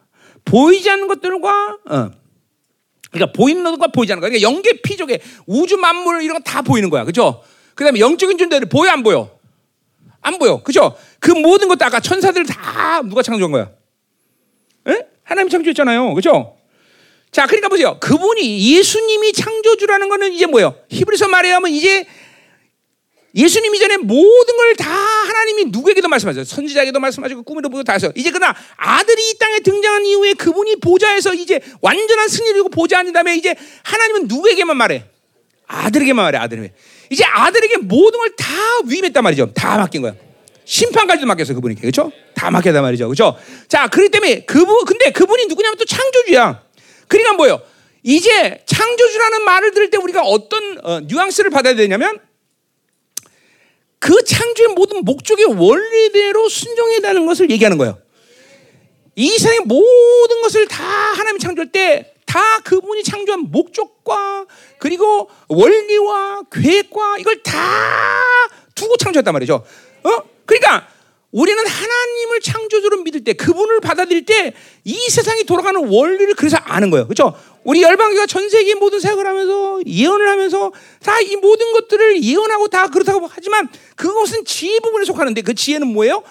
[0.45, 2.11] 보이지 않는 것들과 어.
[3.15, 4.29] 그러니까 보이는 것과 보이지 않는 거.
[4.29, 7.05] 그러니까 영계 피족의 우주 만물 이런 거 다 보이는 거야.
[7.05, 7.43] 그죠?
[7.75, 9.31] 그다음에 영적인 존재들 보여 안 보여?
[10.21, 10.63] 안 보여.
[10.63, 10.97] 그죠?
[11.21, 13.71] 그 모든 것도 아까 천사들 다 누가 창조한 거야?
[14.89, 15.07] 에?
[15.23, 16.15] 하나님 창조했잖아요.
[16.15, 16.57] 그죠?
[17.31, 17.99] 자, 그러니까 보세요.
[18.01, 20.77] 그분이 예수님이 창조주라는 거는 이제 뭐예요?
[20.89, 22.07] 히브리서 말하면 이제
[23.35, 26.45] 예수님 이전에 모든 걸 다 하나님이 누구에게도 말씀하셨어요.
[26.45, 28.13] 선지자에게도 말씀하시고 꿈에도 보고 다 했어요.
[28.15, 33.13] 이제 그러나 아들이 이 땅에 등장한 이후에 그분이 보좌에서 이제 완전한 승리를 이고 보좌 앉은
[33.13, 35.05] 다음에 이제 하나님은 누구에게만 말해?
[35.67, 36.39] 아들에게만 말해.
[36.39, 36.73] 아들에게.
[37.11, 38.47] 이제 아들에게 모든 걸 다
[38.87, 39.53] 위임했단 말이죠.
[39.55, 40.15] 다 맡긴 거야.
[40.65, 41.81] 심판까지도 맡겼어 그분에게.
[41.81, 42.11] 그렇죠?
[42.35, 43.07] 다 맡겼단 말이죠.
[43.09, 43.37] 그렇죠?
[43.69, 46.63] 자, 그렇기 때문에 그분 근데 그분이 누구냐면 또 창조주야.
[47.09, 47.63] 그러니까 뭐예요?
[48.03, 52.19] 이제 창조주라는 말을 들을 때 우리가 어떤 어, 뉘앙스를 받아야 되냐면
[54.05, 57.99] 그 창조의 모든 목적의 원리대로 순종해야 되는 것을 얘기하는 거예요.
[59.17, 64.47] 이 세상의 모든 것을 다 하나님이 창조할 때 다 그분이 창조한 목적과
[64.79, 67.53] 그리고 원리와 계획과 이걸 다
[68.75, 69.65] 두고 창조했단 말이죠.
[70.03, 70.11] 어?
[70.45, 70.89] 그러니까
[71.35, 74.55] 우리는 하나님을 창조주로 믿을 때 그분을 받아들일 때
[74.85, 77.07] 이 세상이 돌아가는 원리를 그래서 아는 거예요.
[77.07, 77.35] 그렇죠?
[77.65, 80.73] 우리 열방교가 전 세계 모든 사역을 하면서 예언을 하면서
[81.03, 86.23] 다 이 모든 것들을 예언하고 다 그렇다고 하지만 그것은 지혜 부분에 속하는데 그 지혜는 뭐예요?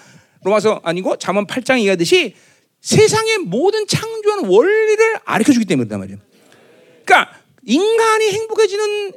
[0.44, 2.34] 로마서 아니고 잠언 8장 이하듯이
[2.80, 6.18] 세상의 모든 창조한 원리를 가르쳐 주기 때문이란 말이에요.
[7.04, 7.36] 그러니까
[7.66, 9.12] 인간이 행복해지는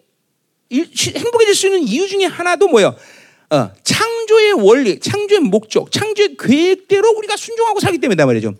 [0.71, 2.95] 행복해질 수 있는 이유 중에 하나도 뭐예요?
[3.49, 8.53] 어, 창조의 원리, 창조의 목적, 창조의 계획대로 우리가 순종하고 살기 때문이다 말이죠.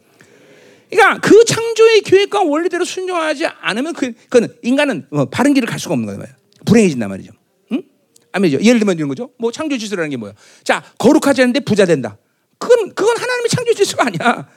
[0.90, 5.94] 그러니까 그 창조의 계획과 원리대로 순종하지 않으면 그, 그는 인간은 뭐 바른 길을 갈 수가
[5.94, 6.34] 없는 거예요.
[6.66, 7.34] 불행해진단 말이죠.
[7.74, 7.84] 응?
[8.32, 8.62] 아멘죠.
[8.62, 9.32] 예를 들면 이런 거죠.
[9.38, 10.34] 뭐 창조 지수라는 게 뭐예요?
[10.64, 12.18] 자, 거룩하지 않은데 부자 된다.
[12.58, 14.48] 그건 그건 하나님의 창조 지수가 아니야.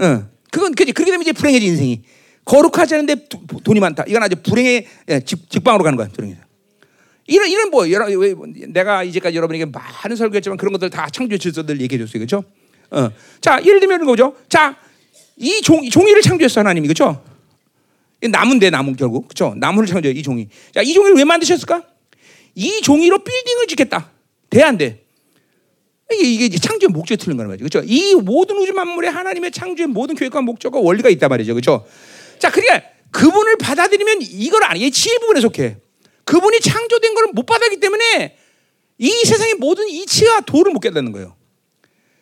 [0.00, 0.28] 응.
[0.50, 0.92] 그건 그지.
[0.92, 2.02] 그렇게 되면 이제 불행해진 인생이.
[2.44, 3.28] 거룩하지 않은데
[3.62, 4.04] 돈이 많다.
[4.08, 6.08] 이건 아주 불행의 예, 직, 직방으로 가는 거야.
[7.32, 8.34] 이런 이런 뭐 여러 왜
[8.68, 12.18] 내가 이제까지 여러분에게 많은 설교했지만 그런 것들 다 창조 질서들 얘기해 줬어요.
[12.24, 12.44] 그렇죠?
[12.90, 13.10] 어.
[13.40, 14.36] 자, 예를 들면 거죠.
[14.48, 14.76] 자,
[15.36, 17.24] 이 종, 종이를 창조했어 하나님이 그렇죠?
[18.20, 19.54] 나무인데 나무 결국 그렇죠?
[19.56, 20.48] 나무를 창조해 이 종이.
[20.74, 21.82] 자, 이 종이를 왜 만드셨을까?
[22.54, 24.10] 이 종이로 빌딩을 짓겠다.
[24.50, 25.02] 돼 안 돼?
[26.12, 27.64] 이게, 이게 창조의 목적이 틀린 거란 말이죠.
[27.66, 27.86] 그렇죠?
[27.88, 31.54] 이 모든 우주 만물에 하나님의 창조의 모든 계획과 목적과 원리가 있단 말이죠.
[31.54, 31.86] 그렇죠?
[32.38, 34.90] 자, 그러니까 그분을 받아들이면 이걸 아니에요.
[34.90, 35.78] 지혜 부분에 속해.
[36.24, 38.36] 그분이 창조된 걸 못 받았기 때문에
[38.98, 41.34] 이 세상의 모든 이치가 도를 못 깨닫는 거예요.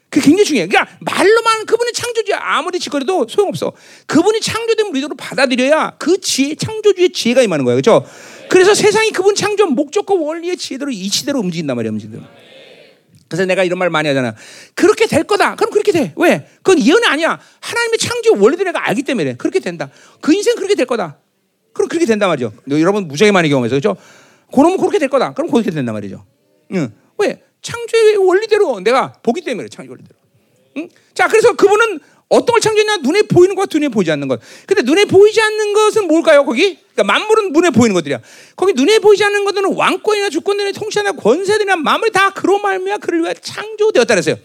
[0.08, 0.68] 그게 굉장히 중요해요.
[0.68, 3.72] 그러니까 말로만 그분이 창조주야 아무리 짓거려도 소용없어.
[4.06, 7.80] 그분이 창조된 우리도로 받아들여야 그 지혜, 창조주의 지혜가 임하는 거예요.
[7.80, 8.04] 그렇죠?
[8.48, 12.28] 그래서 세상이 그분 창조 목적과 원리의 지혜대로 이치대로 움직인단 말이야, 움직인다.
[13.28, 14.34] 그래서 내가 이런 말 많이 하잖아.
[14.74, 15.54] 그렇게 될 거다.
[15.54, 16.12] 그럼 그렇게 돼.
[16.16, 16.48] 왜?
[16.62, 17.38] 그건 예언이 아니야.
[17.60, 19.88] 하나님의 창조 원리를 내가 알기 때문에 그렇게 된다.
[20.20, 21.18] 그 인생 그렇게 될 거다.
[21.72, 22.52] 그럼 그렇게 된단 말이죠.
[22.70, 23.96] 여러분 무지하게 많이 경험해서 그렇죠?
[24.52, 25.34] 그러면 그렇게 될 거다.
[25.34, 26.24] 그럼 그렇게 된단 말이죠.
[26.74, 26.92] 응.
[27.18, 27.42] 왜?
[27.62, 30.18] 창조의 원리대로 내가 보기 때문에 창조 원리대로.
[30.78, 30.88] 응?
[31.14, 32.98] 자, 그래서 그분은 어떤 걸 창조했냐?
[32.98, 34.40] 눈에 보이는 것과 눈에 보이지 않는 것.
[34.66, 36.44] 근데 눈에 보이지 않는 것은 뭘까요?
[36.44, 36.78] 거기?
[36.94, 38.20] 그러니까 만물은 눈에 보이는 것들이야.
[38.54, 43.34] 거기 눈에 보이지 않는 것들은 왕권이나 주권이나 통치나 권세들이나 만물이 다 그로 말미암아 그를 위해
[43.34, 44.36] 창조되었다 그랬어요.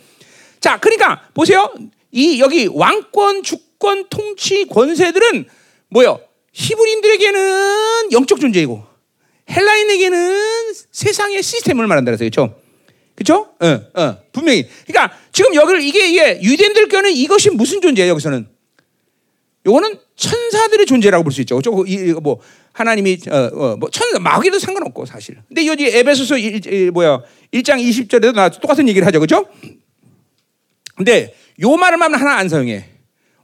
[0.59, 1.71] 자, 그러니까 보세요.
[2.11, 5.45] 이 여기 왕권, 주권, 통치, 권세들은
[5.89, 6.19] 뭐요?
[6.55, 8.81] 히브리인들에게는 영적 존재이고
[9.49, 12.29] 헬라인에게는 세상의 시스템을 말한다 그랬어요.
[12.29, 12.59] 그렇죠?
[13.13, 13.49] 그렇죠?
[13.59, 14.67] 어, 어, 분명히.
[14.87, 18.11] 그러니까 지금 여기를 이게 이게 유대인들 께는 이것이 무슨 존재예요?
[18.11, 18.47] 여기서는
[19.65, 21.55] 요거는 천사들의 존재라고 볼 수 있죠.
[21.59, 21.83] 그렇죠?
[21.87, 22.39] 이, 뭐
[22.71, 25.37] 하나님이 어, 어, 뭐 천사 마귀도 상관없고 사실.
[25.47, 27.21] 근데 여기 에베소서 1, 1, 뭐야
[27.53, 29.19] 1장 20절에도 나 똑같은 얘기를 하죠.
[29.19, 29.47] 그렇죠?
[30.95, 32.89] 근데 요 말을 하면 하나 안 사용해.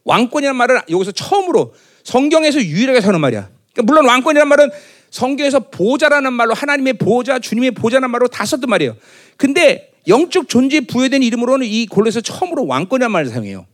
[0.05, 1.73] 왕권이라는 말을 여기서 처음으로
[2.03, 3.49] 성경에서 유일하게 사는 말이야.
[3.73, 4.69] 그러니까 물론 왕권이라는 말은
[5.09, 8.95] 성경에서 보좌라는 말로 하나님의 보좌, 주님의 보좌라는 말로 다 썼단 말이에요.
[9.37, 13.65] 근데 영적 존재 부여된 이름으로는 이 골로에서 처음으로 왕권이라는 말을 사용해요.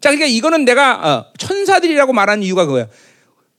[0.00, 2.86] 자, 그러니까 이거는 내가 어, 천사들이라고 말하는 이유가 그거야.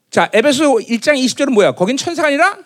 [0.09, 1.73] 자, 에베소 1장 20절은 뭐야?
[1.73, 2.57] 거긴 천사가 아니라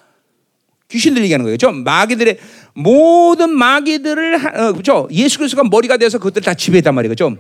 [0.90, 1.58] 귀신들 얘기하는 거예요.
[1.58, 2.38] 저 마귀들의
[2.74, 5.08] 모든 마귀들을 어, 그죠?
[5.12, 7.10] 예수 그리스도가 머리가 돼서 그것들 다 지배했단 말이에요.
[7.10, 7.36] 그죠?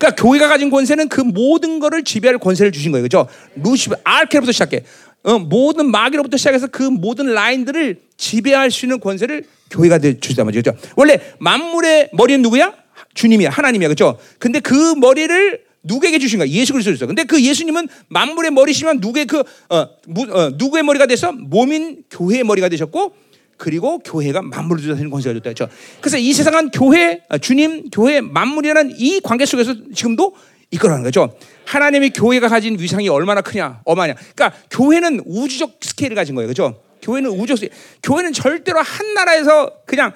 [0.00, 3.02] 그러니까 교회가 가진 권세는 그 모든 것을 지배할 권세를 주신 거예요.
[3.02, 3.28] 그죠?
[3.56, 4.82] 루시베 알케부터 시작해.
[5.22, 10.72] 어, 모든 마귀로부터 시작해서 그 모든 라인들을 지배할 수 있는 권세를 교회가 주시단 말이죠.
[10.72, 10.88] 그렇죠?
[10.96, 12.72] 원래 만물의 머리는 누구야?
[13.12, 13.50] 주님이야.
[13.50, 13.88] 하나님이야.
[13.88, 14.18] 그렇죠?
[14.38, 16.48] 근데 그 머리를 누구에게 주신 거야?
[16.48, 17.06] 예수 그리스도.
[17.06, 22.44] 근데 그 예수님은 만물의 머리시면 누구의 그 어, 무, 어, 누구의 머리가 돼서 몸인 교회의
[22.44, 23.14] 머리가 되셨고
[23.60, 25.68] 그리고 교회가 만물을 주는 권세가 줬다 그렇죠?
[26.00, 30.34] 그래서 이 세상은 교회, 어, 주님, 교회, 만물이라는 이 관계 속에서 지금도
[30.70, 31.36] 이끌어가는 거죠.
[31.66, 34.14] 하나님의 교회가 가진 위상이 얼마나 크냐, 어마냐.
[34.34, 36.82] 그러니까 교회는 우주적 스케일을 가진 거예요, 그렇죠?
[37.02, 37.72] 교회는 우주적 스케일.
[38.02, 40.12] 교회는 절대로 한 나라에서 그냥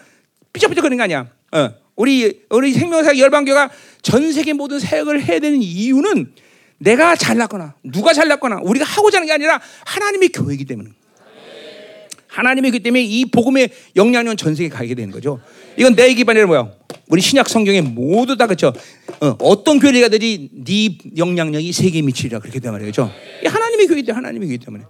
[0.54, 1.28] 삐쩍삐쩍 거리는 게 아니야.
[1.52, 1.70] 어.
[1.96, 3.70] 우리 우리 생명사 열방교가
[4.00, 6.32] 전 세계 모든 사역을 해야 되는 이유는
[6.78, 10.90] 내가 잘났거나 누가 잘났거나 우리가 하고자 하는 게 아니라 하나님의 교회이기 때문에.
[12.34, 15.40] 하나님의 그 때문에 이 복음의 영향력은 전 세계에 가게 되는 거죠.
[15.76, 16.68] 이건 내 기반이 뭐야?
[17.08, 18.72] 우리 신약 성경에 모두 다 그렇죠.
[19.20, 23.08] 어, 떤 교회가 되지 네 영향력이 세계에 미치리라 그렇게 된 말이죠.
[23.44, 24.84] 하나님의 교회인데 하나님의 교회 때문에.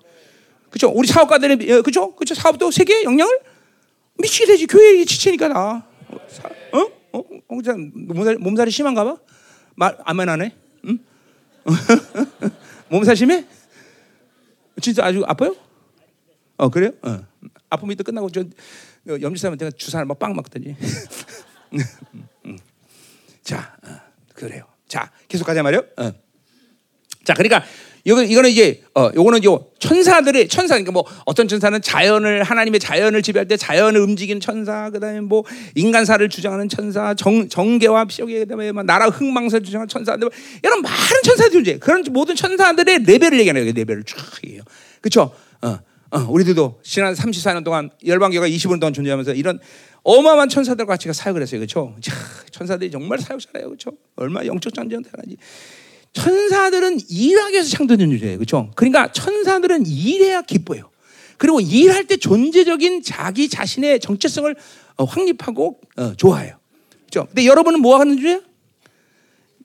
[0.70, 0.88] 그렇죠.
[0.88, 2.14] 우리 사업가들의 그렇죠.
[2.14, 2.34] 그렇죠.
[2.34, 3.38] 사업도 세계에 영향을
[4.18, 4.66] 미치게 되지.
[4.66, 5.86] 교회의 지체니까 나.
[6.72, 6.78] 어?
[6.78, 7.18] 어?
[7.18, 7.22] 어?
[7.48, 9.16] 몸살, 몸살이 심한가 봐?
[9.76, 10.54] 말, 안만 하네?
[10.86, 10.98] 응?
[12.88, 13.44] 몸살 심해?
[14.80, 15.54] 진짜 아주 아파요?
[16.56, 16.92] 어, 그래요?
[17.02, 17.33] 어.
[17.70, 18.44] 아프면 이따 끝나고 저
[19.06, 20.76] 염지사한테 주사를 막빵 맞더니.
[23.42, 23.88] 자, 어,
[24.34, 24.64] 그래요.
[24.88, 25.84] 자, 계속 가자 말이요.
[25.98, 26.12] 어.
[27.24, 27.64] 자, 그러니까
[28.04, 33.22] 이거 이거는 이제 어 요거는 요 천사들의 천사 그러니까 뭐 어떤 천사는 자연을 하나님의 자연을
[33.22, 35.42] 지배할 때 자연을 움직이는 천사 그다음에 뭐
[35.74, 40.28] 인간사를 주장하는 천사 정 정계와 피오계 그다음에 막 나라 흥망사를 주장하는 천사들
[40.62, 44.64] 이런 많은 천사들 존재 그런 모든 천사들의 레벨을 얘기하는 거예요 레벨을 쫙 얘기해요
[45.00, 45.78] 그렇죠 어,
[46.14, 49.58] 어 우리들도 지난 34년 동안 열방교가 20년 동안 존재하면서 이런
[50.04, 51.96] 어마어마한 천사들과 같이 사역을 했어요 그렇죠
[52.52, 55.36] 천사들이 정말 사역 잘해요 그렇죠 얼마 영적 전쟁 대단하지
[56.14, 58.38] 천사들은 일하기 위해서 창조된 존재예요.
[58.38, 58.70] 그렇죠?
[58.76, 60.90] 그러니까 천사들은 일해야 기뻐요.
[61.36, 64.54] 그리고 일할 때 존재적인 자기 자신의 정체성을
[64.96, 66.56] 어, 확립하고 어, 좋아해요.
[67.10, 67.26] 그렇죠?
[67.26, 68.40] 근데 여러분은 뭐 하는 존재야?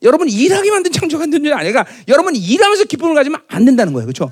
[0.01, 1.71] 여러분 일하게 만든 창조한 존재 아니야.
[1.71, 4.07] 그러니까 여러분 일하면서 기쁨을 가지면 안 된다는 거예요.
[4.07, 4.31] 그렇죠?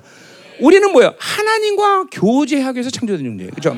[0.60, 1.14] 우리는 뭐예요?
[1.18, 3.52] 하나님과 교제하기 위해서 창조된 존재예요.
[3.52, 3.78] 그렇죠?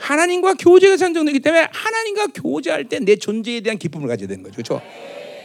[0.00, 4.54] 하나님과 교제가 창조되기 때문에 하나님과 교제할 때 내 존재에 대한 기쁨을 가져야 되는 거죠.
[4.56, 4.82] 그렇죠?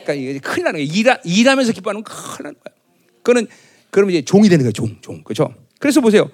[0.04, 0.92] 그러니까 이게 큰일 나는 거예요.
[0.94, 2.74] 일하, 일하면서 기뻐하는 건 큰일 나는 거야.
[3.22, 3.48] 그거는
[3.92, 4.72] 그러면 이제 종이 되는 거예요.
[4.72, 5.24] 종, 종.
[5.24, 5.54] 그렇죠?
[5.80, 6.30] 그래서 보세요.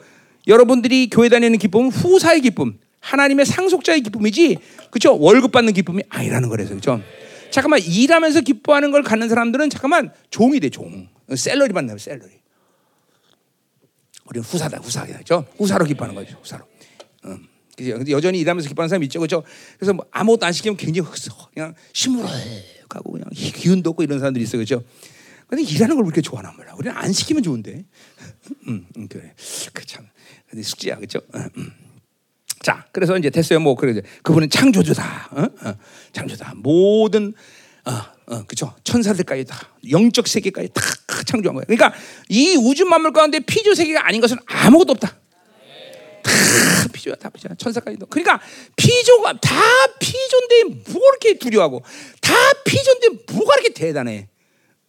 [0.47, 4.57] 여러분들이 교회 다니는 기쁨은 후사의 기쁨, 하나님의 상속자의 기쁨이지,
[4.91, 5.17] 그렇죠?
[5.19, 7.01] 월급 받는 기쁨이 아니라는 거래서 그렇죠?
[7.49, 12.42] 잠깐만 일하면서 기뻐하는 걸 갖는 사람들은 잠깐만 종이 돼 종, 셀러리 받는 셀러리.
[14.33, 15.45] 우리는 후사다, 후사다, 그렇죠?
[15.57, 16.65] 후사로 기뻐하는 거죠, 후사로.
[17.25, 17.47] 음.
[17.77, 19.43] 근데 여전히 일하면서 기뻐하는 사람 있죠, 그렇죠?
[19.77, 21.07] 그래서 뭐 아무것도 안 시키면 굉장히
[21.53, 24.83] 그냥 시무룩하고 그냥 기운도 없고 이런 사람들이 있어요, 그렇죠?
[25.47, 26.73] 근데 일하는 걸 그렇게 좋아하는 거야.
[26.77, 27.85] 우리는 안 시키면 좋은데.
[28.67, 29.33] 음, 음 그래.
[29.71, 30.07] 그 참.
[30.49, 31.19] 근데 숙제야, 그렇죠?
[31.35, 31.71] 음.
[32.61, 33.59] 자, 그래서 이제 됐어요.
[33.59, 35.29] 뭐 그래 그분은 창조주다.
[35.31, 35.41] 어?
[35.41, 35.75] 어,
[36.11, 36.53] 창조다.
[36.55, 37.33] 모든
[37.85, 37.91] 어,
[38.27, 38.73] 어, 그죠?
[38.83, 40.81] 천사들까지 다 영적 세계까지 다
[41.25, 41.65] 창조한 거예요.
[41.67, 41.93] 그러니까
[42.29, 45.17] 이 우주 만물 가운데 피조 세계가 아닌 것은 아무것도 없다.
[46.23, 47.55] 다 피조야, 다 피조야.
[47.57, 48.05] 천사까지도.
[48.07, 48.39] 그러니까
[48.75, 49.61] 피조가 다
[49.99, 51.83] 피조인데 뭐가 그렇게 두려워하고
[52.21, 52.33] 다
[52.65, 54.29] 피조인데 뭐가 그렇게 대단해?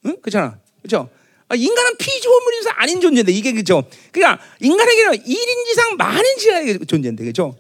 [0.07, 0.16] 응?
[0.20, 0.59] 그렇잖아.
[0.82, 1.11] 그렇죠?
[1.49, 3.85] 아, 인간은 피조물이서 아닌 존재인데 이게 그죠?
[4.12, 7.57] 그러니까 인간에게는 1인 지상 만인지가 존재인데 그죠?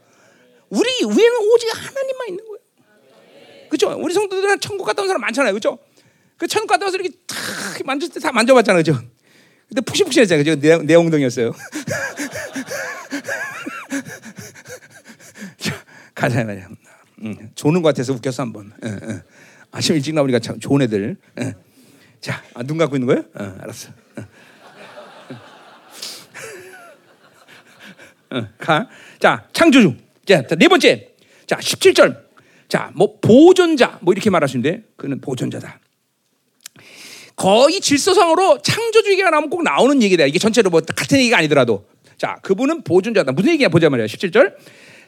[0.70, 2.53] 우리 위에는 오직 하나님만 있는 거예요.
[3.74, 3.90] 그죠?
[3.98, 5.52] 우리 성도들은 천국 갔다 온 사람 많잖아요.
[5.52, 5.80] 그죠?
[6.36, 7.36] 그 천국 갔다 와서 이렇게 탁
[7.84, 8.84] 만졌을 때다 만져봤잖아요.
[8.84, 9.02] 그죠?
[9.68, 10.44] 근데 푹신푹신했잖아요.
[10.44, 10.60] 그죠?
[10.60, 11.50] 내, 내 엉덩이였어요.
[15.58, 15.74] 자,
[16.14, 16.68] 가자 말이야.
[17.24, 18.72] 응, 조는 것 같아서 웃겼어 한 번.
[18.84, 19.20] 응, 응.
[19.72, 21.16] 아침 일찍 나오니까 참 좋은 애들.
[21.40, 21.54] 응.
[22.20, 23.24] 자, 아, 눈 감고 있는 거예요?
[23.40, 23.88] 응, 알았어.
[28.34, 28.88] 응, 가.
[29.18, 29.96] 자, 창조주.
[30.26, 31.08] 자, 네 번째.
[31.48, 32.23] 자, 17절.
[32.74, 35.78] 자, 뭐 보존자 뭐 이렇게 말하시는데 그는 보존자다.
[37.36, 40.26] 거의 질서상으로 창조주 얘기가 나오면 꼭 나오는 얘기다.
[40.26, 41.86] 이게 전체로 뭐 같은 얘기가 아니더라도.
[42.18, 43.30] 자, 그분은 보존자다.
[43.30, 44.06] 무슨 얘기냐 보자 말이야.
[44.06, 44.56] 17절.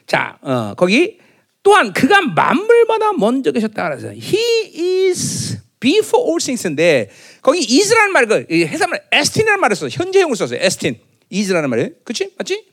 [0.05, 1.17] 자, 어, 거기
[1.61, 7.09] 또한 그가 만물마다 먼저 계셨다 그래서 he is before all things인데
[7.41, 9.89] 거기 is라는 말, 그 해석말 에스틴이라는 말을 써.
[9.89, 10.59] 현재형을 썼어요.
[10.61, 11.01] 에스틴.
[11.33, 11.89] is라는 말이에요.
[12.05, 12.31] 그렇지?
[12.37, 12.65] 맞지?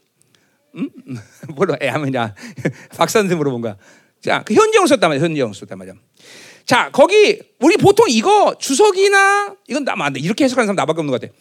[0.77, 0.89] 음?
[1.57, 2.37] 뭐로 애 하면냐?
[2.97, 3.75] 박사한테 물어본.
[4.25, 5.23] 자, 그 현재형을 썼단 말이야.
[5.23, 5.95] 현재형을 썼단 말이야.
[6.65, 10.21] 자, 거기 우리 보통 이거 주석이나 이건 나안 돼.
[10.21, 11.33] 이렇게 해석하는 사람 나밖에 없는 것 같아.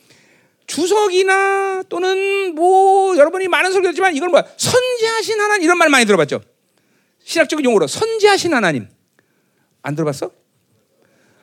[0.67, 4.45] 주석이나 또는 뭐 여러분이 많은 듣지만 이걸 뭐야?
[4.57, 6.41] 선지하신 하나님 이런 말 많이 들어봤죠?
[7.23, 8.87] 신학적인 용어로 선지하신 하나님
[9.81, 10.31] 안 들어봤어?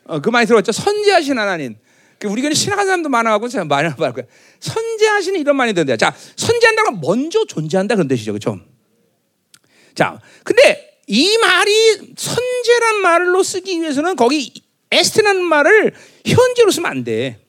[0.04, 0.72] 어, 그 많이 들어봤죠?
[0.72, 1.76] 선지하신 하나님.
[2.18, 4.26] 그 우리 교회 신학한 사람도 많아가고 많이 말 거야.
[4.60, 8.58] 선지하시는 이런 말이 드는데, 자 선지한다가 먼저 존재한다 그런 뜻이죠, 그렇죠?
[9.94, 11.72] 자, 근데 이 말이
[12.16, 15.92] 선제란 말로 쓰기 위해서는 거기 에스테라는 말을
[16.24, 17.40] 현재로 쓰면 안 돼.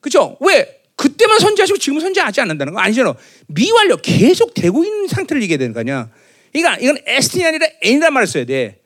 [0.00, 0.38] 그죠?
[0.40, 0.80] 왜?
[0.96, 3.14] 그때만 선제하시고 지금 선제하지 않는다는 거 아니잖아.
[3.48, 6.08] 미완료 계속 되고 있는 상태를 얘기해야 되는 거 아니야.
[6.54, 8.80] 그러니까 이건 에스틴이 아니라 N이란 말을 써야 돼.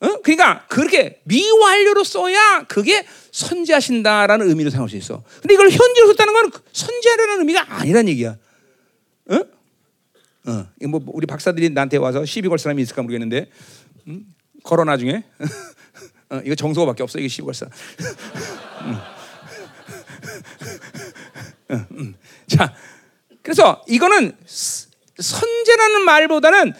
[0.00, 0.22] 어?
[0.22, 5.22] 그러니까 그렇게 미완료로 써야 그게 선제하신다라는 의미로 생각할 수 있어.
[5.42, 8.38] 근데 이걸 현재로 썼다는 건 선제하라는 의미가 아니란 얘기야.
[9.26, 9.61] 어?
[10.46, 10.66] 어.
[10.88, 13.50] 뭐 우리 박사들이 나한테 와서 시비 걸 사람이 있을까 모르겠는데
[14.08, 14.24] 음?
[14.64, 15.24] 걸어 나중에
[16.30, 17.72] 어, 이거 정서밖에 없어 이게 시비 걸 사람.
[18.82, 18.98] 음.
[21.70, 22.14] 음, 음.
[22.46, 22.74] 자,
[23.42, 24.36] 그래서 이거는
[25.18, 26.74] 선제라는 말보다는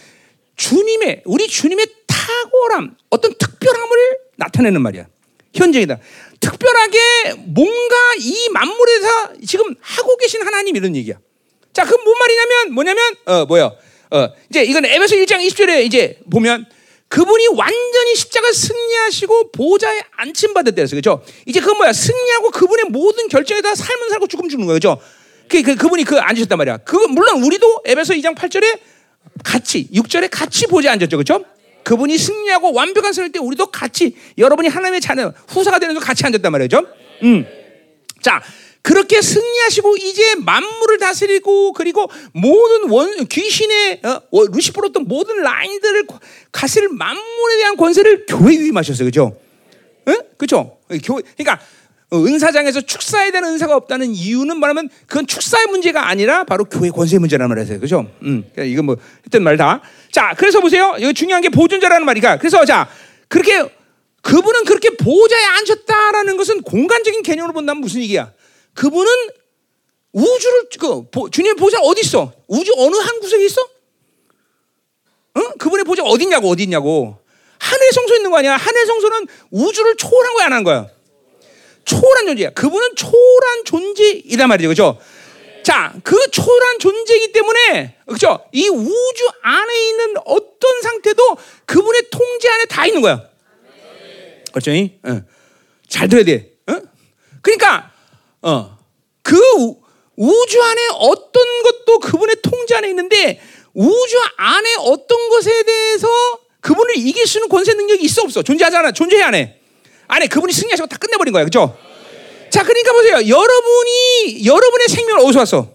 [0.56, 5.06] 주님의 우리 주님의 탁월함, 어떤 특별함을 나타내는 말이야.
[5.54, 5.98] 현재이다.
[6.40, 6.98] 특별하게
[7.46, 11.18] 뭔가 이 만물에서 지금 하고 계신 하나님 이런 얘기야.
[11.72, 13.72] 자, 그 뭔 말이냐면 뭐냐면 어 뭐야?
[14.10, 16.66] 어 이제 이건 에베소 1장 20절에 이제 보면
[17.08, 20.96] 그분이 완전히 십자가 승리하시고 보좌에 안침 때였어.
[20.96, 21.22] 그죠?
[21.46, 21.92] 이제 그건 뭐야?
[21.92, 24.76] 승리하고 그분의 모든 결정에 다 삶은 살고 죽음 죽는 거예요.
[24.76, 24.98] 그죠?
[25.48, 26.78] 그, 그, 그분이 그 앉으셨단 말이야.
[26.78, 28.78] 그 물론 우리도 에베소 2장 8절에
[29.44, 31.18] 같이 6절에 같이 보좌에 앉았죠.
[31.18, 31.44] 그죠?
[31.84, 36.86] 그분이 승리하고 완벽한 승리할 때 우리도 같이 여러분이 하나님의 자녀 후사가 되면서 같이 앉았단 말이죠.
[37.24, 37.46] 음.
[38.22, 38.42] 자,
[38.82, 46.06] 그렇게 승리하시고 이제 만물을 다스리고 그리고 모든 원 귀신의 어, 루시퍼로던 모든 라인들을
[46.50, 49.06] 가실 만물에 대한 권세를 교회에 위임하셨어요.
[49.06, 49.36] 그죠?
[50.08, 50.18] 응?
[50.36, 50.78] 그죠?
[51.04, 51.64] 교회 그러니까
[52.12, 57.56] 은사장에서 축사에 대한 은사가 없다는 이유는 뭐냐면 그건 축사의 문제가 아니라 바로 교회 권세의 문제라는
[57.56, 57.80] 말이에요.
[57.80, 58.10] 그죠?
[58.22, 58.44] 음.
[58.52, 59.80] 그러니까 이거 뭐 했던 말 다.
[60.10, 60.96] 자, 그래서 보세요.
[60.98, 62.38] 이거 중요한 게 보존자라는 말이니까.
[62.38, 62.88] 그래서 자,
[63.28, 63.64] 그렇게
[64.20, 68.32] 그분은 그렇게 보좌에 앉혔다라는 것은 공간적인 개념으로 본다면 무슨 얘기야?
[68.74, 69.10] 그분은
[70.12, 72.32] 우주를 그 주님의 보좌 어디 있어?
[72.48, 73.66] 우주 어느 한 구석에 있어?
[75.36, 75.50] 응?
[75.58, 77.18] 그분의 보좌 어디 있냐고 어디 있냐고.
[77.58, 78.56] 하늘 성소 있는 거 아니야?
[78.56, 80.88] 하늘 성소는 우주를 초월한 거야, 안 한 거야?
[81.84, 82.50] 초월한 존재야.
[82.50, 84.68] 그분은 초월한 존재이란 말이죠.
[84.68, 84.98] 그죠?
[85.62, 88.44] 자, 그 초월한 존재이기 때문에, 그죠?
[88.52, 91.36] 이 우주 안에 있는 어떤 상태도
[91.66, 93.22] 그분의 통제 안에 다 있는 거야.
[94.50, 94.72] 그렇죠?
[94.72, 95.26] 응.
[95.88, 96.52] 잘 들어야 돼.
[96.68, 96.82] 응?
[97.42, 97.91] 그러니까,
[98.42, 98.76] 어,
[99.22, 99.36] 그
[100.16, 103.40] 우주 안에 어떤 것도 그분의 통제 안에 있는데,
[103.74, 106.08] 우주 안에 어떤 것에 대해서
[106.60, 108.42] 그분을 이길 수 있는 권세 능력이 있어 없어?
[108.42, 108.92] 존재하잖아.
[108.92, 109.58] 존재해 안 해?
[110.08, 111.44] 안에 그분이 승리하시고 다 끝내버린 거야.
[111.44, 111.76] 그죠?
[112.50, 113.14] 자, 그러니까 보세요.
[113.14, 115.72] 여러분이, 여러분의 생명을 어디서 왔어?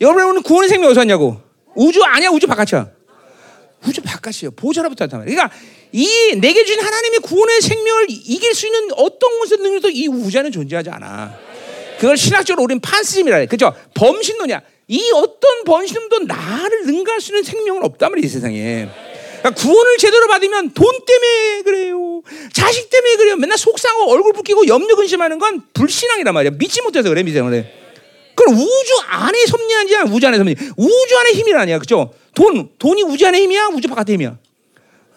[0.00, 1.40] 여러분은 구원의 생명 어디서 왔냐고?
[1.74, 2.97] 우주 아니야, 우주 바깥이야.
[3.86, 4.50] 우주 바깥이에요.
[4.52, 5.24] 보좌로부터 말이야.
[5.24, 5.50] 그러니까
[5.92, 10.90] 이 내게 주신 하나님의 구원의 생명을 이길 수 있는 어떤 것의 능력도 이 안에 존재하지
[10.90, 11.38] 않아.
[11.98, 13.46] 그걸 신학적으로 우리는 판시즘이라 해.
[13.46, 13.74] 그죠?
[13.94, 14.62] 범신론이야.
[14.88, 18.88] 이 어떤 번심도 나를 능가할 수 있는 생명은 없단 말이에요, 이 세상에.
[19.40, 22.22] 그러니까 구원을 제대로 받으면 돈 때문에 그래요.
[22.52, 23.36] 자식 때문에 그래요.
[23.36, 26.52] 맨날 속상하고 얼굴 붓기고 염려 근심하는 건 불신앙이란 말이야.
[26.58, 27.72] 믿지 못해서 그래, 믿지 못해.
[28.38, 30.54] 그럼 우주 안에 섭리한지 아니야, 우주 안에 섭리.
[30.76, 32.14] 우주 안에 힘이 아니야, 그죠?
[32.36, 34.36] 돈, 돈이 우주 안에 힘이야, 우주 바깥에 힘이야.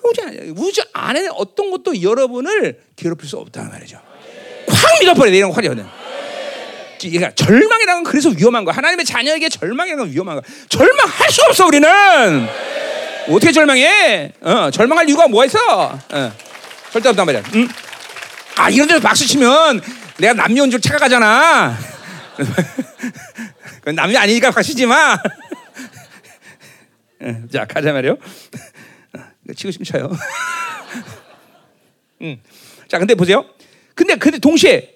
[0.03, 3.99] 우주 안에, 우주 안에 어떤 것도 여러분을 괴롭힐 수 없다는 말이죠.
[4.67, 5.85] 확 믿어버려, 이런 거 화려하네.
[6.99, 8.75] 그러니까 절망이라는 건 그래서 위험한 거야.
[8.75, 10.43] 하나님의 자녀에게 절망이라는 건 위험한 거야.
[10.69, 11.87] 절망할 수 없어, 우리는.
[13.29, 14.33] 어떻게 절망해?
[14.41, 15.59] 어, 절망할 이유가 뭐가 있어?
[16.09, 16.31] 어,
[16.91, 17.43] 절대 없단 말이야.
[17.53, 17.67] 응?
[18.55, 19.79] 아, 이런 데서 박수 치면
[20.17, 21.90] 내가 남녀인 줄 착각하잖아.
[23.79, 25.13] 그건 남녀 아니니까 박수 치지 마.
[27.21, 28.13] 어, 자, 가자 말이요.
[28.13, 30.11] 어, 치고 싶으면 쳐요.
[32.21, 32.41] 응.
[32.87, 33.45] 자, 근데 보세요.
[33.95, 34.95] 근데, 근데 동시에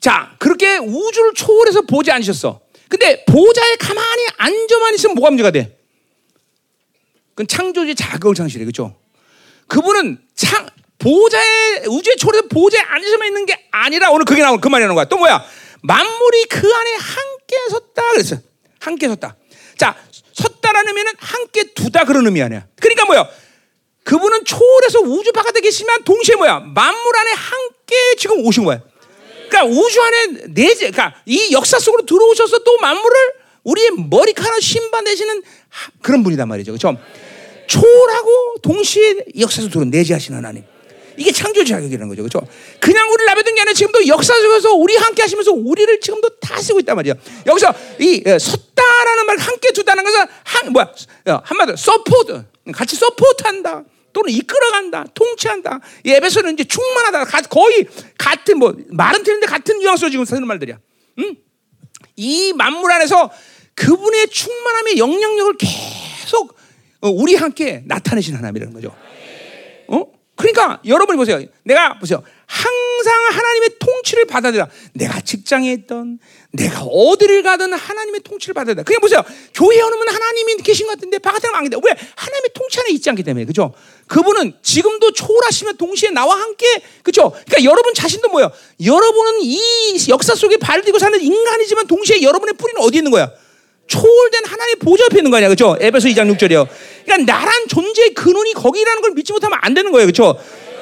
[0.00, 2.60] 자, 그렇게 우주를 초월해서 보지 않으셨어.
[2.88, 5.76] 근데 보좌에 가만히 앉아만 있으면 뭐가 문제가 돼?
[7.30, 8.64] 그건 창조주의 자격을 상실해.
[8.64, 8.96] 그죠?
[9.66, 10.66] 그분은 창,
[10.98, 15.06] 보좌에, 우주의 초월해서 보좌에 앉아만 있는 게 아니라 오늘 그게 나오는 그 말이 나오는 거야.
[15.06, 15.44] 또 뭐야?
[15.82, 18.10] 만물이 그 안에 함께 섰다.
[18.12, 18.36] 그랬어.
[18.80, 19.36] 함께 섰다.
[19.76, 19.96] 자,
[20.32, 22.66] 섰다라는 의미는 함께 두다 그런 의미 아니야.
[22.80, 23.28] 그러니까 뭐야?
[24.04, 26.60] 그분은 초월해서 우주 바깥에 계시지만 동시에 뭐야?
[26.60, 28.80] 만물 안에 함께 지금 오신 거야.
[29.48, 33.16] 그러니까 우주 안에 내재, 그러니까 이 역사 속으로 들어오셔서 또 만물을
[33.64, 35.42] 우리의 머리카락 신바 되시는
[36.02, 36.72] 그런 분이단 말이죠.
[36.72, 36.96] 그렇죠?
[37.66, 40.64] 초월하고 동시에 역사 속으로 내재하시는 하나님.
[41.16, 42.22] 이게 창조 자격이라는 거죠.
[42.22, 42.46] 그렇죠?
[42.80, 46.80] 그냥 우리를 나베둔 게 아니라 지금도 역사 속에서 우리 함께 하시면서 우리를 지금도 다 쓰고
[46.80, 47.14] 있단 말이야.
[47.46, 50.92] 여기서 이 섰다라는 말 함께 두다는 것은 한 뭐야?
[51.44, 53.84] 한마디로 support 같이 support한다.
[54.12, 55.80] 또는 이끌어간다, 통치한다.
[56.06, 57.24] 에베소는 이제 충만하다.
[57.50, 57.86] 거의
[58.16, 60.78] 같은 뭐 말은 틀린데 같은 뉘앙스로 지금 쓰는 말들이야.
[61.18, 61.36] 응?
[62.16, 63.30] 이 만물 안에서
[63.74, 66.56] 그분의 충만함의 영향력을 계속
[67.02, 68.96] 우리 함께 나타내시는 하나님이라는 거죠.
[69.88, 70.04] 어?
[70.36, 71.42] 그러니까 여러분이 보세요.
[71.64, 72.22] 내가 보세요.
[72.46, 74.68] 항상 하나님의 통치를 받아들여.
[74.92, 76.18] 내가 직장에 있던,
[76.52, 78.84] 내가 어디를 가든 하나님의 통치를 받아들여.
[78.84, 79.22] 그냥 보세요.
[79.54, 81.76] 교회에 오면 하나님이 계신 것 같은데 바깥에 나면 안 돼.
[81.82, 81.90] 왜?
[82.14, 83.46] 하나님의 통치 안에 있지 않기 때문에.
[83.46, 83.72] 그죠?
[84.08, 86.66] 그분은 지금도 초월하시며 동시에 나와 함께,
[87.02, 87.30] 그죠?
[87.30, 88.52] 그러니까 여러분 자신도 뭐예요?
[88.84, 93.30] 여러분은 이 역사 속에 발 들고 사는 인간이지만 동시에 여러분의 뿌리는 어디 있는 거야?
[93.88, 95.76] 초월된 하나님의 보좌 옆에 있는 거 아니야, 그렇죠?
[95.80, 96.68] 에베소 2장 6절이요.
[97.06, 100.38] 그러니까 나란 존재의 근원이 거기라는 걸 믿지 못하면 안 되는 거예요, 그렇죠?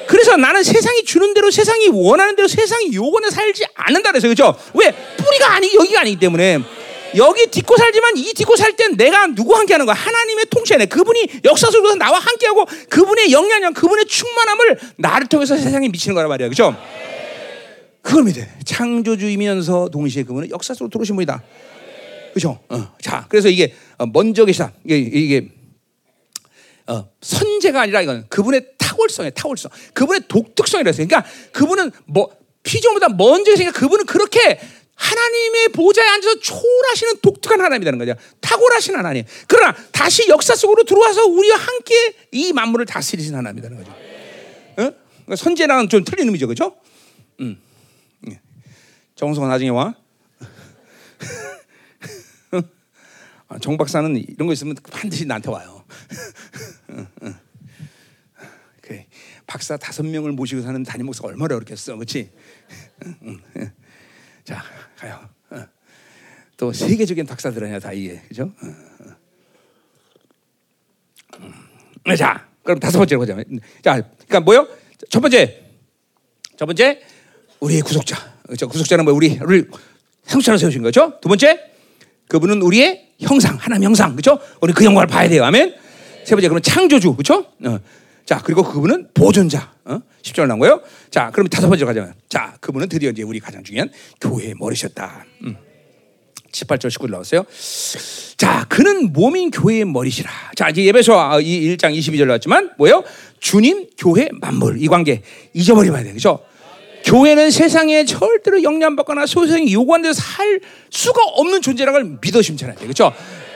[0.06, 4.54] 그래서 나는 세상이 주는 대로 세상이 원하는 대로 세상이 요구는 살지 않는다 그래서 그렇죠?
[4.74, 6.58] 왜 뿌리가 아니 여기가 아니기 때문에
[7.16, 9.94] 여기 딛고 살지만 이 딛고 살 땐 내가 누구 함께 하는 거야?
[9.94, 15.56] 하나님의 통치 안에 그분이 역사 속에서 나와 함께 하고 그분의 영향력, 그분의 충만함을 나를 통해서
[15.56, 16.76] 세상에 미치는 거란 말이야, 그렇죠?
[18.02, 18.40] 그걸 믿어.
[18.66, 21.42] 창조주이면서 동시에 그분은 역사 속으로 들어오신 분이다.
[22.34, 22.58] 그죠?
[22.68, 22.88] 어.
[23.00, 23.72] 자, 그래서 이게
[24.12, 24.72] 먼저 계시다.
[24.84, 25.48] 이게, 이게
[26.86, 29.32] 어, 선제가 아니라 이건 그분의 탁월성이에요.
[29.32, 29.70] 탁월성.
[29.94, 31.04] 그분의 독특성이라서.
[31.04, 32.30] 그러니까 그분은 뭐
[32.62, 34.60] 피조물보다 먼저 계시니까 그분은 그렇게
[34.94, 38.14] 하나님의 보좌에 앉아서 초월하시는 독특한 하나님이라는 거죠.
[38.40, 39.24] 탁월하신 하나님.
[39.48, 41.94] 그러나 다시 역사 속으로 들어와서 우리와 함께
[42.32, 43.90] 이 만물을 다스리신 하나님이라는 거죠.
[43.90, 43.94] 어?
[44.76, 46.76] 그러니까 선제랑은 좀 틀린 의미죠, 그렇죠?
[47.40, 47.60] 음.
[49.16, 49.94] 정성은 나중에 와.
[53.60, 55.84] 정 박사는 이런 거 있으면 반드시 나한테 와요.
[58.80, 59.06] 그래.
[59.46, 62.30] 박사 다섯 명을 모시고 사는 담임 목사가 얼마나 어렵겠어, 그렇지?
[64.44, 64.62] 자,
[64.96, 65.28] 가요.
[66.56, 68.52] 또 세계적인 박사들 아니야 다 이게, 그죠?
[72.16, 73.34] 자, 그럼 다섯 번째로 보자.
[73.82, 74.68] 자, 그러니까 뭐요?
[75.08, 75.64] 첫 번째,
[76.56, 77.02] 첫 번째
[77.60, 78.34] 우리의 구속자.
[78.44, 78.68] 그렇죠?
[78.68, 79.64] 구속자는 뭐 우리 우리
[80.26, 81.18] 형처럼 세우신 거죠.
[81.20, 81.72] 두 번째,
[82.28, 84.38] 그분은 우리의 형상, 하나님 형상, 그렇죠?
[84.60, 85.44] 우리 그 영광을 봐야 돼요.
[85.44, 85.83] 아멘.
[86.24, 87.46] 세 번째, 그는 창조주, 그렇죠?
[87.64, 87.78] 어.
[88.24, 89.72] 자, 그리고 그분은 보존자.
[89.84, 90.00] 어?
[90.22, 90.80] 10절 나온 거예요.
[91.10, 92.14] 자, 그럼 다섯 번째 가자면.
[92.28, 93.90] 자, 그분은 드디어 이제 우리 가장 중요한
[94.20, 95.26] 교회의 머리셨다.
[95.44, 95.56] 음.
[96.52, 97.44] 18절 19절 나왔어요.
[98.36, 100.30] 자, 그는 몸인 교회의 머리시라.
[100.56, 103.04] 자, 이제 예배소 1장 22절 나왔지만 뭐예요?
[103.40, 105.22] 주님, 교회, 만물 이 관계
[105.52, 106.10] 잊어버리면 돼.
[106.10, 106.40] 그렇죠?
[107.04, 110.60] 교회는 세상에 절대로 영향받거나 소생이 요구하는 데서 살
[110.90, 112.76] 수가 없는 존재라는 걸 믿어 심잖아요.
[112.78, 113.12] 그렇죠?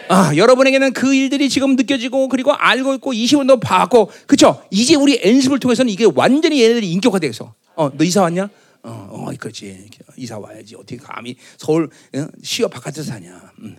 [0.08, 4.62] 아, 여러분에게는 그 일들이 지금 느껴지고 그리고 알고 있고 20원도 받고 그렇죠?
[4.70, 8.48] 이제 우리 연습을 통해서는 이게 완전히 얘네들이 인격화돼서 어, 너 이사 왔냐?
[8.82, 9.88] 어, 어, 그렇지.
[10.16, 10.76] 이사 와야지.
[10.76, 12.26] 어떻게 감히 서울 어?
[12.42, 13.52] 시어 바깥에서 사냐?
[13.60, 13.76] 음.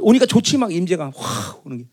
[0.00, 1.84] 오니까 좋지 막 임재가 확 오는 게.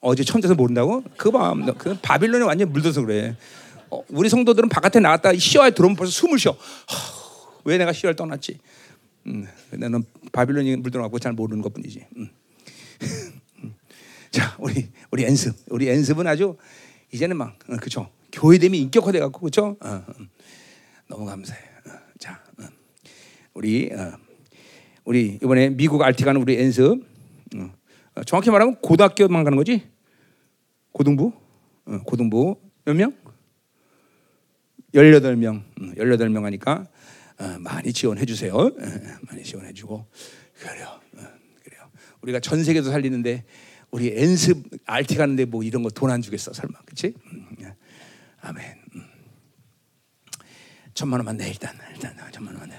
[0.00, 1.02] 어제 처음 돼서 모른다고?
[1.16, 3.36] 그 밤, 그 바빌론에 완전 물들어서 그래.
[3.90, 6.52] 어, 우리 성도들은 바깥에 나갔다 시어에 들어오면 벌써 숨을 쉬어.
[6.52, 6.58] 하,
[7.64, 8.58] 왜 내가 시어를 떠났지?
[9.26, 12.06] 음, 나는 바빌론이 물들어갖고 잘 모르는 것뿐이지.
[12.16, 12.28] 음.
[14.30, 16.56] 자, 우리 우리 연습, 우리 연습은 아주
[17.12, 18.10] 이제는 막 어, 그죠?
[18.32, 19.76] 교회됨이 인격화돼 갖고 그죠?
[19.80, 20.28] 어, 음.
[21.08, 21.60] 너무 감사해.
[21.86, 22.64] 어, 자, 어.
[23.54, 24.16] 우리 어,
[25.04, 27.04] 우리 이번에 미국 알티 가는 우리 연습.
[27.56, 27.70] 어,
[28.14, 29.82] 어, 정확히 말하면 고등학교만 가는 거지?
[30.92, 31.32] 고등부?
[31.86, 33.14] 어, 고등부 몇 명?
[34.94, 36.95] 18명, 음, 18명 하니까 어,
[37.60, 38.54] 많이 지원해 주세요.
[38.54, 38.72] 어,
[39.22, 40.06] 많이 지원해 주고
[40.58, 41.00] 그래요.
[41.16, 41.20] 어,
[41.62, 41.90] 그래요.
[42.22, 43.44] 우리가 전 세계도 살리는데
[43.90, 47.14] 우리 연습 RT 가는데 뭐 이런 거 돈 안 주겠어 설마 그렇지?
[47.32, 47.74] 음, 예.
[48.40, 48.82] 아멘.
[48.94, 49.06] 음.
[50.94, 52.76] 천만 원만 내 일단 일단 천만 원만 내.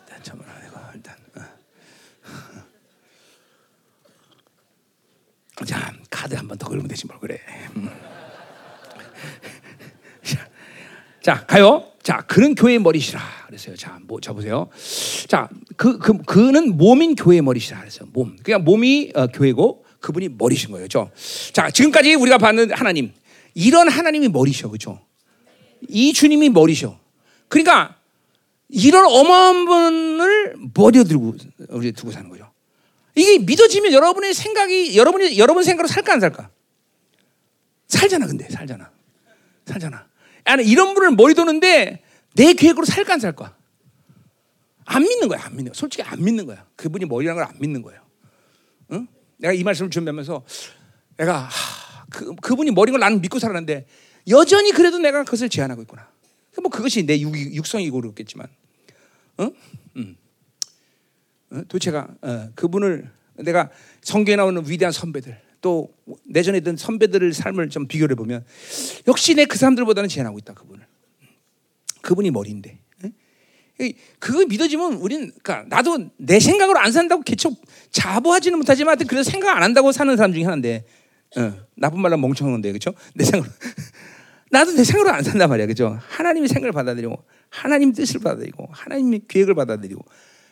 [0.00, 1.16] 일단 천만 원 내고 일단.
[1.36, 1.42] 어.
[5.66, 7.40] 자 카드 한 번 더 걸면 되지 뭘 그래.
[7.76, 7.88] 음.
[10.22, 10.48] 자,
[11.26, 11.90] 자 가요.
[12.04, 13.74] 자 그는 교회의 머리시라 그랬어요.
[13.74, 14.68] 자뭐 잡으세요.
[15.26, 18.08] 자 그 그, 그는 몸인 교회의 머리시라 그랬어요.
[18.12, 20.84] 몸 그냥 몸이 어, 교회고 그분이 머리신 거예요.
[20.84, 21.10] 그죠?
[21.52, 23.12] 자 지금까지 우리가 봤는 하나님
[23.54, 25.00] 이런 하나님이 머리셔 그죠?
[25.88, 26.96] 이 주님이 머리셔.
[27.48, 27.96] 그러니까
[28.68, 31.34] 이런 어마어마한 분을 머리에 들고
[31.70, 32.52] 우리 두고 사는 거죠.
[33.16, 36.50] 이게 믿어지면 여러분의 생각이 여러분이 여러분 생각으로 살까 안 살까?
[37.88, 38.92] 살잖아, 근데 살잖아,
[39.64, 40.06] 살잖아.
[40.46, 42.02] 아니 이런 분을 머리 도는데
[42.34, 43.56] 내 계획으로 살까 안 살까?
[44.84, 45.74] 안 믿는 거야, 안 믿는 거야.
[45.74, 46.64] 솔직히 안 믿는 거야.
[46.76, 48.00] 그분이 머리라는 걸 안 믿는 거예요.
[48.92, 49.08] 응?
[49.38, 50.44] 내가 이 말씀을 준비하면서
[51.16, 53.86] 내가 하, 그 그분이 머리인 걸 나는 믿고 살았는데
[54.28, 56.08] 여전히 그래도 내가 그것을 제한하고 있구나.
[56.62, 58.46] 뭐 그것이 내 육, 육성이고 그렇겠지만,
[59.40, 59.52] 응?
[59.96, 60.16] 응.
[61.50, 61.62] 어?
[61.68, 63.70] 도대체가 어, 그분을 내가
[64.00, 65.88] 성경에 나오는 위대한 선배들 또
[66.22, 68.44] 내전에 있던 선배들의 삶을 좀 비교해 보면
[69.08, 70.86] 역시 내 그 사람들보다는 제한하고 있다 그분을.
[72.02, 72.78] 그분이 머리인데.
[73.80, 73.92] 예?
[74.20, 77.52] 그거 믿어지면 우리는 그러니까 나도 내 생각으로 안 산다고 개척
[77.90, 80.84] 자부하지는 못하지만 하여튼 그래서 생각 안 한다고 사는 사람 중에 하나인데.
[81.36, 83.50] 어, 나쁜 말로 멍청한데 그렇죠 내 생각
[84.52, 87.18] 나도 내 생각으로 안 산단 말이야 그죠 하나님의 생각을 받아들이고
[87.50, 90.04] 하나님 뜻을 받아들이고 하나님의 계획을 받아들이고.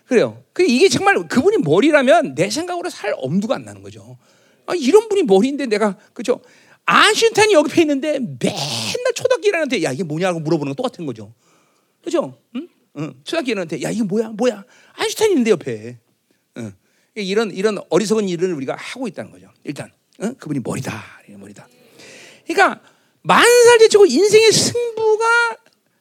[0.07, 0.43] 그래요.
[0.53, 4.19] 그 이게 정말 그분이 머리라면 내 생각으로 살 엄두가 안 나는 거죠.
[4.67, 6.41] 아, 이런 분이 머리인데 내가 그죠?
[6.87, 11.33] 아인슈타인이 여기 있는데 맨날 1학년한테 야 이게 뭐냐고 물어보는 거 똑같은 거죠.
[12.03, 12.39] 그죠?
[12.57, 12.69] 응?
[12.99, 13.15] 응.
[13.25, 14.65] 1학년한테 야 이게 뭐야 뭐야
[14.95, 15.99] 아인슈타인 있는데 옆에.
[16.59, 16.73] 응.
[17.15, 19.49] 이런 이런 어리석은 일을 우리가 하고 있다는 거죠.
[19.65, 19.91] 일단
[20.23, 20.35] 응?
[20.35, 21.69] 그분이 머리다 머리다.
[22.47, 22.81] 그러니까
[23.23, 25.57] 만살 제치고 인생의 승부가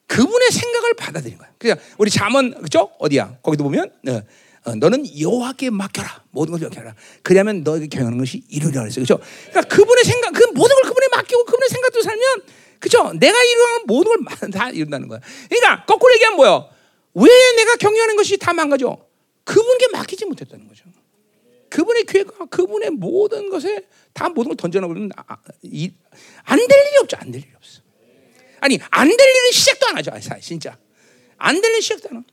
[0.07, 1.49] 그분의 생각을 받아들인 거야.
[1.57, 2.91] 그냥 우리 잠언 그죠?
[2.99, 3.37] 어디야?
[3.41, 4.21] 거기도 보면 어,
[4.65, 6.95] 어, 너는 여호와께 맡겨라 모든 것을 맡겨라.
[7.21, 9.03] 그러면 너에게 경영하는 것이 이루리라 그랬어요.
[9.03, 9.19] 그죠?
[9.51, 12.41] 그러니까 그분의 생각, 그 모든 걸 그분에 맡기고 그분의 생각도 살면
[12.79, 13.13] 그죠?
[13.13, 15.19] 내가 이루는 모든 걸 다 이룬다는 거야.
[15.47, 16.65] 그러니까 거꾸로 얘기하면 뭐야?
[17.13, 18.97] 왜 내가 경영하는 것이 다 망가져?
[19.45, 20.83] 그분께 맡기지 못했다는 거죠.
[21.69, 23.81] 그분의 계획과 그분의 모든 것에
[24.13, 25.37] 다 모든 걸 던져놓으면 아,
[26.43, 27.17] 안될 일이 없죠.
[27.17, 27.81] 안 될 일이 없어.
[28.59, 30.11] 아니 안 될 일은 시작도 안 하죠.
[30.41, 30.77] 진짜
[31.37, 32.23] 안 될일 시작도 안 하.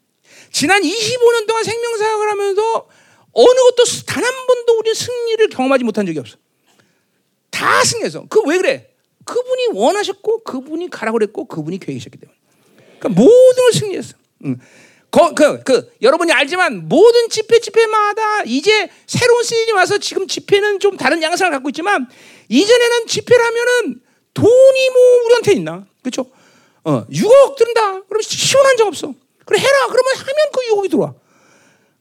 [0.52, 2.89] 지난 25년 동안 생명사역을 하면서
[3.32, 6.36] 어느 것도 단 한 번도 우리 승리를 경험하지 못한 적이 없어.
[7.51, 8.27] 다 승리해서.
[8.28, 8.90] 그왜 그래?
[9.24, 12.36] 그분이 원하셨고 그분이 가라고 그랬고 그분이 계획이셨기 때문에.
[12.98, 14.15] 그러니까 모든 걸 승리했어.
[14.47, 14.59] 응.
[15.11, 20.97] 거, 그, 그, 여러분이 알지만 모든 집회 집회마다 이제 새로운 시즌이 와서 지금 집회는 좀
[20.97, 22.09] 다른 양상을 갖고 있지만
[22.48, 24.01] 이전에는 집회를 하면은
[24.35, 25.85] 돈이 뭐 우리한테 있나?
[26.02, 26.31] 그렇죠?
[26.85, 28.02] 어, 6억 든다.
[28.05, 29.12] 그러면 시원한 적 없어.
[29.44, 29.86] 그래 해라.
[29.89, 31.15] 그러면 하면 그 6억이 들어와.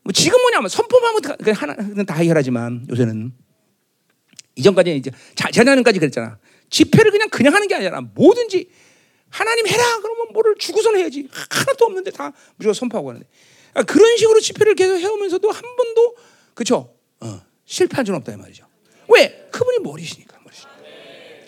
[0.09, 3.31] 뭐 지금 뭐냐면 선포하면 그 하나 다 해결하지만 요새는
[4.55, 6.39] 이전까지는 이제 재작년까지 그랬잖아.
[6.71, 8.71] 집회를 그냥 그냥 하는 게 아니라 뭐든지
[9.29, 13.27] 하나님 해라 그러면 뭐를 주고선 해야지 하나도 없는데 다 무조건 선포하고 하는데
[13.71, 16.15] 그러니까 그런 식으로 집회를 계속 해오면서도 한 번도
[16.55, 18.65] 그쵸 어, 실패한 적은 없다 이 말이죠.
[19.09, 20.39] 왜 그분이 머리시니까.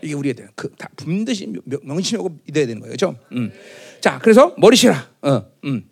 [0.04, 3.20] 이게 우리가 되는 그다 분듯이 명심하고 믿어야 되는 거예요, 그렇죠?
[3.34, 3.54] 음.
[4.00, 5.12] 자, 그래서 머리시라.
[5.22, 5.88] 어, 음.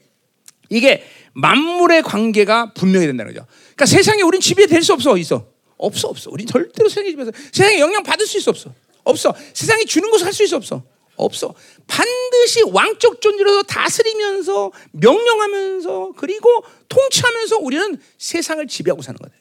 [0.69, 1.03] 이게
[1.39, 3.45] 만물의 관계가 분명히 된다는 거죠.
[3.75, 5.47] 그러니까 세상에 우린 지배될 수 없어, 있어.
[5.77, 6.29] 없어, 없어.
[6.31, 8.73] 우린 절대로 세상에 집에서 세상에 영향 받을 수 있어, 없어.
[9.03, 9.33] 없어.
[9.53, 10.83] 세상이 주는 것을 할 수 있어, 없어.
[11.15, 11.53] 없어.
[11.87, 16.47] 반드시 왕적 존재로서 다스리면서 명령하면서 그리고
[16.87, 19.37] 통치하면서 우리는 세상을 지배하고 사는 거예요.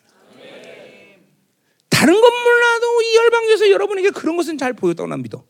[1.88, 5.44] 다른 건 몰라도 이 열방에서 여러분에게 그런 것은 잘 보였다고 난 믿어.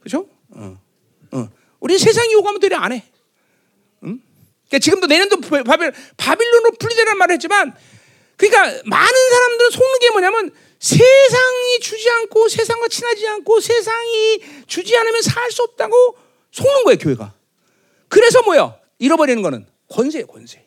[0.00, 0.26] 그렇죠?
[0.50, 0.78] 어.
[1.32, 1.48] 어.
[1.80, 3.04] 우리 세상이 요구하면 되려 안 해.
[4.70, 4.78] 응?
[4.78, 7.74] 그러니까 지금도 내년도 바빌, 바빌론으로 풀리자는 말을 했지만
[8.36, 15.20] 그러니까 많은 사람들은 속는 게 뭐냐면 세상이 주지 않고 세상과 친하지 않고 세상이 주지 않으면
[15.22, 16.16] 살 수 없다고
[16.52, 17.34] 속는 거예요, 교회가.
[18.08, 18.76] 그래서 뭐야?
[18.98, 20.64] 잃어버리는 거는 권세예요, 권세.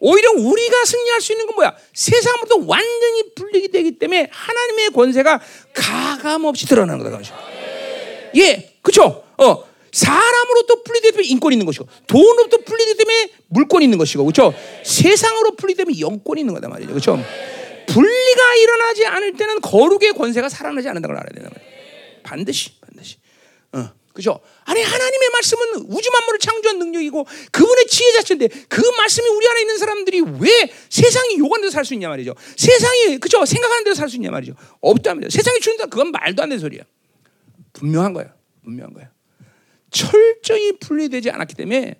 [0.00, 1.76] 오히려 우리가 승리할 수 있는 건 뭐야?
[1.94, 5.40] 세상으로부터 완전히 분리게 되기 때문에 하나님의 권세가
[5.74, 7.18] 가감 없이 드러나는 거다.
[7.18, 7.34] 그죠?
[8.36, 9.24] 예, 그렇죠.
[9.38, 9.67] 어,
[9.98, 14.54] 사람으로부터 분리되기 인권이 있는 것이고 돈으로부터 분리되기 물권이 있는 것이고 그렇죠.
[14.84, 16.90] 세상으로 분리되면 영권이 있는 거다 말이죠.
[16.90, 17.18] 그렇죠.
[17.88, 22.22] 분리가 일어나지 않을 때는 거룩의 권세가 살아나지 않는다는 걸 알아야 된다 말이에요.
[22.22, 23.16] 반드시 반드시.
[23.72, 24.40] 어, 그죠?
[24.64, 29.78] 아니 하나님의 말씀은 우주 만물을 창조한 능력이고 그분의 지혜 자체인데 그 말씀이 우리 안에 있는
[29.78, 32.34] 사람들이 왜 세상이 요구하는 대로 살 수 있냐 말이죠.
[32.56, 33.44] 세상이 그죠?
[33.44, 34.54] 생각하는 대로 살 수 있냐 말이죠.
[34.80, 36.82] 없다면 세상이 주는다 그건 말도 안 되는 소리야.
[37.72, 38.32] 분명한 거야.
[38.64, 39.10] 분명한 거야.
[39.90, 41.96] 철저히 분리되지 않았기 때문에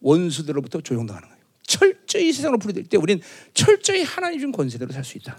[0.00, 1.42] 원수들로부터 조용당하는 거예요.
[1.66, 3.22] 철저히 세상으로 분리될 때 우리는
[3.54, 5.38] 철저히 하나님 준 권세대로 살 수 있다.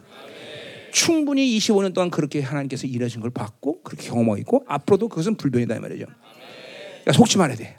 [0.91, 6.05] 충분히 25년 동안 그렇게 하나님께서 일하신 걸 봤고 그렇게 경험하고 앞으로도 그것은 불변이다 이 말이죠.
[6.05, 7.77] 그러니까 속지 말아야 돼.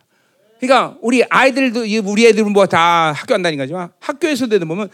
[0.60, 4.90] 그러니까 우리 아이들도 우리 애들은 뭐 다 학교 안 다니까지만 학교에서도 보면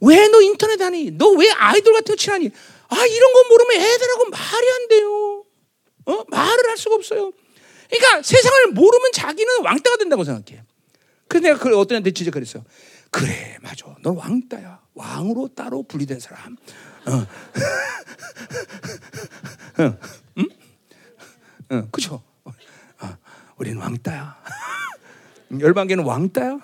[0.00, 1.10] 왜 너 인터넷 하니?
[1.12, 2.50] 너 왜 아이돌 같은 거 친하니?
[2.88, 5.44] 아 이런 거 모르면 애들하고 말이 안 돼요.
[6.06, 6.24] 어?
[6.28, 7.32] 말을 할 수가 없어요.
[7.88, 10.62] 그러니까 세상을 모르면 자기는 왕따가 된다고 생각해.
[11.26, 12.62] 그래서 내가 그 어떤 애한테 진짜 그랬어.
[13.10, 13.96] 그래, 맞아.
[14.02, 14.80] 너 왕따야.
[14.94, 16.56] 왕으로 따로 분리된 사람.
[17.06, 17.26] 어.
[19.80, 19.96] 응,
[20.38, 20.48] 응,
[21.72, 22.22] 응, 그죠?
[22.44, 22.52] 어,
[23.56, 24.36] 우리는 왕따야.
[25.60, 26.58] 열방계는 왕따야.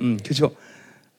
[0.00, 0.56] 음, 그죠?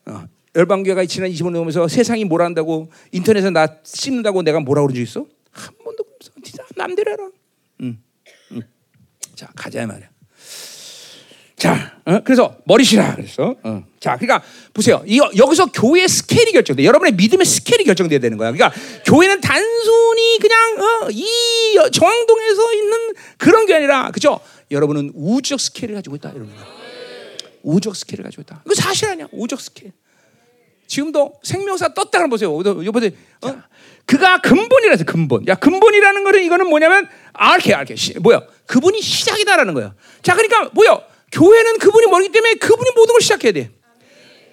[0.06, 5.02] 어, 열방교회가 지난 25년 넘으면서 세상이 뭘 한다고 인터넷에 나 씹는다고 내가 뭐라 그런 적
[5.02, 5.26] 있어?
[5.52, 6.32] 한 번도 없어.
[6.44, 7.26] 진짜 맘대로 해라.
[7.82, 8.04] 음, 음.
[9.38, 10.10] 자, 가자 말이야.
[11.56, 12.20] 자, 어?
[12.24, 13.56] 그래서 머리시라 그랬어.
[13.64, 13.84] 어.
[14.00, 14.44] 자, 그러니까
[14.74, 15.04] 보세요.
[15.06, 16.84] 이 여기서 교회 스케일이 결정돼.
[16.84, 18.52] 여러분의 믿음의 스케일이 결정돼야 되는 거야.
[18.52, 21.26] 그러니까 교회는 단순히 그냥 어, 이
[21.92, 24.40] 정왕동에서 있는 그런 게 아니라, 그죠?
[24.72, 26.30] 여러분은 우주적 스케일을 가지고 있다.
[26.30, 26.52] 여러분.
[27.64, 28.62] 우주적 스케일을 가지고 있다.
[28.66, 29.28] 이거 사실 아니야.
[29.32, 29.94] 우주적 스케일.
[30.88, 32.58] 지금도 생명사 떴다 그럼 보세요.
[32.58, 33.12] 요번에
[33.42, 33.56] 어?
[34.06, 35.48] 그가 근본이라서 근본.
[35.48, 38.42] 야 근본이라는 거는 이거는 뭐냐면 알게 알게 뭐야?
[38.66, 39.94] 그분이 시작이다라는 거야.
[40.24, 41.00] 자 그러니까 뭐야?
[41.32, 43.72] 교회는 그분이 멀기 때문에 그분이 모든 걸 시작해야 돼.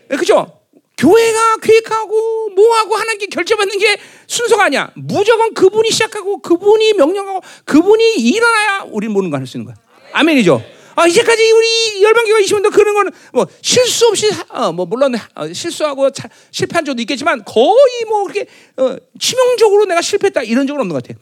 [0.09, 0.61] 그죠?
[0.97, 3.97] 교회가 계획하고 뭐하고 하나님께 결정받는 게
[4.27, 4.91] 순서가 아니야.
[4.95, 9.77] 무조건 그분이 시작하고 그분이 명령하고 그분이 일어나야 우리는 모든 걸 할 수 있는 거야.
[10.13, 10.63] 아멘이죠.
[10.97, 16.11] 아, 이제까지 우리 열방교가 20년도 그런 거는 뭐 실수 없이 어, 뭐 물론 어, 실수하고
[16.11, 18.47] 자, 실패한 적도 있겠지만 거의 뭐 그렇게
[18.77, 21.19] 어, 치명적으로 내가 실패했다 이런 적은 없는 것 같아.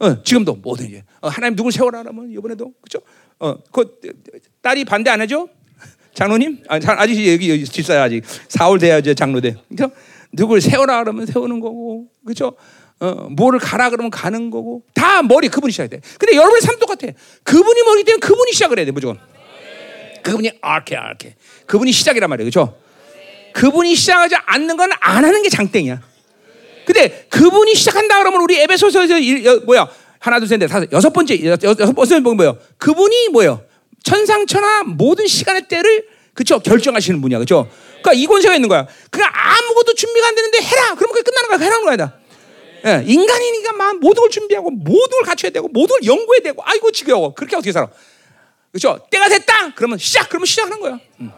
[0.00, 3.00] 어, 지금도 뭐든 이제 어, 하나님 누굴 세워라 하면 이번에도 그죠?
[3.38, 3.98] 어, 그
[4.62, 5.48] 딸이 반대 안 하죠?
[6.14, 6.64] 장로님?
[6.68, 9.56] 아, 아직 여기, 여기 집사야 아직 4월 돼야죠 장로대.
[9.68, 9.90] 그죠?
[10.32, 12.54] 누굴 세워라 그러면 세우는 거고, 그죠?
[13.00, 16.00] 어, 뭐를 가라 그러면 가는 거고 다 머리 그분이 시작해야 돼.
[16.18, 17.08] 근데 여러분의 삶 똑같아.
[17.42, 19.18] 그분이 머리 때문에 그분이 시작을 해야 돼 무조건.
[20.22, 21.34] 그분이 아케 아케.
[21.66, 22.76] 그분이 시작이란 말이에요, 그렇죠?
[23.54, 26.00] 그분이 시작하지 않는 건 안 하는 게 장땡이야.
[26.84, 29.14] 근데 그분이 시작한다 그러면 우리 에베소서에서
[29.64, 32.58] 뭐야 하나 둘셋넷 다섯 여섯 번째 여 섯 번째 뭐예요?
[32.78, 33.62] 그분이 뭐예요?
[34.02, 37.68] 천상천하 모든 시간의 때를 그쵸 결정하시는 분이야, 그렇죠?
[38.02, 38.86] 그러니까 이 권세가 있는 거야.
[39.10, 40.94] 그냥 아무것도 준비가 안 되는데 해라.
[40.96, 41.58] 그러면 끝나는 거야.
[41.58, 42.19] 해라는 거야.
[42.82, 43.00] 다.
[43.00, 46.90] 예, 인간이니까 막 모든 걸 준비하고 모든 걸 갖춰야 되고 모든 걸 연구해야 되고 아이고
[46.92, 47.34] 지겨워.
[47.34, 47.88] 그렇게 어떻게 살아?
[48.72, 49.04] 그렇죠?
[49.10, 49.74] 때가 됐다!
[49.74, 50.28] 그러면 시작!
[50.28, 50.98] 그러면 시작하는 거야.
[51.20, 51.30] 음.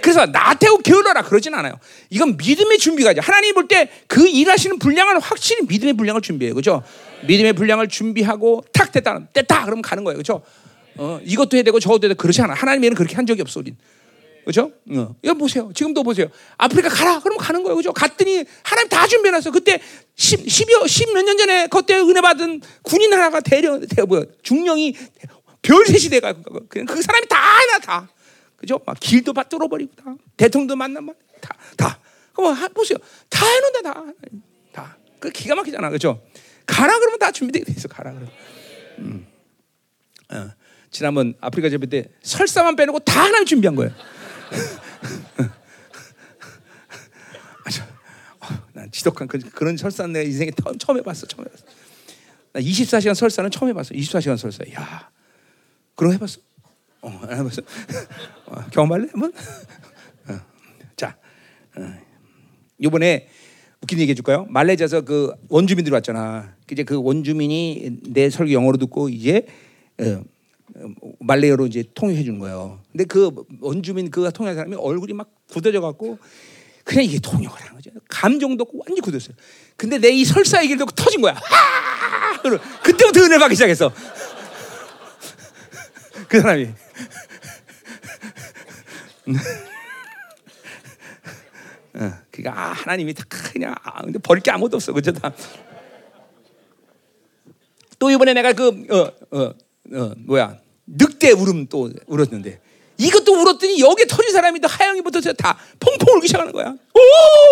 [0.00, 1.74] 그래서 나태고 게을러라 그러진 않아요.
[2.10, 6.54] 이건 믿음의 준비가 죠 하나님 볼 때 그 일하시는 분량은 확실히 믿음의 분량을 준비해요.
[6.54, 6.82] 그렇죠?
[7.28, 9.20] 믿음의 분량을 준비하고 탁 됐다.
[9.32, 9.64] 됐다!
[9.64, 10.16] 그러면 가는 거예요.
[10.16, 10.42] 그렇죠?
[10.96, 12.54] 어, 이것도 해야 되고 저것도 해야 되고 그렇지 않아.
[12.54, 13.76] 하나님에는 그렇게 한 적이 없어 우린
[14.44, 14.72] 그죠?
[14.90, 15.14] 어.
[15.22, 15.70] 이거 보세요.
[15.74, 16.26] 지금도 보세요.
[16.56, 17.20] 아프리카 가라.
[17.20, 17.76] 그럼 가는 거예요.
[17.76, 17.92] 그죠?
[17.92, 19.50] 갔더니 하나님 다 준비해놨어.
[19.50, 19.80] 그때
[20.16, 24.96] 10, 10여, 10몇 년 전에 그때 은혜 받은 군인 하나가 대려, 대, 뭐야, 중령이
[25.62, 26.34] 별셋이 돼가
[26.68, 28.08] 그냥 그 사람이 다 하나 다.
[28.56, 28.80] 그죠?
[28.84, 30.14] 막 길도 다 뚫어버리고 다.
[30.36, 31.98] 대통령도 만나면 다, 다.
[32.32, 32.98] 그럼 보세요.
[33.28, 34.04] 다 해놓는다, 다.
[34.72, 34.98] 다.
[35.20, 35.90] 그 기가 막히잖아.
[35.90, 36.20] 그죠?
[36.66, 37.88] 가라 그러면 다 준비되어 있어.
[37.88, 38.30] 가라 그러면.
[38.98, 39.26] 음.
[40.32, 40.50] 어.
[40.90, 43.92] 지난번 아프리카 재배 때 설사만 빼놓고 다 하나님 준비한 거예요.
[48.72, 51.26] 난 지독한 그, 그런 설사는 내가 인생에 처음 해봤어.
[51.26, 51.64] 처음 해봤어.
[52.52, 53.94] 나 24시간 설사는 처음 해봤어.
[53.94, 54.64] 24시간 설사.
[54.74, 55.10] 야,
[55.94, 56.40] 거 해봤어?
[57.02, 57.62] 어, 안 해봤어.
[58.46, 59.32] 어, 경험할래 한번?
[60.28, 60.40] 어,
[60.96, 61.16] 자,
[61.76, 61.94] 어,
[62.78, 63.28] 이번에
[63.82, 64.46] 웃긴 얘기 해줄까요?
[64.48, 66.56] 말레이시아에서 그 원주민들이 왔잖아.
[66.70, 69.46] 이제 그 원주민이 내 설교 영어로 듣고 이제
[69.98, 70.22] 어,
[71.20, 72.80] 말레이어로 이제 통역해 주는 거예요.
[72.90, 73.30] 근데 그
[73.60, 76.18] 원주민 그가 통역한 사람이 얼굴이 막 굳어져 갖고
[76.84, 77.90] 그냥 이게 통역을 하는 거죠.
[78.08, 79.36] 감정도 없고 완전 굳었어요.
[79.76, 81.38] 근데 내 이 설사 얘기를 듣고 터진 거야.
[82.82, 83.92] 그때부터 은혜 받기 시작했어.
[86.28, 86.68] 그 사람이.
[91.94, 95.32] 어, 그러니까 아, 하나님이 다 그냥 아, 근데 버릴 게 아무것도 없어 그죠 다.
[97.98, 99.52] 또 이번에 내가 그 어, 어,
[99.94, 102.60] 어, 뭐야 늑대 울음 또 울었는데
[102.98, 106.68] 이것도 울었더니 여기에 터진 사람이 또 하영이부터 다 펑펑 울기 시작하는 거야.
[106.68, 107.00] 오!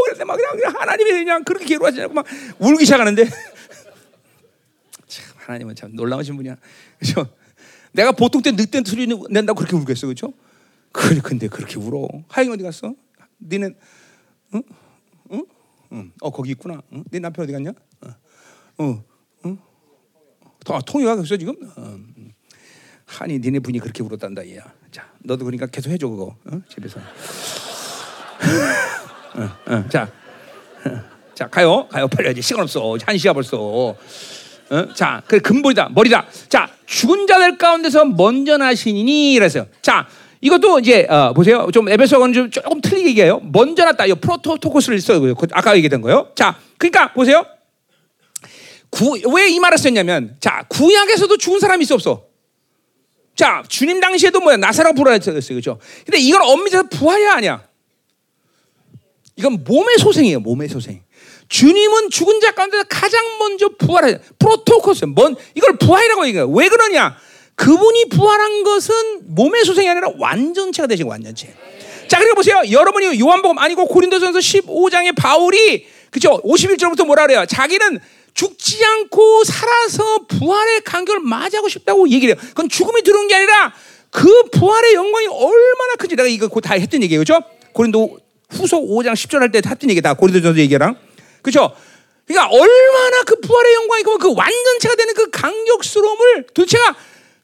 [0.05, 2.27] 그래서 막 그냥, 그냥 하나님이 그냥 그렇게 괴로워하지 않고 막
[2.59, 3.25] 울기 시작하는데
[5.09, 6.57] 참 하나님은 참 놀라우신 분이야.
[6.99, 7.29] 그죠?
[7.93, 10.33] 내가 보통 때 늑대 소리 낸다고 그렇게 울겠어, 그죠?
[10.93, 12.09] 그래, 근데 그렇게 울어.
[12.29, 12.95] 하영이 어디 갔어?
[13.41, 13.75] 니는
[14.55, 14.63] 응?
[15.33, 15.47] 응?
[15.93, 16.13] 응.
[16.21, 16.83] 어 거기 있구나.
[16.93, 17.05] 응?
[17.11, 17.73] 네 남편 어디 갔냐?
[18.03, 18.09] 어,
[18.79, 19.05] 어,
[19.47, 19.59] 응?
[20.69, 21.57] 아, 통역가 없어 지금?
[21.77, 21.99] 어.
[23.11, 24.63] 하니 니네 분이 그렇게 울었단다 얘야.
[24.93, 26.61] 자, 너도 그러니까 계속 해줘 그거 어?
[26.69, 27.01] 집에서.
[29.35, 30.11] 어, 어, 자,
[30.87, 31.01] 어,
[31.35, 32.97] 자 가요, 가요 빨리 지 시간 없어.
[33.05, 33.59] 한 시야 벌써.
[33.59, 33.97] 어?
[34.95, 36.27] 자, 그 근본이다, 머리다.
[36.49, 39.67] 자, 죽은 자들 가운데서 먼저 나시니 이랬어요.
[39.83, 40.07] 자,
[40.41, 41.67] 이것도 이제 어, 보세요.
[41.73, 43.41] 좀 에베소는 좀 조금 틀리게 얘기해요.
[43.53, 44.07] 먼저 났다.
[44.07, 45.35] 이 프로토토코스를 써요.
[45.53, 46.29] 아까 얘기했던 거요.
[46.37, 47.45] 자, 그러니까 보세요.
[49.35, 52.30] 왜 이 말을 썼냐면, 자, 구약에서도 죽은 사람이 있어 없어.
[53.41, 54.59] 자, 주님 당시에도 뭐야?
[54.59, 55.35] 나사로 부활했어요.
[55.35, 55.79] 그죠?
[56.05, 57.65] 근데 이건 엄밀해서 부활이 아니야.
[59.37, 60.41] 이건 몸의 소생이에요.
[60.41, 61.01] 몸의 소생.
[61.49, 64.19] 주님은 죽은 자 가운데 가장 먼저 부활해.
[64.39, 65.07] 프로토코스.
[65.07, 66.51] 뭔, 이걸 부활이라고 얘기해요.
[66.51, 67.17] 왜 그러냐?
[67.55, 68.95] 그분이 부활한 것은
[69.35, 71.55] 몸의 소생이 아니라 완전체가 되신 완전체.
[72.09, 72.61] 자, 그리고 보세요.
[72.71, 76.43] 여러분이 요한복음 아니고 고린도전서 15장의 바울이 그죠?
[76.43, 77.47] 51절부터 뭐라 그래요?
[77.47, 78.01] 자기는
[78.35, 82.43] 죽지 않고 살아서 부활의 간격을 맞이하고 싶다고 얘기를 해요.
[82.49, 83.73] 그건 죽음이 들어온 게 아니라
[84.11, 87.21] 그 부활의 영광이 얼마나 큰지 내가 이거 다 했던 얘기예요.
[87.21, 87.41] 그죠?
[87.73, 88.19] 고린도
[88.51, 90.97] 후서 5장 10절 할 때 했던 얘기 다 고린도전서 얘기랑.
[91.43, 91.75] 그죠?
[92.27, 96.97] 그러니까 얼마나 그 부활의 영광이고 그 완전체가 되는 그 강력스러움을 도대체가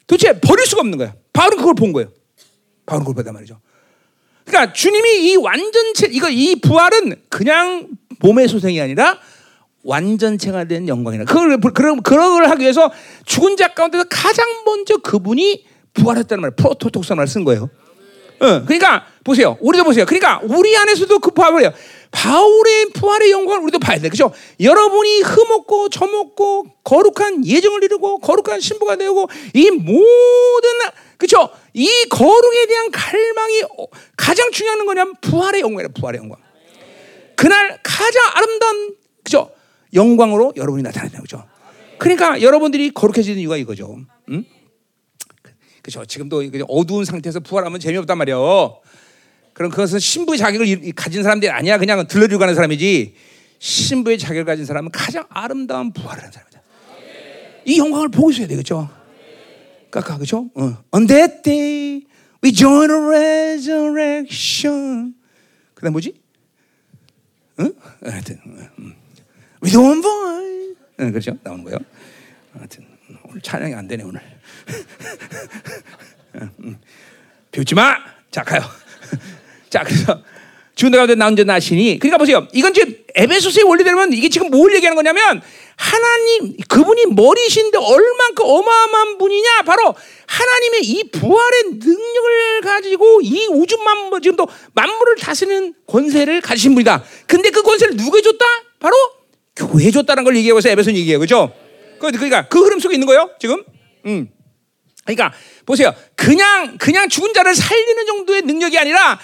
[0.06, 1.14] 도대체 버릴 수가 없는 거야.
[1.32, 2.12] 바울은 그걸 본 거예요.
[2.86, 3.60] 바울은 그걸 봤단 말이죠.
[4.44, 7.88] 그러니까 주님이 이 완전체 이거 이 부활은 그냥
[8.20, 9.18] 몸의 소생이 아니라
[9.86, 11.24] 완전체가 된 영광이라.
[11.24, 12.92] 그걸 그런 그걸 하기 위해서
[13.24, 15.64] 죽은 자 가운데서 가장 먼저 그분이
[15.94, 17.70] 부활했다는 말, 프로토톡선을 쓴 거예요.
[18.40, 19.56] 어, 그러니까 보세요.
[19.60, 20.04] 우리도 보세요.
[20.04, 21.72] 그러니까 우리 안에서도 그 부활이에요.
[22.10, 24.08] 바울의 부활의 영광을 우리도 봐야 돼.
[24.08, 24.32] 그죠?
[24.60, 30.70] 여러분이 흠없고 점없고 거룩한 예정을 이루고 거룩한 신부가 되고 이 모든
[31.16, 31.48] 그죠?
[31.72, 33.62] 이 거룩에 대한 갈망이
[34.16, 36.38] 가장 중요한 거냐면 부활의 영광이라 부활의 영광.
[37.36, 39.50] 그날 가장 아름다운 그죠?
[39.94, 41.44] 영광으로 여러분이 나타난다 그죠?
[41.98, 43.98] 그러니까 여러분들이 거룩해지는 이유가 이거죠.
[44.30, 44.44] 응?
[45.82, 46.04] 그죠?
[46.04, 48.80] 지금도 어두운 상태에서 부활하면 재미없단 말이에요.
[49.52, 51.78] 그럼 그것은 신부의 자격을 가진 사람들이 아니야.
[51.78, 53.14] 그냥 들러리고 가는 사람이지.
[53.58, 56.60] 신부의 자격을 가진 사람은 가장 아름다운 부활을 하는 사람이다.
[57.64, 58.90] 이 영광을 보고 있어야 되겠죠?
[59.90, 60.50] 그러니까 그죠?
[60.54, 60.76] 어.
[60.92, 62.02] On that day
[62.44, 62.96] we join a
[63.56, 65.14] resurrection.
[65.74, 66.14] 그다음 뭐지?
[67.60, 67.72] 응?
[68.04, 68.38] 하여튼
[69.74, 69.80] 음.
[69.80, 70.74] one voice.
[71.00, 71.36] 응, 그렇죠?
[71.42, 71.78] 나오는 거예요.
[72.56, 72.86] 하여튼
[73.24, 74.20] 오늘 찬양이 안 되네 오늘.
[77.50, 77.96] 배우지 마.
[78.30, 78.62] 자 가요.
[79.70, 80.22] 자 그래서
[80.74, 82.46] 죽은 가운데 나온 자 나시니 그러니까 보세요.
[82.52, 85.40] 이건 이제 에베소서의 원리대로면 이게 지금 뭘 얘기하는 거냐면
[85.76, 89.94] 하나님 그분이 머리신데 얼만큼 어마어마한 분이냐 바로
[90.26, 97.02] 하나님의 이 부활의 능력을 가지고 이 우주 만물 지금도 만물을 다스리는 권세를 가지신 분이다.
[97.26, 98.44] 근데 그 권세를 누구에 줬다?
[98.78, 98.94] 바로
[99.56, 101.18] 교회에 줬다는 걸 얘기하고 서 에베소는 얘기해요.
[101.18, 101.52] 그죠?
[101.98, 103.30] 그러니까 그 흐름 속에 있는 거예요.
[103.40, 103.64] 지금.
[104.04, 104.28] 음.
[105.04, 105.32] 그러니까
[105.64, 105.94] 보세요.
[106.14, 109.18] 그냥 그냥 죽은 자를 살리는 정도의 능력이 아니라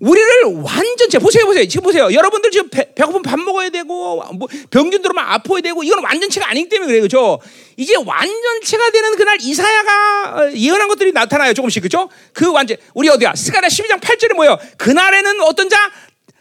[0.00, 5.02] 우리를 완전체 보세요 보세요 지금 보세요 여러분들 지금 배, 배고프면 밥 먹어야 되고 뭐 병균
[5.02, 7.40] 들어오면 아파야 되고 이건 완전체가 아니기 때문에 그래요 그죠
[7.76, 13.34] 이제 완전체가 되는 그날 이사야가 어, 예언한 것들이 나타나요 조금씩 그죠 그 완전 우리 어디야
[13.34, 15.76] 스가랴 12장 8절에 뭐예요 그날에는 어떤 자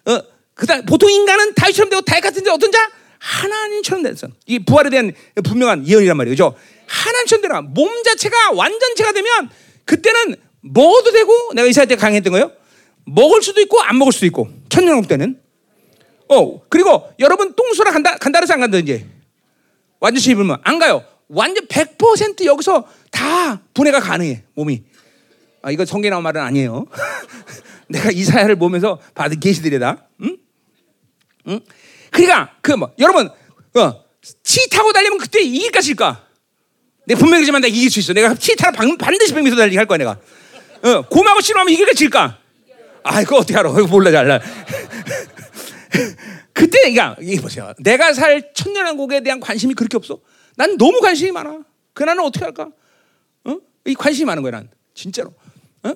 [0.06, 0.22] 어,
[0.54, 5.12] 그다음 보통 인간은 다윗처럼 되고 다윗 같은데 어떤 자 하나님처럼 됐어 이 부활에 대한
[5.44, 6.56] 분명한 예언이란 말이에요 그죠?
[6.88, 7.62] 하나님처럼 되라.
[7.62, 9.50] 몸 자체가 완전체가 되면
[9.86, 12.52] 그때는 먹어도 되고 내가 이사야 때 강했던 거예요.
[13.06, 14.50] 먹을 수도 있고 안 먹을 수도 있고.
[14.70, 15.40] 천년왕 때는.
[16.30, 19.06] 어 그리고 여러분 똥수라 간다 간다 그래서 안 간다 이제.
[20.00, 20.58] 완전히 입으면.
[20.64, 21.04] 안 가요.
[21.30, 24.84] 완전 100% 여기서 다 분해가 가능해 몸이.
[25.62, 26.86] 아 이거 성경 나온 말은 아니에요.
[27.90, 30.08] 내가 이사야를 보면서 받은 계시들이다.
[30.24, 30.38] 응?
[31.48, 31.60] 응?
[32.12, 34.04] 그러니까 그 뭐 여러분 어,
[34.44, 36.24] 치 타고 달리면 그때 이길까 질까
[37.06, 39.98] 내가 분명히 지만 내가 이길 수 있어 내가 치 타고 반드시 100m 달리기 할 거야
[39.98, 40.12] 내가
[40.84, 42.40] 어, 곰하고 치료하면 이길까 질까
[43.04, 43.70] 아, 이거 어떻게 알아?
[43.70, 44.42] 이거 몰라, 잘라.
[46.52, 47.72] 그때, 그러니까, 이게 보세요.
[47.80, 50.20] 내가 살 천년왕국에 대한 관심이 그렇게 없어?
[50.58, 51.60] 난 너무 관심이 많아.
[51.94, 52.70] 그 나는 어떻게 할까?
[53.46, 53.58] 어?
[53.86, 54.70] 이 관심이 많은 거야, 난.
[54.94, 55.34] 진짜로.
[55.84, 55.94] 어?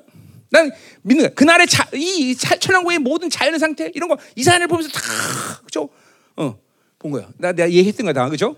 [0.51, 0.71] 난
[1.01, 1.33] 믿는 거야.
[1.33, 5.01] 그날의 자, 이 자- 천왕국의 모든 자연의 상태 이런 거 이사야를 보면서 다?
[6.41, 6.59] 어,
[6.97, 7.29] 본 거야.
[7.37, 8.55] 나 내가 얘기했던 거다, 그죠?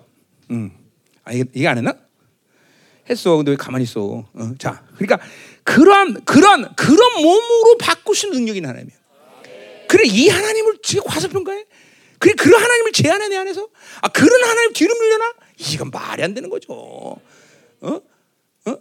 [0.51, 0.71] 음,
[1.23, 1.95] 아 이게 이게 안 했나?
[3.09, 3.35] 했어.
[3.37, 4.01] 근데 왜 가만히 있어?
[4.01, 5.19] 어, 자, 그러니까
[5.63, 8.95] 그런 그런 그런 몸으로 바꾸신 능력이 하나님이야.
[9.87, 11.65] 그래 이 하나님을 지금 과소평가해?
[12.17, 13.67] 그래 그런 하나님을 제안해 내 안에서?
[14.01, 15.33] 아 그런 하나님 뒤로 밀려나?
[15.57, 16.73] 이건 말이 안 되는 거죠.
[16.73, 17.21] 어?
[17.81, 18.77] 어?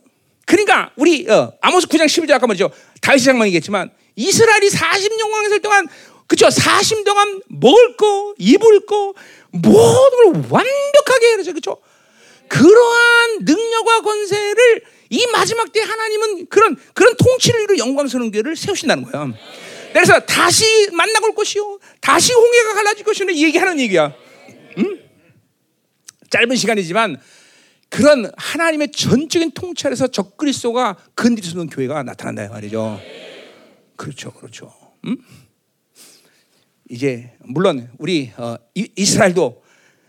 [0.46, 2.70] 그러니까 우리 어, 아모스 9장 12절 아까 말이죠.
[3.00, 5.86] 다윗이 장만 얘기했지만 이스라엘이 40년 왕에 살 동안
[6.26, 9.14] 그쵸 40년 동안 먹을 거 입을 거
[9.50, 11.52] 모든 걸 완벽하게 해야죠.
[11.52, 11.76] 그쵸
[12.48, 19.32] 그러한 능력과 권세를 이 마지막 때 하나님은 그런 그런 통치를 이루 영광스러운 교회를 세우신다는 거야.
[19.92, 24.14] 그래서 다시 만나고 올 것이요, 다시 홍해가 갈라질 것이요 얘기하는 얘기야.
[24.78, 24.98] 응?
[26.30, 27.20] 짧은 시간이지만
[27.90, 32.98] 그런 하나님의 전적인 통치 아래서 적그리스도가 건드릴 수 없는 교회가 나타난다 말이죠.
[33.96, 34.72] 그렇죠, 그렇죠.
[35.04, 35.18] 음?
[36.92, 39.62] 이제 물론 우리 어, 이, 이스라엘도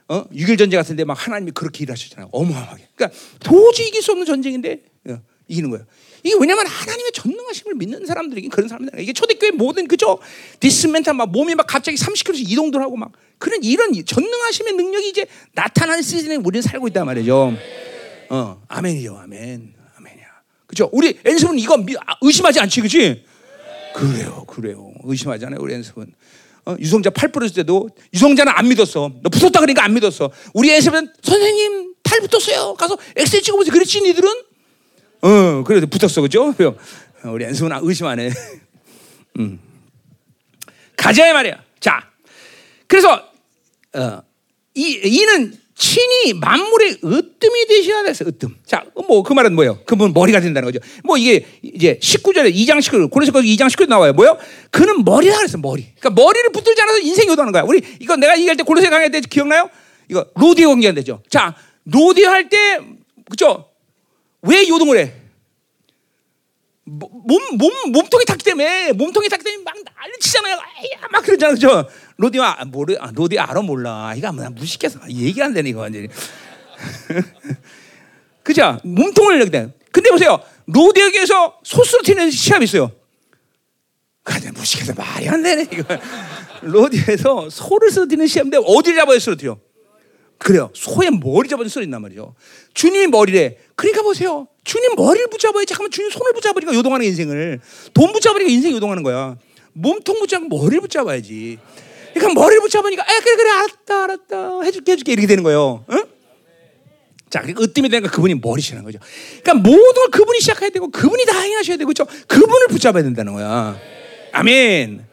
[0.09, 0.23] 어?
[0.25, 2.27] 6일 전쟁 같은데 막 하나님이 그렇게 일하셨잖아요.
[2.33, 2.89] 어마어마하게.
[2.93, 5.85] 그러니까 도저히 이길 수 없는 전쟁인데 어, 이기는 거예요.
[6.25, 10.19] 이게 왜냐하면 하나님의 전능하심을 믿는 사람들에게 그런 사람들 이게 초대교회 모든 그죠
[10.59, 16.01] 디스멘탈 막 몸이 막 갑자기 30km씩 이동도 하고 막 그런 이런 전능하심의 능력이 이제 나타나는
[16.03, 17.53] 시즌에 우리는 살고 있단 말이죠.
[18.29, 20.25] 어 아멘이요 아멘 아멘이야.
[20.67, 20.89] 그죠?
[20.91, 23.23] 우리 엔습은 이거 미- 아, 의심하지 않지 그지?
[23.95, 26.13] 그래요 그래요 의심하지 않아요 우리 엔습은.
[26.65, 29.11] 어, 유성자 팔 부러질 때도 유성자는 안 믿었어.
[29.21, 30.31] 너 붙었다 그러니까 안 믿었어.
[30.53, 32.75] 우리 엔습은 선생님 팔 붙었어요.
[32.75, 33.71] 가서 엑셀 찍어보세요.
[33.73, 34.29] 그랬지 니들은?
[35.21, 36.49] 어, 그래도 붙었어, 그죠?
[37.23, 38.29] 어, 우리 연수는 의심 안 해.
[39.39, 39.59] 음.
[40.95, 41.63] 가자, 이 말이야.
[41.79, 42.09] 자,
[42.87, 43.29] 그래서,
[43.93, 44.21] 어,
[44.75, 48.55] 이, 이는 친히 만물의 으뜸이 되셔야 돼서 으뜸.
[48.65, 49.79] 자, 뭐, 그 말은 뭐예요?
[49.85, 50.79] 그분 머리가 된다는 거죠.
[51.03, 54.13] 뭐, 이게 이제 19절에 2장 19절, 고린서 2장 19절 나와요.
[54.13, 54.37] 뭐요?
[54.69, 55.87] 그는 머리라 그랬어, 머리.
[55.99, 57.63] 그러니까 머리를 붙들지 않아서 인생이 요도하는 거야.
[57.63, 59.69] 우리, 이거 내가 얘기할 때 고린서 강의 때 기억나요?
[60.09, 61.21] 이거 로디오 공개한 되죠.
[61.29, 61.55] 자,
[61.85, 62.79] 로디오 할 때,
[63.29, 63.65] 그죠?
[64.43, 65.22] 왜 요동을 해?
[66.99, 70.55] 뭐, 몸, 몸, 몸통이 탔기 때문에, 몸통이 탔기 때문에 막 난리 치잖아요.
[70.55, 71.55] 아야, 막 그러잖아요.
[71.55, 71.89] 그죠?
[72.17, 74.13] 로디와, 아, 모르, 아, 로디 알아, 몰라.
[74.15, 76.07] 이거 나 무식해서 얘기 안 되네, 이거 완전히.
[78.43, 78.77] 그죠?
[78.83, 79.73] 몸통을 내게 돼.
[79.91, 80.39] 근데 보세요.
[80.67, 82.91] 로디에게서 소스로 튀는 시합이 있어요.
[84.23, 85.97] 근데 무식해서 말이 안 되네, 이거.
[86.61, 89.57] 로디에서 소를 쓰러뜨리는 시합인데 어디를 잡아야 쓰러뜨려?
[90.43, 90.69] 그래요.
[90.73, 92.35] 소의 머리 잡아서 소리 있단 말이죠.
[92.73, 93.57] 주님이 머리래.
[93.75, 94.47] 그러니까 보세요.
[94.63, 95.67] 주님 머리를 붙잡아야지.
[95.67, 97.61] 잠깐만 주님 손을 붙잡으니까 요동하는 인생을.
[97.93, 99.37] 돈 붙잡으니까 인생이 요동하는 거야.
[99.71, 101.59] 몸통 붙잡고 머리를 붙잡아야지.
[102.13, 105.85] 그러니까 머리를 붙잡으니까 아 그래 그래 알았다 알았다 해줄게 해줄게 이렇게 되는 거예요.
[105.91, 106.03] 응?
[107.29, 108.99] 자, 그러니까 으뜸이 되니까 그분이 머리시는 거죠.
[109.41, 112.05] 그러니까 모든 걸 그분이 시작해야 되고 그분이 다 행하셔야 되고 그렇죠?
[112.27, 113.75] 그분을 붙잡아야 된다는 거야.
[114.33, 115.03] 아멘.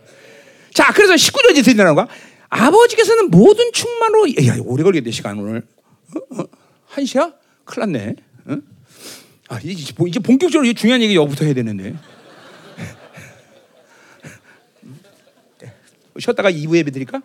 [0.75, 2.09] 자, 그래서 19절 이제 드린다는 거야.
[2.51, 5.63] 아버지께서는 모든 충만으로 야, 오래 걸리겠네 시간 오늘.
[6.15, 6.41] 어?
[6.43, 6.45] 어?
[6.87, 7.33] 한 시야?
[7.65, 8.17] 큰일 났네.
[8.47, 8.57] 어?
[9.49, 11.95] 아, 이제, 본- 이제 본격적으로 이 중요한 얘기 여부터 해야 되는데.
[15.61, 15.73] 네.
[16.19, 17.23] 쉬었다가 2부 예배 드릴까?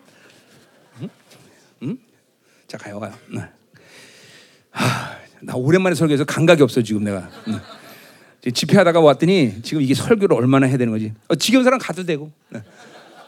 [1.01, 1.09] 응?
[1.83, 1.97] 응?
[2.67, 3.13] 자, 가요, 가요.
[3.33, 3.41] 네.
[4.71, 7.29] 하, 나 오랜만에 설교해서 감각이 없어 지금 내가.
[7.47, 7.59] 응.
[8.53, 11.13] 집회하다가 왔더니 지금 이게 설교를 얼마나 해야 되는 거지?
[11.27, 12.31] 어, 지겨운 사람 가도 되고.
[12.49, 12.61] 네.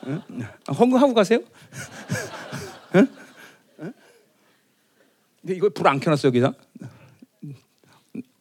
[0.07, 0.21] 응?
[0.67, 1.39] 아, 헌금하고 가세요?
[2.95, 3.07] 응?
[3.81, 3.93] 응?
[5.41, 6.53] 근데 이거 불 안 켜놨어 여기다.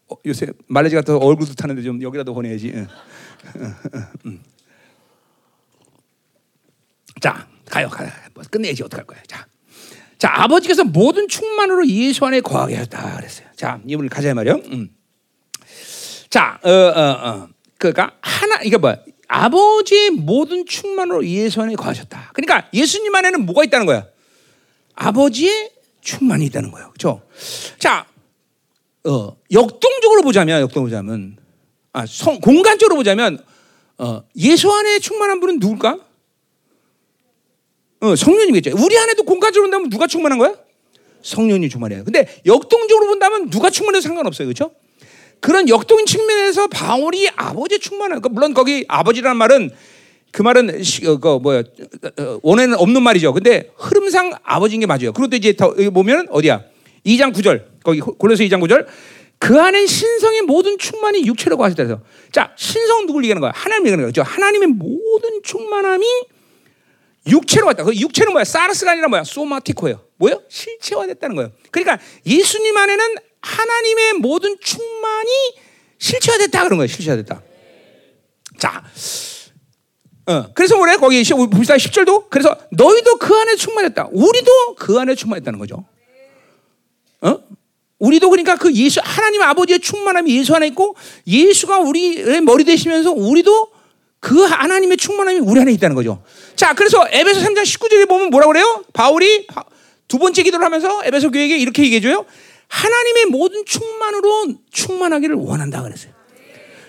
[0.08, 2.72] 어, 요새 말레지 같은 얼굴도 타는데 좀 여기라도 보내야지.
[7.20, 8.10] 자 가요 가요.
[8.34, 9.20] 뭐 끝내야지 어떡할 거야.
[9.26, 9.46] 자.
[10.18, 13.48] 자 아버지께서 모든 충만으로 예수 안에 거하게 하였다 그랬어요.
[13.56, 14.54] 자 이분을 가자 말이요.
[14.66, 14.90] 음.
[16.28, 17.48] 자, 어, 어, 어.
[17.78, 18.96] 그러니까 하나 이게 뭐야?
[19.28, 22.30] 아버지의 모든 충만으로 예수 안에 거하셨다.
[22.32, 24.06] 그러니까 예수님 안에는 뭐가 있다는 거야?
[24.94, 26.90] 아버지의 충만이 있다는 거예요.
[26.90, 27.22] 그렇죠?
[27.78, 28.06] 자,
[29.04, 31.36] 어, 역동적으로 보자면 역동적으로 보자면
[31.92, 33.42] 아, 성, 공간적으로 보자면
[33.98, 35.98] 어, 예수 안에 충만한 분은 누굴까?
[38.00, 38.76] 어, 성령님이겠죠.
[38.78, 40.54] 우리 안에도 공간적으로 본다면 누가 충만한 거야?
[41.22, 42.04] 성령이 충만해요.
[42.04, 44.46] 근데 역동적으로 본다면 누가 충만해도 상관없어요.
[44.46, 44.72] 그렇죠?
[45.40, 49.70] 그런 역동인 측면에서 바울이 아버지 충만한 그 물론 거기 아버지라는 말은
[50.32, 53.32] 그 말은 시- 어, 그 뭐야 어, 어, 원에는 없는 말이죠.
[53.32, 55.12] 근데 흐름상 아버지인 게 맞아요.
[55.12, 56.62] 그것도 이제 더 여기 보면 어디야?
[57.06, 58.86] 2장 9절 거기 골로새 2장 9절
[59.38, 62.00] 그 안엔 신성의 모든 충만이 육체로 하셨다 해서
[62.32, 63.52] 자 신성 누굴 얘기하는 거야?
[63.54, 64.22] 하나님 얘기하는 거죠.
[64.22, 66.04] 하나님의 모든 충만함이
[67.28, 67.84] 육체로 왔다.
[67.84, 68.44] 그 육체는 뭐야?
[68.44, 69.24] 사르스가 아니라 뭐야?
[69.24, 70.00] 소마티코예요.
[70.16, 70.42] 뭐요?
[70.48, 71.50] 실체화됐다는 거예요.
[71.70, 73.14] 그러니까 예수님 안에는
[73.46, 75.30] 하나님의 모든 충만이
[75.98, 76.88] 실체화됐다 그런 거예요.
[76.88, 77.42] 실체화됐다.
[78.58, 78.84] 자,
[80.26, 80.96] 어, 그래서 뭐래?
[80.96, 81.76] 거기 봅시다.
[81.76, 82.28] 10절도.
[82.28, 84.08] 그래서 너희도 그 안에 충만했다.
[84.10, 85.84] 우리도 그 안에 충만했다는 거죠.
[87.20, 87.38] 어?
[87.98, 90.96] 우리도 그러니까 그 예수, 하나님 아버지의 충만함이 예수 안에 있고
[91.26, 93.70] 예수가 우리의 머리 되시면서 우리도
[94.20, 96.22] 그 하나님의 충만함이 우리 안에 있다는 거죠.
[96.56, 98.84] 자, 그래서 에베소 3장 19절에 보면 뭐라 그래요?
[98.92, 99.46] 바울이
[100.08, 102.26] 두 번째 기도를 하면서 에베소 교회에게 이렇게 얘기해 줘요.
[102.68, 106.12] 하나님의 모든 충만으로 충만하기를 원한다 그랬어요.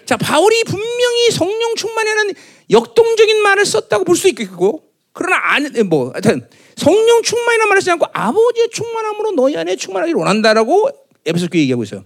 [0.06, 2.34] 자, 바울이 분명히 성령 충만이라는
[2.72, 4.84] 역동적인 말을 썼다고 볼 수 있겠고,
[5.14, 10.90] 그러나 안, 뭐, 하여튼, 성령 충만이라는 말을 쓰지 않고 아버지의 충만함으로 너희 안에 충만하기를 원한다라고
[11.26, 12.06] 에베소 교회 얘기하고 있어요.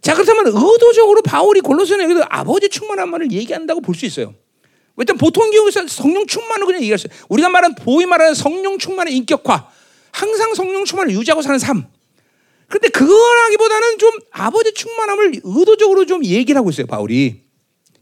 [0.00, 4.34] 자, 그렇다면 의도적으로 바울이 골로새는 여기서 아버지 충만한 말을 얘기한다고 볼 수 있어요.
[4.98, 7.18] 일단 보통 경우에서 성령 충만을 그냥 얘기할 수 있어요.
[7.28, 9.68] 우리가 말하는 보이 말하는 성령 충만의 인격화,
[10.12, 11.86] 항상 성령 충만을 유지하고 사는 삶.
[12.72, 17.42] 그런데 그거라기보다는 좀 아버지 충만함을 의도적으로 좀 얘기를 하고 있어요, 바울이.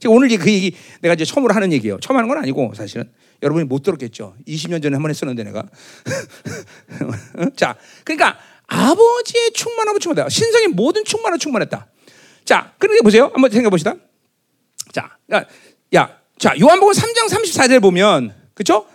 [0.07, 1.99] 오늘 그 얘기 내가 이제 처음으로 하는 얘기예요.
[2.01, 3.11] 처음 하는 건 아니고 사실은
[3.43, 4.37] 여러분이 못 들었겠죠.
[4.47, 5.65] 20년 전에 한 번 했었는데 내가.
[7.57, 7.75] 자,
[8.05, 8.39] 그러니까
[8.69, 10.29] 아버지의 충만함을 충만했다.
[10.29, 11.89] 신성의 모든 충만을 충만했다.
[12.45, 13.25] 자, 그런데 보세요.
[13.35, 13.97] 한번 생각해 봅시다.
[14.93, 15.45] 자, 야,
[15.97, 18.87] 야, 자, 요한복음 3장 34절 보면, 그쵸?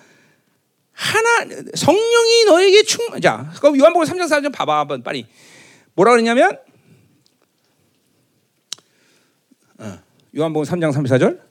[0.93, 1.45] 하나,
[1.75, 5.27] 성령이 너에게 충, 자, 그럼 요한복음 3장 34절 봐봐, 한번 빨리.
[5.95, 6.59] 뭐라 그러냐면,
[9.79, 9.99] 어,
[10.37, 11.43] 요한복음 3장 34절.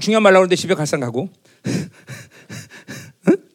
[0.00, 1.30] 중요한 말 나오는데 집에 갈 사람 가고.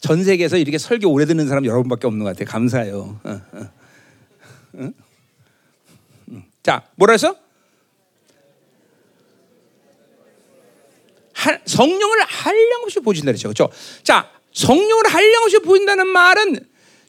[0.00, 2.44] 전 세계에서 이렇게 설교 오래 듣는 사람 여러분밖에 없는 것 같아요.
[2.46, 3.20] 감사해요.
[3.24, 3.70] 어, 어.
[4.74, 4.92] 어?
[6.62, 7.36] 자, 뭐라 했어?
[11.64, 13.48] 성령을 한량없이 보여준다 그랬죠.
[13.48, 13.70] 그렇죠?
[14.02, 16.60] 자, 성령을 한량없이 보인다는 말은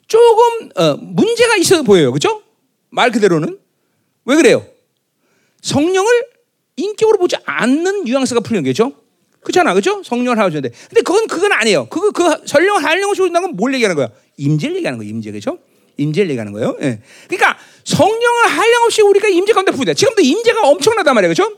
[0.08, 2.12] 조금 어, 문제가 있어 보여요.
[2.12, 2.42] 그렇죠?
[2.90, 3.58] 말 그대로는
[4.26, 4.66] 왜 그래요?
[5.62, 6.10] 성령을
[6.76, 8.92] 인격으로 보지 않는 뉘앙스가 풀리는 거죠.
[9.42, 10.02] 그렇잖아, 그렇죠?
[10.04, 11.88] 성령을 하는데, 근데 그건 그건 아니에요.
[11.88, 14.10] 그거 그 성령을 하려고 보인다는 건 뭘 얘기하는 거야?
[14.38, 15.60] 임재를 얘기하는 거야, 임재, 그렇죠?
[15.98, 16.76] 임재를 얘기하는 거예요.
[16.82, 17.00] 예.
[17.28, 19.94] 그러니까 성령을 한량 없이 우리가 임재 가운데 부다.
[19.94, 21.56] 지금도 임재가 엄청나단 말이에요, 그렇죠?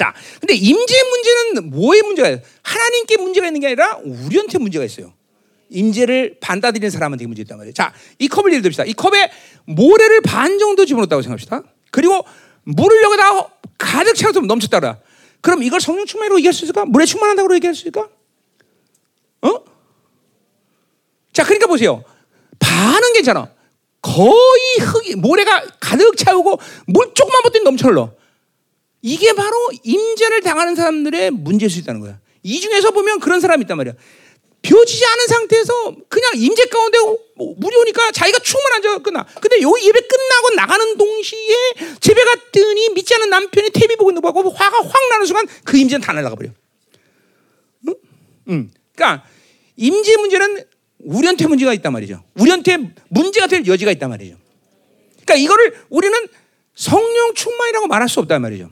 [0.00, 2.42] 자, 근데 임재 문제는 뭐의 문제가 있어요?
[2.62, 5.12] 하나님께 문제가 있는 게 아니라 우리한테 문제가 있어요.
[5.68, 7.74] 임재를 받아들이는 사람한테 문제 있단 말이에요.
[7.74, 8.84] 자, 이 컵을 예를 듭시다.
[8.84, 9.30] 이 컵에
[9.66, 11.64] 모래를 반 정도 집어넣었다고 생각합시다.
[11.90, 12.24] 그리고
[12.62, 14.96] 물을 여기다 가득 채워서 넘쳤다 그래.
[15.42, 16.86] 그럼 이걸 성령 충만으로 얘기할 수 있을까?
[16.86, 18.08] 물에 충만한다고 얘기할 수 있을까?
[19.42, 19.64] 어?
[21.34, 22.02] 자, 그러니까 보세요.
[22.58, 23.50] 반은 괜찮아.
[24.00, 28.18] 거의 흙이 모래가 가득 차오고 물 조금만 버더니 넘쳐 흘러.
[29.02, 32.18] 이게 바로 임재를 당하는 사람들의 문제일 수 있다는 거야.
[32.42, 33.94] 이 중에서 보면 그런 사람이 있단 말이야.
[34.62, 36.98] 비워지지 않은 상태에서 그냥 임재 가운데
[37.36, 39.26] 물이 오니까 자기가 충만한 적 끝나.
[39.40, 41.56] 근데 요 예배 끝나고 나가는 동시에
[41.98, 46.02] 집에 갔더니 믿지 않은 남편이 TV 보고 있는 거고 화가 확 나는 순간 그 임재는
[46.02, 46.50] 다 날아가 버려.
[47.88, 47.94] 응?
[48.48, 48.70] 응.
[48.94, 49.24] 그러니까
[49.76, 50.64] 임재 문제는
[50.98, 52.22] 우리한테 문제가 있단 말이죠.
[52.34, 54.36] 우리한테 문제가 될 여지가 있단 말이죠.
[55.24, 56.14] 그러니까 이거를 우리는
[56.74, 58.70] 성령 충만이라고 말할 수 없단 말이죠.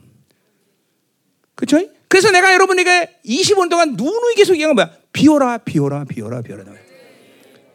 [1.59, 1.85] 그렇죠?
[2.07, 4.97] 그래서 내가 여러분에게 20분 동안 누누이 계속 얘기한 건 뭐야?
[5.11, 6.63] 비오라, 비오라, 비오라, 비오라.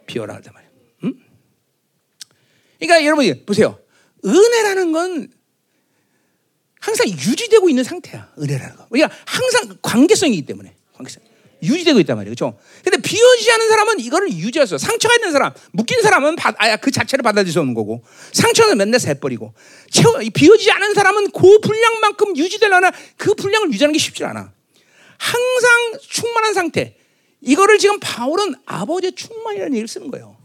[0.07, 0.69] 비오라 하단 말이야.
[1.03, 1.13] 응?
[2.79, 3.79] 그러니까 여러분이 보세요.
[4.25, 5.31] 은혜라는 건
[6.79, 8.33] 항상 유지되고 있는 상태야.
[8.39, 8.87] 은혜라는 거.
[8.89, 10.75] 우리가 항상 관계성이기 때문에.
[10.93, 11.21] 관계성.
[11.65, 12.35] 유지되고 있단 말이에요.
[12.35, 12.57] 그렇죠?
[12.83, 12.97] 근데
[13.51, 17.51] 않은 사람은 이거를 유지할 수 상처가 있는 사람, 묶인 사람은 바, 아야 그 자체를 받아들일
[17.51, 19.53] 수 없는 거고 상처는 맨날 새버리고
[20.33, 24.51] 비워지지 않은 사람은 그 분량만큼 유지되려나 그 분량을 유지하는 게 쉽지 않아.
[25.17, 25.71] 항상
[26.01, 26.95] 충만한 상태.
[27.41, 30.35] 이거를 지금 바울은 아버지의 충만이라는 얘기를 쓰는 거예요.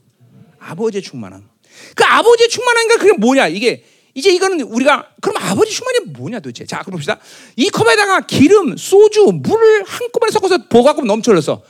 [0.59, 1.49] 아버지의 충만함.
[1.95, 3.49] 그 아버지의 충만함이 그게 뭐냐?
[3.49, 3.85] 이게
[4.15, 6.67] 이제 이거는 우리가 그럼 아버지 충만이 뭐냐 도대체?
[6.67, 7.19] 자, 그럼 봅시다.
[7.57, 11.63] 이 컵에다가 기름, 소주, 물을 한꺼번에 섞어서 보갖고 넘쳐 흘렸어.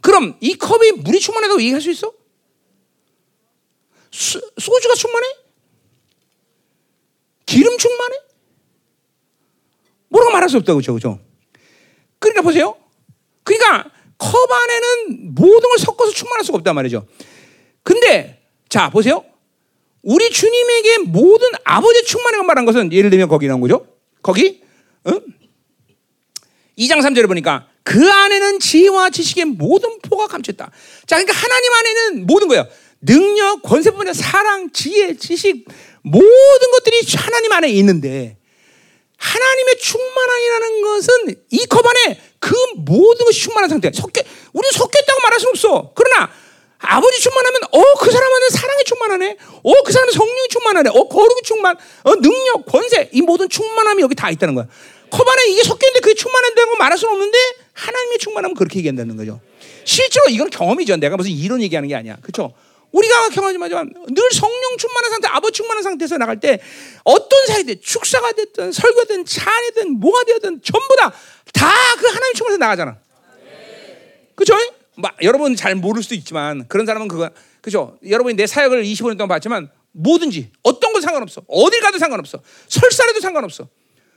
[0.00, 2.12] 그럼 이 컵이 물이 충만하다고 얘기할 수 있어?
[4.12, 5.26] 수, 소주가 충만해?
[7.46, 8.16] 기름 충만해?
[10.08, 11.20] 뭐라고 말할 수 없다고 그죠, 그죠?
[12.18, 12.76] 그러니까 보세요.
[13.42, 17.06] 그러니까 컵 안에는 모든 걸 섞어서 충만할 수가 없단 말이죠.
[17.82, 19.24] 근데 자 보세요.
[20.02, 23.86] 우리 주님에게 모든 아버지 충만을 말한 것은 예를 들면 거기 나온 거죠.
[24.22, 24.62] 거기
[25.04, 25.12] 어?
[26.78, 30.70] 2장 3절에 보니까 그 안에는 지혜와 지식의 모든 포가 감췄다.
[31.06, 32.66] 자, 그러니까 하나님 안에는 모든 거예요.
[33.00, 35.66] 능력, 권세뿐만 사랑, 지혜, 지식
[36.02, 38.36] 모든 것들이 하나님 안에 있는데
[39.16, 41.14] 하나님의 충만함이라는 것은
[41.50, 43.90] 이 컵 안에 그 모든 것이 충만한 상태.
[43.92, 44.22] 섞여
[44.52, 45.92] 우리 섞였다고 말할 수 없어.
[45.94, 46.30] 그러나
[46.78, 49.36] 아버지 충만하면 어 그 사람은 사랑이 충만하네.
[49.64, 50.90] 어 그 사람은 성령이 충만하네.
[50.90, 54.66] 어 거룩이 충만, 어 능력, 권세 이 모든 충만함이 여기 다 있다는 거야.
[55.10, 57.38] 컵 안에 이게 섞여 있는데 그게 충만한다고 말할 수는 없는데
[57.72, 59.40] 하나님의 충만함은 그렇게 얘기한다는 거죠.
[59.84, 60.96] 실제로 이건 경험이죠.
[60.96, 62.16] 내가 무슨 이런 얘기하는 게 아니야.
[62.22, 62.52] 그렇죠?
[62.92, 63.70] 우리가 경험하지만
[64.08, 66.58] 늘 성령 충만한 상태, 아버지 충만한 상태에서 나갈 때
[67.04, 71.12] 어떤 사이든 축사가 됐든 설교든 찬이든 뭐가 되든 전부 다
[71.54, 72.96] 다 그 하나님 충만해서 나가잖아.
[74.34, 74.54] 그죠?
[74.98, 77.30] 막 여러분 잘 모를 수도 있지만 그런 사람은 그거
[77.60, 77.98] 그죠?
[78.06, 81.42] 여러분이 내 사역을 25년 동안 봤지만 뭐든지 어떤 건 상관없어.
[81.46, 82.40] 어딜 가도 상관없어.
[82.68, 83.68] 설사해도 상관없어.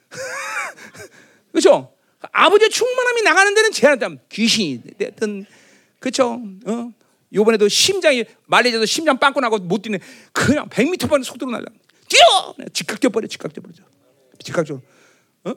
[1.54, 1.94] 그죠?
[2.20, 4.10] 아버지의 충만함이 나가는 데는 제한다.
[4.30, 5.46] 귀신이 됐든
[6.00, 6.42] 그죠?
[6.66, 6.92] 어?
[7.34, 10.00] 요번에도 심장이 말레이시아도 심장 빵꾸 나고 못 뛰네.
[10.34, 11.66] 그냥 100m 반 속도로 날라.
[12.10, 12.56] 뛰어!
[12.74, 13.28] 직각 뛰어버려.
[13.28, 13.76] 직각 뛰어버려.
[14.44, 14.84] 즉각적으로.
[15.46, 15.54] 어?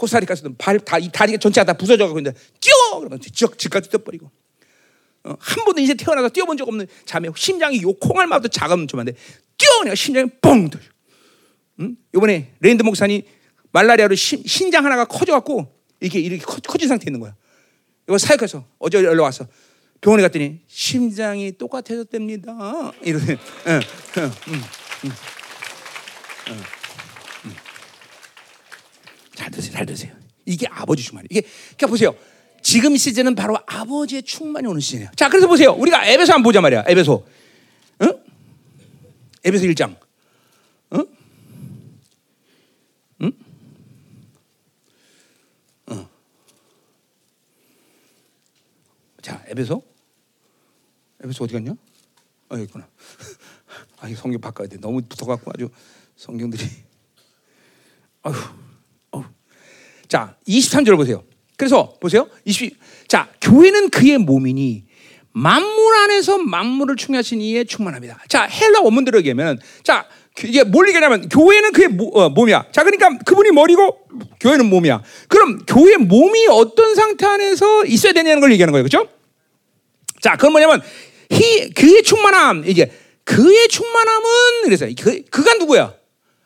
[0.00, 2.98] 코스타리카에서도 발 다 이 다리가 전체가 다 부서져가고 있는데 뛰어!
[2.98, 4.30] 그러면 즉 즉각 뛰어버리고.
[5.24, 9.12] 어, 한 번도 인생 태어나서 뛰어본 적 없는 자매 심장이 요 콩알만도 작으면 좀 안돼
[9.58, 10.84] 뛰어 그냥 심장이 뻥 터져.
[11.80, 11.96] 응?
[12.14, 13.22] 이번에 레인드 목사님
[13.72, 17.34] 말라리아로 신, 신장 하나가 커져갖고 이렇게 이렇게 커, 커진 상태 있는 거야.
[18.08, 19.46] 이거 사역해서 어제 연락 왔어.
[20.00, 22.92] 병원에 갔더니 심장이 똑같아졌답니다.
[23.06, 23.80] 응, 응, 응,
[24.48, 25.10] 응,
[26.48, 26.56] 응.
[29.34, 30.12] 잘 드세요, 잘 드세요.
[30.44, 31.28] 이게 아버지 충만이.
[31.30, 32.14] 이게 그러니까 보세요.
[32.62, 35.10] 지금 시즌은 바로 아버지의 충만이 오는 시즌이에요.
[35.16, 35.72] 자, 그래서 보세요.
[35.72, 36.84] 우리가 에베소 한번 보자 말이야.
[36.88, 37.26] 에베소.
[38.02, 38.24] 응?
[39.44, 39.96] 에베소 1장.
[40.94, 41.06] 응?
[43.22, 43.32] 응?
[45.90, 46.06] 응.
[49.22, 49.82] 자, 에베소.
[51.22, 51.72] 에베소 어디 갔냐?
[52.50, 52.88] 아, 여기 있구나.
[54.00, 54.76] 아, 이 성경 바꿔야 돼.
[54.78, 55.70] 너무 붙어 갖고 아주
[56.16, 56.64] 성경들이.
[58.22, 58.69] 아휴.
[60.10, 61.22] 자, 23절 보세요.
[61.56, 62.28] 그래서 보세요.
[62.44, 62.76] 20.
[63.06, 64.84] 자, 교회는 그의 몸이니
[65.32, 68.18] 만물 안에서 만물을 충하신 이의 충만합니다.
[68.28, 70.06] 자, 헬라 원문대로 얘기하면 자,
[70.42, 72.66] 이게 뭘 얘기하냐면 교회는 그의 모, 어, 몸이야.
[72.72, 73.98] 자, 그러니까 그분이 머리고
[74.40, 75.00] 교회는 몸이야.
[75.28, 78.82] 그럼 교회 몸이 어떤 상태 안에서 있어야 되냐는 걸 얘기하는 거예요.
[78.82, 79.08] 그렇죠?
[80.20, 80.82] 자, 그건 뭐냐면
[81.30, 82.90] 히, 그의 충만함 이제
[83.22, 84.28] 그의 충만함은
[84.64, 85.99] 그래서 그, 그가 누구야?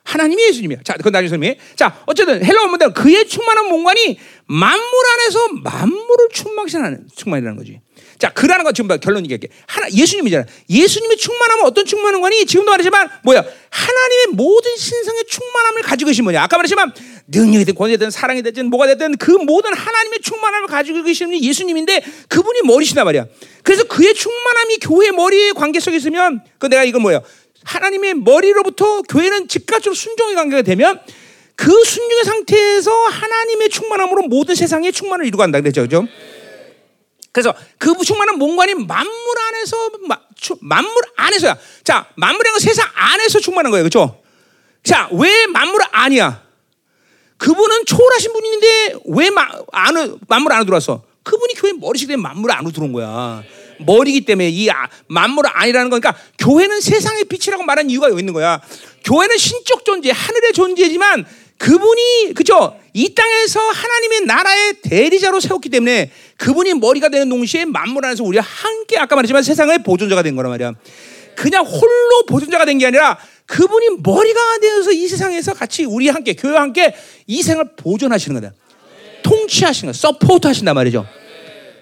[0.05, 0.79] 하나님이 예수님이야.
[0.85, 1.59] 자, 그건 나중에 설명해.
[1.77, 4.83] 자, 어쨌든 헬라 원문대로 그의 충만한 몸관이 만물
[5.15, 7.81] 안에서 만물을 충만하는 충만이라는 거지.
[8.19, 9.49] 자, 그라는 건 지금 결론 얘기할게.
[9.67, 10.45] 하나 예수님이잖아.
[10.69, 12.45] 예수님의 충만함은 어떤 충만한 거니?
[12.47, 13.45] 지금도 말했지만 뭐야?
[13.71, 16.43] 하나님의 모든 신성의 충만함을 가지고 계신 분이야.
[16.43, 16.93] 아까 말했지만
[17.29, 22.05] 능력이 든 권위든 사랑이 됐든 뭐가 됐든 그 모든 하나님의 충만함을 가지고 계신 분이 예수님인데
[22.29, 23.27] 그분이 머리시단 말이야.
[23.63, 27.21] 그래서 그의 충만함이 교회 머리에 관계 속에 있으면 그 내가 이건 뭐야?
[27.65, 31.01] 하나님의 머리로부터 교회는 즉각적으로 순종의 관계가 되면
[31.57, 35.82] 그 순종의 상태에서 하나님의 충만함으로 모든 세상의 충만을 이루고 간다 그랬죠.
[35.82, 36.07] 그죠?
[37.32, 39.91] 그래서 그 충만한 몸관이 만물 안에서
[40.61, 41.57] 만물 안에서야.
[41.82, 43.82] 자, 만물이란 건 세상 안에서 충만한 거예요.
[43.82, 44.23] 그렇죠?
[44.85, 46.45] 자, 왜 만물 안이야?
[47.39, 51.03] 그분은 초월하신 분인데 왜 마, 안으, 만물 안으로 들어왔어?
[51.24, 53.43] 그분이 교회 머리식 되면 만물 안으로 들어온 거야.
[53.79, 58.61] 머리기 때문에 이 아, 만물 아니라는 거니까 교회는 세상의 빛이라고 말하는 이유가 여기 있는 거야.
[59.05, 61.27] 교회는 신적 존재, 하늘의 존재지만
[61.59, 62.77] 그분이 그죠?
[62.93, 68.99] 이 땅에서 하나님의 나라의 대리자로 세웠기 때문에 그분이 머리가 되는 동시에 만물 안에서 우리가 함께
[68.99, 70.73] 아까 말했지만 세상의 보존자가 된 거란 말이야.
[71.37, 76.63] 그냥 홀로 보존자가 된 게 아니라 그분이 머리가 되어서 이 세상에서 같이 우리 함께 교회와
[76.63, 76.95] 함께
[77.27, 78.55] 이 생을 보존하시는 거다.
[79.23, 81.07] 통치하시는 거, support 하신단 말이죠.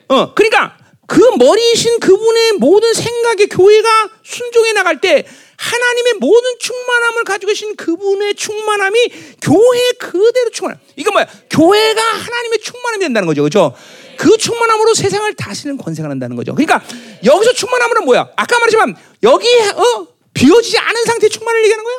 [0.09, 5.27] 어, 그러니까 그 머리이신 그분의 모든 생각의 교회가 순종해 나갈 때
[5.57, 8.99] 하나님의 모든 충만함을 가지고 계신 그분의 충만함이
[9.41, 10.79] 교회 그대로 충만.
[10.97, 11.27] 이건 뭐야?
[11.51, 13.43] 교회가 하나님의 충만함이 된다는 거죠.
[13.43, 13.75] 그렇죠?
[14.17, 16.55] 그 충만함으로 세상을 다스리는 권세가 난다는 거죠.
[16.55, 16.83] 그러니까
[17.25, 18.29] 여기서 충만함은 뭐야?
[18.37, 21.95] 아까 말했지만 여기 어 비워지지 않은 상태의 충만을 얘기하는 거야?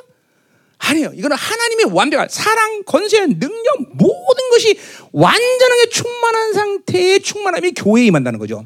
[0.77, 1.11] 아니에요.
[1.15, 4.77] 이거는 하나님의 완벽한 사랑, 권세, 능력 모든 것이
[5.13, 8.65] 완전하게 충만한 상태의 충만함이 교회에 임한다는 거죠.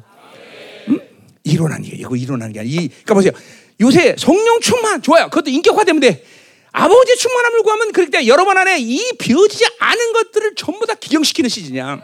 [1.48, 2.70] 일어나는 게 이거 일어나는 게 아니.
[2.70, 3.32] 이 그러니까 보세요.
[3.80, 5.28] 요새 성령 충만 좋아요.
[5.28, 6.24] 그것도 인격화되면 돼.
[6.72, 12.00] 아버지의 충만함을 구하면 그럴 때 여러분 안에 이 비어지지 않은 것들을 전부 다 기경시키는 시즌이야.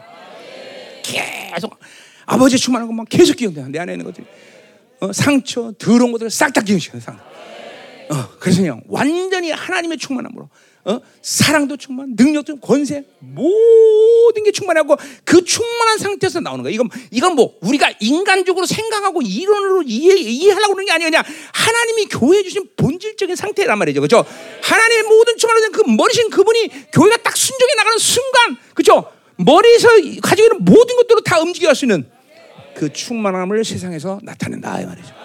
[1.03, 1.79] 계속
[2.25, 3.69] 아버지의 충만한 것만 계속 기경돼.
[3.69, 4.25] 내 안에 있는 것들이
[5.01, 6.99] 어, 상처, 더러운 것들을 싹 다 기경시켜.
[6.99, 7.19] 상.
[8.09, 10.49] 어, 그래서 그냥 완전히 하나님의 충만함으로
[10.87, 10.99] 어?
[11.21, 16.71] 사랑도 충만, 능력도 권세, 모든 게 충만하고 그 충만한 상태에서 나오는 거야.
[16.71, 21.09] 이건 이건 뭐 우리가 인간적으로 생각하고 이론으로 이해 이해하려고 그러는 게 아니야.
[21.09, 23.99] 그냥 하나님이 교회 주신 본질적인 상태란 말이죠.
[23.99, 24.23] 그렇죠?
[24.61, 29.11] 하나님의 모든 충만한 그 머리신 그분이 교회가 딱 순종해 나가는 순간, 그렇죠?
[29.37, 29.89] 머리에서
[30.21, 32.07] 가지고 있는 모든 것들로 다 움직여 갈 수 있는
[32.75, 35.15] 그 충만함을 세상에서 나타낸다 이 말이죠.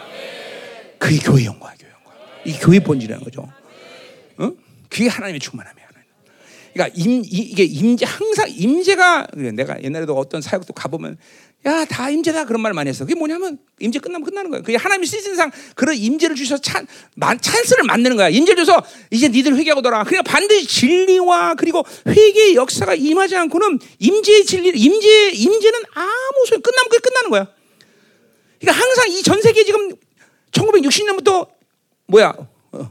[0.98, 2.14] 그게 교회 영광, 교회 영광.
[2.46, 3.46] 이 교회 본질이라는 거죠.
[4.90, 4.96] 어?
[4.96, 5.90] 그게 하나님의 충만함이야.
[6.72, 11.18] 그러니까 임, 이, 게 임재 항상 임재가 내가 옛날에도 어떤 사역도 가보면
[11.66, 13.04] 야 다 임재다 그런 말 많이 했어.
[13.04, 14.60] 그게 뭐냐면 임재 끝나면 끝나는 거야.
[14.62, 16.86] 그게 하나님 시즌상 그런 임재를 주셔서 찬
[17.16, 18.28] 만, 찬스를 만드는 거야.
[18.28, 20.04] 임재 줘서 이제 니들 회개하고 돌아.
[20.04, 26.88] 그러니까 반드시 진리와 그리고 회개의 역사가 임하지 않고는 임재의 진리, 임재 임재는 아무 소용 끝나면
[26.88, 27.48] 그게 끝나는 거야.
[28.60, 29.90] 그러니까 항상 이 전 세계 지금
[30.52, 31.48] 1960년부터
[32.06, 32.48] 뭐야 어,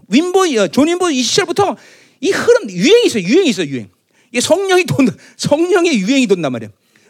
[0.08, 1.76] 윔버 존 윔버 이 시절부터
[2.22, 3.90] 이 흐름 유행이 있어 유행이 있어 유행.
[4.32, 5.08] 이게 성령이 돈
[5.38, 6.70] 성령의 유행이 돈단 말이야.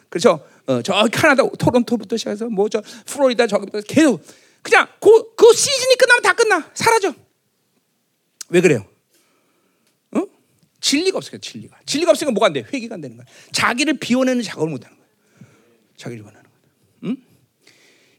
[0.09, 4.23] 그래서 어, 저 캐나다 토론토부터 시작해서 뭐 저 플로리다 저기부터 계속
[4.61, 7.13] 그냥 그, 그 시즌이 끝나면 다 끝나 사라져.
[8.49, 8.85] 왜 그래요?
[10.11, 10.23] 어?
[10.81, 12.65] 진리가 없으니까 진리가 진리가 없으니까 뭐가 안 돼?
[12.71, 13.25] 회개가 안 되는 거야.
[13.51, 15.07] 자기를 비워내는 작업을 못 하는 거야.
[15.97, 16.53] 자기를 비워내는 거야.
[17.05, 17.17] 응?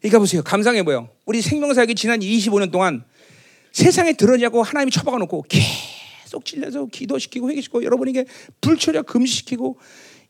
[0.01, 0.43] 그러니까 보세요.
[0.43, 1.09] 감상해 보여.
[1.27, 3.05] 우리 생명사역이 지난 25년 동안
[3.73, 8.25] 세상에 드러냐고 하나님이 처박아 놓고 계속 찔려서 기도시키고 회개시키고 여러분에게
[8.61, 9.79] 불철야 금시키고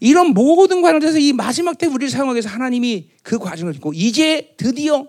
[0.01, 5.07] 이런 모든 과정에서 이 마지막 때 우리를 사용하기 위해서 하나님이 그 과정을 듣고 이제 드디어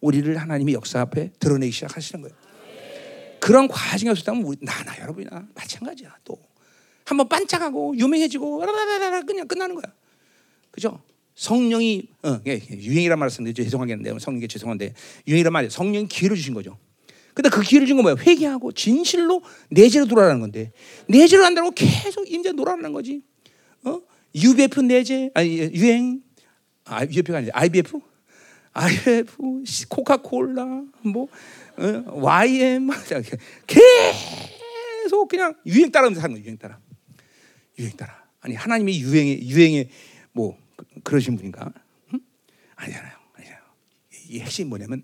[0.00, 2.36] 우리를 하나님의 역사 앞에 드러내기 시작하시는 거예요.
[3.40, 6.14] 그런 과정이 없었다면 우리 나나 여러분이나 마찬가지야.
[6.24, 6.36] 또
[7.04, 9.92] 한번 반짝하고 유명해지고 라라라라 그냥 끝나는 거야.
[10.70, 11.00] 그죠?
[11.34, 14.92] 성령이 어, 예, 예, 유행이란 말을 쓰는데 죄송하겠는데 성령께 죄송한데
[15.26, 16.76] 유행이란 말이 성령이 기회를 주신 거죠.
[17.38, 18.16] 근데 그 기회를 준 건 뭐야?
[18.18, 20.72] 회개하고 진실로 내재로 돌아가는 건데
[21.06, 23.22] 내재로 한다고 계속 이제 놀아나는 거지.
[23.84, 24.00] 어?
[24.34, 26.20] UBF 내재 아니 유행
[26.84, 28.00] 아 UBF가 아니지 IBF
[28.72, 29.36] IBF
[29.88, 30.64] 코카콜라
[31.02, 31.28] 뭐
[31.76, 32.04] 어?
[32.20, 32.88] YM
[33.66, 36.80] 계속 그냥 유행 따라면서 사는 거야 유행 따라
[37.78, 39.88] 유행 따라 아니 하나님이 유행에 유행에
[40.32, 40.58] 뭐
[41.04, 41.72] 그러신 분인가?
[42.12, 42.20] 응?
[42.74, 43.62] 아니잖아요 아니잖아요
[44.28, 45.02] 이 핵심이 뭐냐면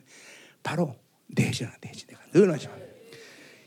[0.64, 0.96] 바로
[1.34, 2.68] 내재나 내재 내가 늘 하지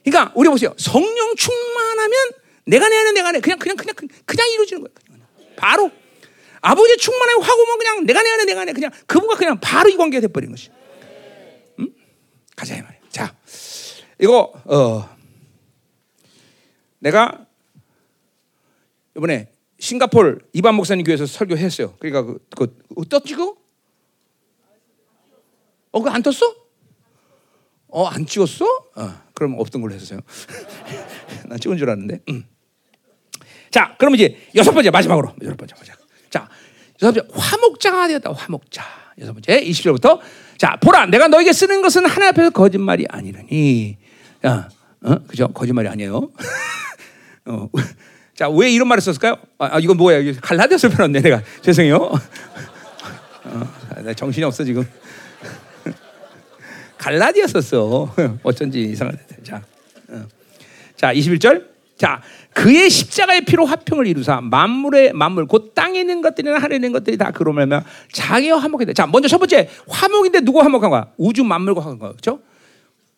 [0.03, 2.31] 그러니까 우리 보세요 성령 충만하면
[2.65, 3.95] 내가 내 안에 내가 내 그냥 그냥 그냥
[4.25, 4.91] 그냥 이루어지는 거야.
[5.55, 5.89] 바로
[6.61, 9.95] 아버지 충만하게 확 오면 그냥 내가 내 안에 내가 내 그냥 그분과 그냥 바로 이
[9.95, 10.69] 관계가 돼버린 것이.
[11.79, 11.93] 응?
[12.55, 12.99] 가자 이 말이야.
[13.09, 13.35] 자
[14.19, 15.17] 이거 어
[16.99, 17.45] 내가
[19.15, 19.49] 이번에
[19.79, 21.95] 싱가폴 이반 목사님 교회에서 설교했어요.
[21.99, 23.53] 그러니까 그, 그, 그 떴지 그?
[25.91, 26.53] 어, 그거 안 떴어?
[27.97, 28.63] 어, 안 찍었어?
[28.95, 30.19] 어, 그럼 없던 걸로 했어요.
[31.49, 32.19] 난 찍은 줄 알았는데.
[32.29, 32.45] 음.
[33.71, 35.95] 자, 그럼 이제 여섯 번째 마지막으로 여섯 번째 보자.
[36.29, 36.47] 자,
[37.01, 38.33] 여섯 번째 화목자가 되었다.
[38.33, 38.83] 화목자.
[39.19, 40.19] 여섯 번째 20절부터
[40.59, 43.97] 자, 보라 내가 너에게 쓰는 것은 하나 앞에서 거짓말이 아니라니.
[44.45, 44.69] 야,
[45.01, 45.15] 어?
[45.27, 45.47] 그죠?
[45.47, 46.29] 거짓말이 아니에요.
[47.45, 47.69] 어.
[48.35, 49.37] 자, 왜 이런 말을 썼을까요?
[49.57, 50.33] 아, 이건 뭐야?
[50.39, 51.41] 갈라디아서 펴놨네, 내가.
[51.63, 51.97] 죄송해요.
[53.45, 53.69] 어,
[54.03, 54.87] 나 정신이 없어, 지금.
[56.97, 58.13] 갈라디아 썼어.
[58.43, 59.17] 어쩐지 이상하네.
[59.43, 59.61] 자,
[60.09, 60.25] 어.
[60.95, 61.77] 자, 21절.
[61.97, 62.21] 자,
[62.53, 67.31] 그의 십자가의 피로 화평을 이루사 만물의 만물 곧 땅에 있는 것들이나 하늘에 있는 것들이 다
[67.31, 68.93] 그로 말면 자기와 화목이 돼.
[68.93, 71.07] 자, 먼저 첫 번째 화목인데 누구 화목한 거야?
[71.17, 72.11] 우주 만물과 화목한 거야.
[72.11, 72.39] 그렇죠?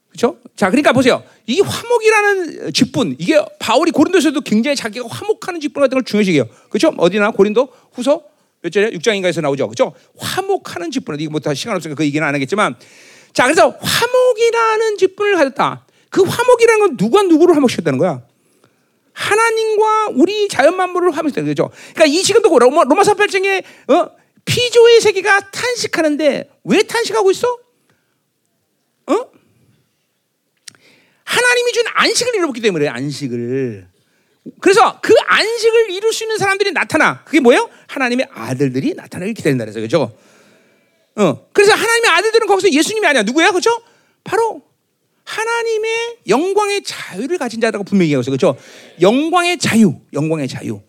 [0.10, 0.38] 그렇죠?
[0.56, 1.24] 자, 그러니까 보세요.
[1.46, 6.48] 이 화목이라는 직분 이게 바울이 고린도에서도 굉장히 자기가 화목하는 직분 같은 걸 중요시해요.
[6.70, 6.94] 그렇죠?
[6.98, 8.24] 어디나 고린도 후서
[8.62, 9.68] 몇 절에 6장인가에서 나오죠.
[9.68, 9.94] 그렇죠?
[10.18, 11.20] 화목하는 직분.
[11.20, 12.76] 이거 뭐다 시간 없으니까 그 얘기는 안 하겠지만
[13.34, 15.86] 자, 그래서 화목이라는 직분을 가졌다.
[16.10, 18.22] 그 화목이라는 건 누가 누구를 화목시켰다는 거야?
[19.14, 21.70] 하나님과 우리 자연 만물을 화목시켰다는 거죠.
[21.94, 24.20] 그러니까 이 지금도 로마, 로마서 8장에 어?
[24.46, 27.48] 피조의 세계가 탄식하는데 왜 탄식하고 있어?
[29.08, 29.32] 어?
[31.24, 33.88] 하나님이 준 안식을 잃어버렸기 때문에 안식을.
[34.62, 37.24] 그래서 그 안식을 이룰 수 있는 사람들이 나타나.
[37.26, 37.70] 그게 뭐예요?
[37.88, 40.16] 하나님의 아들들이 나타나길 기다린다 그래서 그죠?
[41.20, 41.46] 어.
[41.54, 43.24] 그래서 하나님의 아들들은 거기서 예수님이 아니야.
[43.24, 43.52] 누구야?
[43.52, 43.70] 그죠?
[44.24, 44.62] 바로
[45.26, 48.32] 하나님의 영광의 자유를 가진 자라고 분명히 얘기하고 있어요.
[48.32, 48.56] 그죠?
[49.02, 49.96] 영광의 자유.
[50.14, 50.82] 영광의 자유.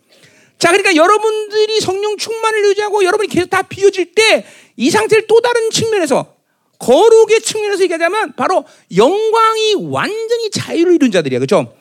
[0.57, 4.45] 자, 그러니까 여러분들이 성령 충만을 유지하고 여러분이 계속 다 비워질 때
[4.81, 6.35] 이 상태를 또 다른 측면에서
[6.79, 11.39] 거룩의 측면에서 얘기하자면 바로 영광이 완전히 자유를 이룬 자들이야.
[11.39, 11.71] 그죠?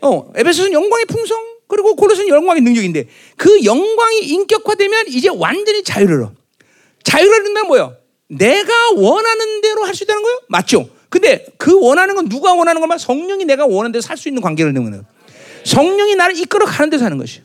[0.00, 1.36] 어, 에베소는 영광의 풍성,
[1.66, 6.32] 그리고 고로스는 영광의 능력인데 그 영광이 인격화되면 이제 완전히 자유를 얻어.
[7.04, 7.96] 자유를 얻는다 뭐예요?
[8.28, 10.40] 내가 원하는 대로 할 수 있다는 거예요?
[10.48, 10.90] 맞죠?
[11.08, 14.74] 근데 그 원하는 건 누가 원하는 것만 성령이 내가 원하는 대로 살 수 있는 관계를
[14.74, 15.04] 거예요.
[15.64, 17.44] 성령이 나를 이끌어 가는 데서 하는 것이에요.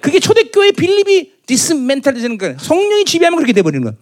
[0.00, 2.56] 그게 초대교회 빌립이 디스멘탈리되는 거예요.
[2.58, 3.96] 성령이 지배하면 그렇게 돼버리는 거예요.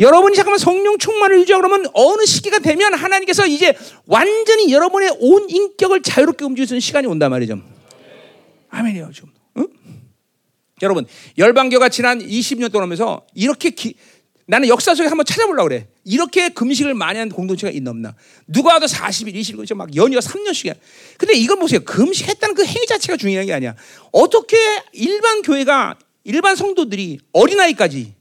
[0.00, 3.74] 여러분이 잠깐만 성령 충만을 유지하고 그러면 어느 시기가 되면 하나님께서 이제
[4.06, 7.60] 완전히 여러분의 온 인격을 자유롭게 움직일 수 있는 시간이 온단 말이죠.
[8.70, 9.30] 아멘이요, 좀.
[9.58, 9.68] 응?
[10.82, 11.06] 여러분,
[11.38, 13.94] 열방교가 지난 20년 동안 하면서 이렇게 기,
[14.46, 15.88] 나는 역사 속에 한번 찾아보려고 그래.
[16.04, 18.14] 이렇게 금식을 많이 한 공동체가 있나 없나.
[18.46, 20.74] 누가 와도 40일, 20일, 막 연이어 3년씩이야.
[21.16, 21.80] 근데 이걸 보세요.
[21.84, 23.74] 금식했다는 그 행위 자체가 중요한 게 아니야.
[24.12, 24.56] 어떻게
[24.92, 28.14] 일반 교회가, 일반 성도들이 어린아이까지,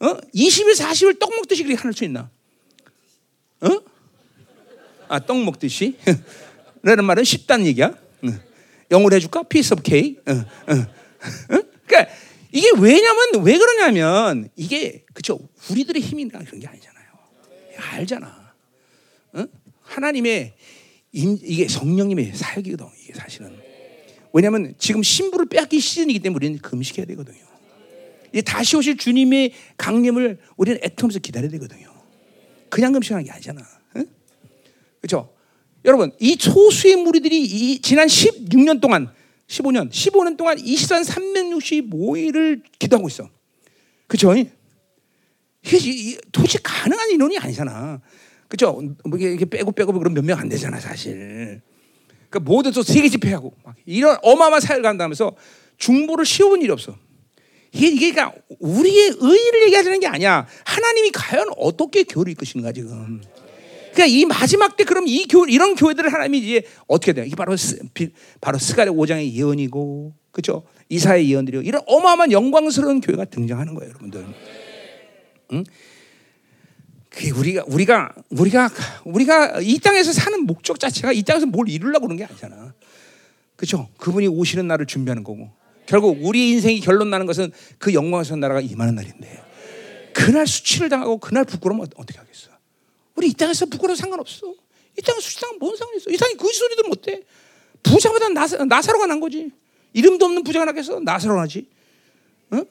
[0.00, 0.16] 어?
[0.34, 2.28] 20일, 40일 떡 먹듯이 그렇게 할 수 있나?
[3.60, 3.80] 어?
[5.08, 5.96] 아, 떡 먹듯이?
[6.82, 7.94] 라는 말은 쉽다는 얘기야.
[8.24, 8.38] 응.
[8.90, 9.44] 영어로 해줄까?
[9.44, 10.16] Piece of cake.
[10.28, 10.86] 응, 응.
[11.86, 12.12] 그러니까
[12.54, 15.40] 이게 왜냐면 왜 그러냐면 이게 그쵸
[15.70, 17.04] 우리들의 힘이나 그런 게 아니잖아요.
[17.76, 18.54] 알잖아.
[19.34, 19.48] 응?
[19.80, 20.54] 하나님의
[21.14, 22.86] 임, 이게 성령님의 사역이거든.
[23.02, 23.58] 이게 사실은
[24.32, 27.44] 왜냐하면 지금 신부를 빼앗기 시즌이기 때문에 우리는 금식해야 되거든요.
[28.32, 31.92] 이제 다시 오실 주님의 강림을 우리는 애통하면서 기다려야 되거든요.
[32.68, 33.62] 그냥 금식하는 게 아니잖아.
[33.96, 34.06] 응?
[35.00, 35.34] 그렇죠?
[35.84, 39.12] 여러분 이 소수의 무리들이 이 지난 16년 동안
[39.54, 43.28] 15년, 15년 동안 24년 365일을 기도하고 있어.
[44.06, 44.34] 그죠?
[44.34, 48.00] 이게 도대체 가능한 인원이 아니잖아.
[48.48, 48.80] 그죠?
[49.04, 51.62] 뭐 이렇게 빼고 빼고 그럼 몇 명 안 되잖아, 사실.
[52.28, 55.36] 그러니까 모두 또 세계 집회하고 막 이런 어마어마한 사회를 간다면서
[55.78, 56.96] 중보를 쉬운 일이 없어.
[57.72, 60.46] 이게, 이게 그러니까 우리의 의의를 얘기하자는 게 아니야.
[60.64, 63.20] 하나님이 과연 어떻게 교를 이끄시는가 지금.
[63.94, 67.24] 그러니까 이 마지막 때 그럼 이 교, 이런 교회들을 하나님이 이제 어떻게 돼요?
[67.24, 67.78] 이게 바로 스,
[68.40, 70.64] 바로 스가랴 5장의 예언이고, 그렇죠?
[70.88, 71.62] 이사의 예언들이요.
[71.62, 74.26] 이런 어마어마한 영광스러운 교회가 등장하는 거예요, 여러분들.
[75.52, 75.64] 응?
[77.08, 78.68] 그 우리가 우리가 우리가
[79.04, 82.74] 우리가 이 땅에서 사는 목적 자체가 이 땅에서 뭘 이루려고 그런 게 아니잖아.
[83.54, 83.88] 그렇죠?
[83.98, 85.52] 그분이 오시는 날을 준비하는 거고.
[85.86, 89.42] 결국 우리 인생이 결론 나는 것은 그 영광스러운 나라가 임하는 날인데.
[90.12, 92.53] 그날 수치를 당하고 그날 부끄러우면 어떻게 하겠어?
[93.16, 94.54] 우리 이 땅에서 부끄러워 상관없어.
[94.98, 96.10] 이 땅에 수치당은 뭔 상관 있어?
[96.10, 97.22] 이 땅에 그 소리도 못해.
[97.82, 99.50] 부자보다 나사, 나사로가 난 거지.
[99.92, 101.00] 이름도 없는 부자가 나겠어?
[101.00, 101.68] 나사로 나지.
[102.52, 102.64] 응?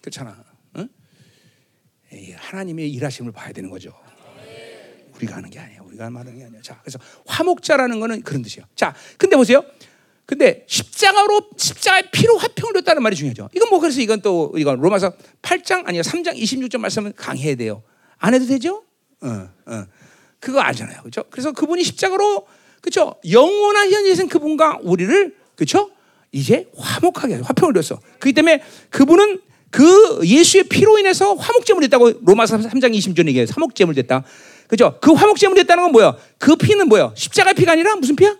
[0.00, 0.44] 그렇잖아.
[0.76, 0.88] 응?
[2.36, 3.92] 하나님의 일하심을 봐야 되는 거죠.
[5.16, 5.80] 우리가 하는 게 아니야.
[5.82, 6.60] 우리가 말하는 게 아니야.
[6.62, 8.66] 자, 그래서 화목자라는 거는 그런 뜻이에요.
[8.74, 9.64] 자, 근데 보세요.
[10.24, 13.48] 근데 십자가로 십자가의 피로 화평을 줬다는 말이 중요하죠.
[13.54, 15.12] 이건 뭐 그래서 이건 또 이건 로마서
[15.42, 17.82] 8장 아니요 3장 26절 말씀은 강해야 돼요.
[18.16, 18.84] 안 해도 되죠?
[19.22, 19.86] 어, 어.
[20.38, 21.00] 그거 알잖아요.
[21.00, 21.24] 그렇죠?
[21.30, 22.46] 그래서 그분이 십자가로
[22.80, 23.14] 그렇죠?
[23.30, 25.90] 영원한 현재생 그분과 우리를 그렇죠?
[26.32, 28.00] 이제 화목하게 화평을 줬어.
[28.18, 29.40] 그렇기 때문에 그분은
[29.70, 33.46] 그 예수의 피로 인해서 화목제물 됐다고 로마서 3장 20절 얘기해요.
[33.50, 34.24] 화목제물 됐다.
[34.66, 34.98] 그죠?
[35.00, 36.16] 그 화목제물 됐다는 건 뭐야?
[36.38, 37.12] 그 피는 뭐야?
[37.14, 38.36] 십자가 피가 아니라 무슨 피야?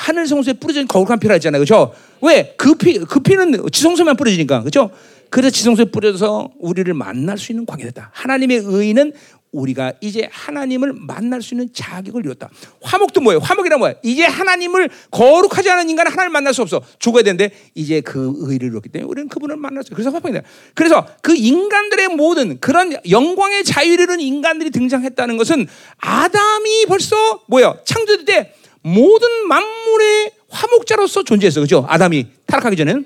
[0.00, 0.10] 어?
[0.10, 1.60] 하늘 성소에 뿌려진 거룩한 피라 했잖아요.
[1.60, 1.92] 그죠?
[2.22, 2.54] 왜?
[2.56, 4.62] 그 피, 그 피는 지성소만 뿌려지니까.
[4.62, 4.90] 그죠?
[5.28, 8.10] 그래서 지성소에 뿌려서 우리를 만날 수 있는 관계가 됐다.
[8.14, 9.12] 하나님의 의는
[9.52, 12.48] 우리가 이제 하나님을 만날 수 있는 자격을 이뤘다.
[12.82, 13.40] 화목도 뭐예요?
[13.40, 13.96] 화목이란 뭐예요?
[14.02, 16.80] 이제 하나님을 거룩하지 않은 인간은 하나님을 만날 수 없어.
[16.98, 19.90] 죽어야 되는데 이제 그 의를 이뤘기 때문에 우리는 그분을 만날 수.
[19.90, 20.42] 그래서 화목이다.
[20.74, 25.66] 그래서 그 인간들의 모든 그런 영광의 자유를 이룬 인간들이 등장했다는 것은
[25.98, 27.76] 아담이 벌써 뭐예요?
[27.84, 31.60] 창조될 때 모든 만물의 화목자로서 존재했어.
[31.60, 31.84] 그죠?
[31.88, 33.04] 아담이 타락하기 전에는.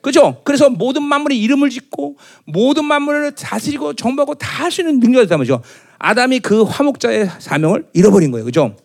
[0.00, 0.40] 그죠?
[0.44, 2.16] 그래서 모든 만물의 이름을 짓고
[2.46, 5.62] 모든 만물을 다스리고 정복하고 다 할 수 있는 능력이 있단 말이죠.
[5.98, 8.44] 아담이 그 화목자의 사명을 잃어버린 거예요.
[8.44, 8.76] 그죠?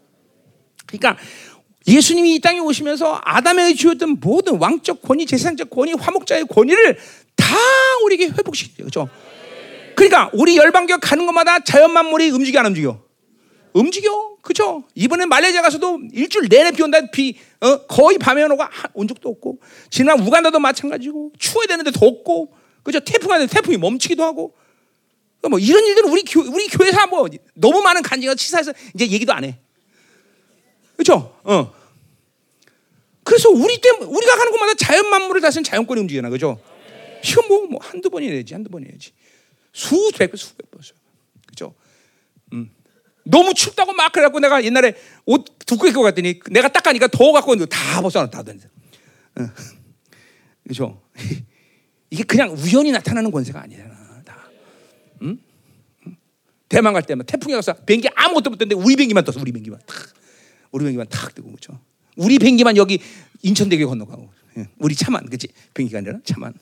[0.85, 1.17] 그러니까
[1.87, 6.97] 예수님이 이 땅에 오시면서 아담에게 주었던 모든 왕적 권위, 재산적 권위, 화목자의 권위를
[7.35, 7.55] 다
[8.05, 8.83] 우리에게 회복시키죠.
[8.85, 9.09] 그죠?
[9.95, 12.99] 그러니까 우리 열방교 가는 것마다 자연 만물이 움직여 안 움직여?
[13.73, 14.32] 움직여.
[14.43, 14.83] 그죠?
[14.93, 16.99] 이번에 말레이시아 가서도 일주일 내내 비 온다.
[17.11, 18.61] 비, 어, 거의 밤에 오고
[18.93, 19.61] 온 적도 없고.
[19.89, 21.31] 지난 우간다도 마찬가지고.
[21.39, 22.53] 추워야 되는데 덥고.
[22.83, 22.99] 그죠?
[22.99, 24.53] 태풍 하는데 태풍이 멈추기도 하고.
[25.49, 29.45] 뭐 이런 일들은 우리 교, 우리 교회사 뭐 너무 많은 간지가 치사해서 이제 얘기도 안
[29.45, 29.59] 해.
[30.97, 31.33] 그죠?
[31.45, 31.73] 어.
[33.23, 36.61] 그래서 우리 때 우리가 가는 곳마다 자연 만물을 다스리는 자연권이 움직이나 그죠?
[37.23, 39.13] 이건 뭐, 뭐 한두 번이 해야지 한두 번이 해야지
[39.71, 40.93] 수백 번 수백 번 그죠?
[40.95, 41.02] 음.
[43.23, 44.95] 너무 춥다고 막 그래갖고 내가 옛날에
[45.25, 48.39] 옷 두껍게 입고 갔더니 내가 딱 가니까 더워갖고 다 벗어놨다.
[48.39, 48.43] 어.
[50.67, 51.01] 그죠?
[52.09, 54.21] 이게 그냥 우연히 나타나는 권세가 아니잖아.
[54.23, 54.49] 다.
[55.23, 55.37] 응?
[56.69, 59.39] 대만 갈 때만 태풍이 가서 비행기 아무것도 못 뜨는데 우리 비행기만 떴어.
[59.41, 60.13] 우리 비행기만 탁.
[60.71, 61.79] 우리 비행기만 탁 뜨고 그죠?
[62.15, 62.99] 우리 비행기만 여기
[63.41, 64.29] 인천대교 건너가고
[64.77, 65.47] 우리 차만 그치?
[65.73, 66.53] 비행기가 아니라 차만.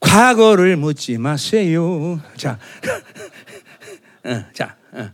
[0.00, 2.20] 과거를 묻지 마세요.
[2.36, 2.58] 자,
[4.24, 5.10] 어, 자, 어.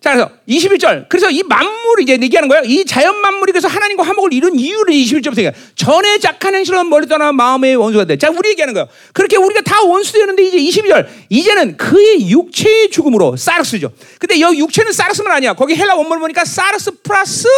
[0.00, 1.08] 자, 그래서 21절.
[1.08, 2.62] 그래서 이 만물이 이제 얘기하는 거예요.
[2.64, 5.52] 이 자연 만물이 그래서 하나님과 화목을 이룬 이유를 21절부터 얘기해.
[5.74, 8.16] 전에 작한 행실은 멀리 떠나 마음의 원수가 돼.
[8.16, 8.88] 자, 우리 얘기하는 거예요.
[9.12, 11.08] 그렇게 우리가 다 원수되는데 이제 22절.
[11.28, 13.92] 이제는 그의 육체의 죽음으로 사르스죠.
[14.20, 15.54] 근데 여기 육체는 사르크스만 아니야.
[15.54, 17.48] 거기 헬라 원문을 보니까 사르크스 플러스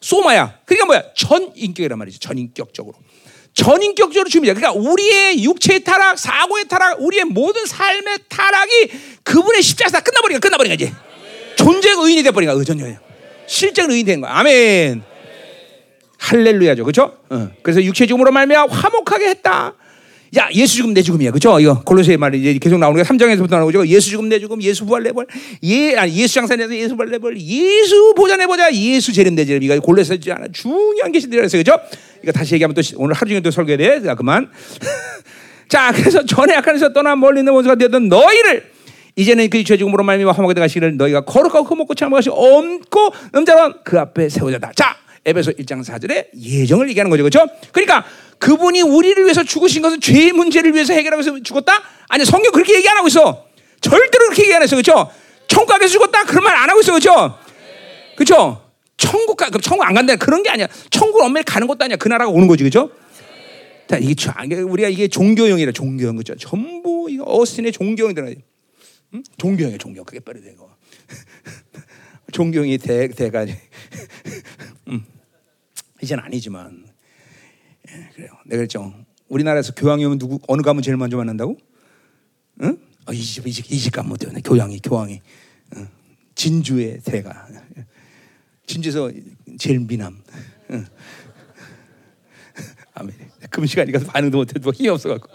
[0.00, 0.58] 소마야.
[0.64, 1.02] 그러니까 뭐야?
[1.14, 2.18] 전 인격이란 말이죠.
[2.18, 2.96] 전 인격적으로.
[3.58, 4.54] 전인격적으로 죽입니다.
[4.54, 8.90] 그러니까 우리의 육체의 타락, 사고의 타락, 우리의 모든 삶의 타락이
[9.24, 10.94] 그분의 십자가에서 끝나버리니까 끝나버린 거지.
[11.56, 12.56] 존재 의인이 돼버린 거야.
[12.56, 12.98] 의존이에요.
[13.48, 14.30] 실제로 의인이 된 거야.
[14.32, 15.02] 아멘.
[16.18, 16.84] 할렐루야죠.
[16.84, 17.18] 그렇죠?
[17.30, 17.50] 어.
[17.62, 19.74] 그래서 육체 죽음으로 말미암아 화목하게 했다.
[20.36, 21.30] 야, 예수 죽음 내 죽음이야.
[21.30, 21.58] 그죠?
[21.58, 23.86] 이거 골로새 말이 이제 계속 나오는 게 3장에서부터 나오죠.
[23.86, 25.26] 예수 죽음 내 죽음, 예수 부활 내 부활.
[25.62, 27.34] 예, 아니 예수 장사내서 예수 부활 내 부활.
[27.40, 28.70] 예수 보자 내 보자.
[28.72, 29.62] 예수 재림 내 재림.
[29.62, 30.46] 이거 골로새 있지 않아.
[30.52, 31.78] 중요한 계시들이라서 그죠?
[32.22, 34.02] 이거 다시 얘기하면 또 오늘 하루 종일 또 설교해야 돼.
[34.02, 34.50] 자, 그만.
[35.68, 38.64] 자, 그래서 전에 약간에서 떠나 멀리 있는 원수가 되던 너희를
[39.16, 43.98] 이제는 그 죄 죽음으로 말미암아 화목하게 가시기를 너희가 거룩하고 흠없고 참고 하시 엄고 음자론 그
[43.98, 44.72] 앞에 세워졌다.
[44.76, 44.96] 자,
[45.26, 47.22] 에베소 1장 4절에 예정을 얘기하는 거죠.
[47.22, 47.46] 그렇죠?
[47.72, 48.04] 그러니까
[48.38, 51.72] 그분이 우리를 위해서 죽으신 것은 죄의 문제를 위해서 해결하기 위해서 죽었다?
[52.08, 53.46] 아니 성경 그렇게 얘기 안 하고 있어.
[53.80, 54.76] 절대로 그렇게 얘기 안 했어.
[54.76, 55.10] 그렇죠?
[55.48, 56.24] 천국에서 죽었다?
[56.24, 56.92] 그런 말 안 하고 있어.
[56.92, 57.38] 그렇죠?
[58.16, 58.64] 그렇죠?
[58.96, 60.66] 천국 가 그럼 천국 안 간다 그런 게 아니야.
[60.90, 61.96] 천국 엄밀히 가는 것도 아니야.
[61.96, 62.64] 그 나라가 오는 거지.
[62.64, 62.90] 그렇죠?
[63.88, 66.34] 자, 이게 우리가 이게 종교형이라 종교형 그죠?
[66.36, 68.36] 전부 이거 어스틴의 종교형들
[69.14, 69.22] 응?
[69.38, 70.68] 종교형이야 종교 그게 빨리 되고
[72.32, 73.56] 종교형이 대 대가 음.
[76.02, 76.86] 이제는 아니지만
[77.88, 78.30] 예, 그래요.
[78.44, 78.94] 내가 그랬죠.
[79.28, 81.56] 우리나라에서 교황이 오면 누구 어느 가문 제일 먼저 만난다고?
[82.62, 82.78] 응?
[83.06, 85.20] 어, 이집 이집 이집 가문 때문에 교황이 교황이
[85.76, 85.88] 응.
[86.34, 87.48] 진주의 대가
[88.66, 89.10] 진주에서
[89.58, 90.22] 제일 미남.
[90.70, 90.86] 응.
[92.94, 93.14] 아멘.
[93.50, 95.28] 금시간이 가서 반응도 못해도 힘이 없어 갖고.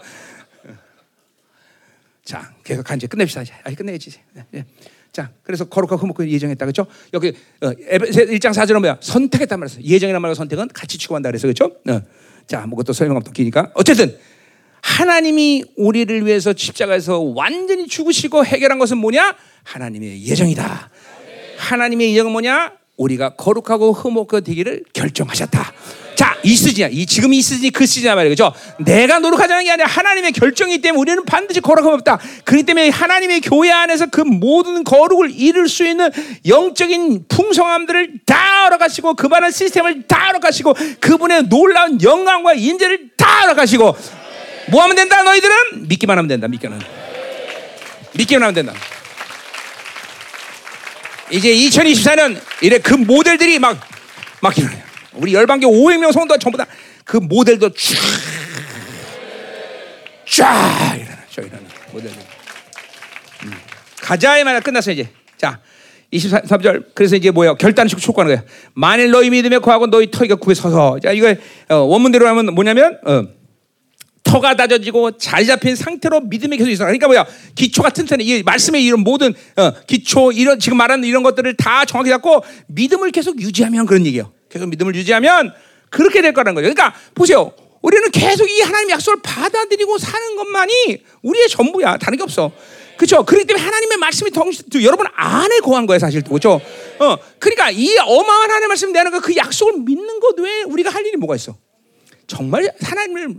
[2.24, 3.42] 자, 계속 간지 끝냅시다.
[3.64, 4.18] 아, 끝내야지.
[4.54, 4.64] 예.
[5.14, 6.66] 자, 그래서 거룩하고 흠없고 예정했다.
[6.66, 6.88] 그렇죠?
[7.12, 7.28] 여기
[7.60, 8.98] 어, 1장 4절은 뭐야?
[9.00, 9.80] 선택했단 말이었어.
[9.80, 11.66] 예정이란 말과 선택은 같이 취급한다 그래서 그렇죠?
[11.88, 12.02] 어.
[12.48, 13.70] 자, 뭐 그것도 설명하면 또 기니까.
[13.74, 14.18] 어쨌든
[14.82, 19.36] 하나님이 우리를 위해서 십자가에서 완전히 죽으시고 해결한 것은 뭐냐?
[19.62, 20.90] 하나님의 예정이다.
[21.58, 22.72] 하나님의 예정은 뭐냐?
[22.96, 25.72] 우리가 거룩하고 흠없고 되기를 결정하셨다.
[26.14, 26.88] 자, 이 시즌이야.
[26.92, 28.52] 이 지금 이 시즌이 그 시즌이야 말이죠.
[28.52, 28.84] 그죠?
[28.84, 32.20] 내가 노력하자는 게 아니라 하나님의 결정이기 때문에 우리는 반드시 거룩함 없다.
[32.44, 36.10] 그렇기 때문에 하나님의 교회 안에서 그 모든 거룩을 이룰 수 있는
[36.46, 43.96] 영적인 풍성함들을 다 허락하시고 그반의 시스템을 다 허락하시고 그분의 놀라운 영광과 인재를 다 허락하시고
[44.70, 46.46] 뭐 하면 된다 너희들은 믿기만 하면 된다.
[46.46, 46.88] 믿기만 하면
[48.12, 48.72] 믿기만 하면 된다.
[51.34, 53.76] 이제 2024년 이래 그 모델들이 막
[54.40, 54.82] 막 일어나요.
[55.14, 56.66] 우리 열방교 500명 성도가 전부 다
[57.04, 57.76] 그 모델도 쫙,
[60.26, 61.62] 쫙 일어나, 쫙 일어나
[61.92, 62.18] 모델들.
[63.44, 63.52] 음.
[64.00, 65.08] 가자의 말 끝났어 이제.
[65.36, 65.60] 자,
[66.12, 66.86] 23절.
[66.94, 67.54] 그래서 이제 뭐야?
[67.54, 68.44] 결단식 촉구하는 거야.
[68.72, 70.98] 만일 너희 믿음에 구하고 너희 터이가 구에 서서.
[71.02, 71.34] 자, 이거
[71.68, 73.24] 어, 원문대로 하면 뭐냐면 어,
[74.24, 76.84] 터가 다져지고 자리 잡힌 상태로 믿음이 계속 있어.
[76.84, 77.24] 그러니까 뭐야?
[77.54, 78.24] 기초가 튼튼해.
[78.24, 83.10] 이 말씀의 이런 모든 어, 기초 이런 지금 말하는 이런 것들을 다 정확히 잡고 믿음을
[83.10, 84.32] 계속 유지하면 그런 얘기예요.
[84.48, 85.52] 계속 믿음을 유지하면
[85.90, 86.72] 그렇게 될 거라는 거죠.
[86.74, 87.52] 그러니까 보세요.
[87.82, 91.98] 우리는 계속 이 하나님의 약속을 받아들이고 사는 것만이 우리의 전부야.
[91.98, 92.50] 다른 게 없어.
[92.96, 93.24] 그렇죠?
[93.24, 96.60] 그렇기 때문에 하나님의 말씀이 동시, 여러분 안에 거한 거야 사실 그렇죠?
[96.98, 101.04] 어, 그러니까 이 어마어마한 하나님의 말씀 내는 거 그 약속을 믿는 것 외에 우리가 할
[101.04, 101.56] 일이 뭐가 있어?
[102.26, 103.34] 정말 하나님을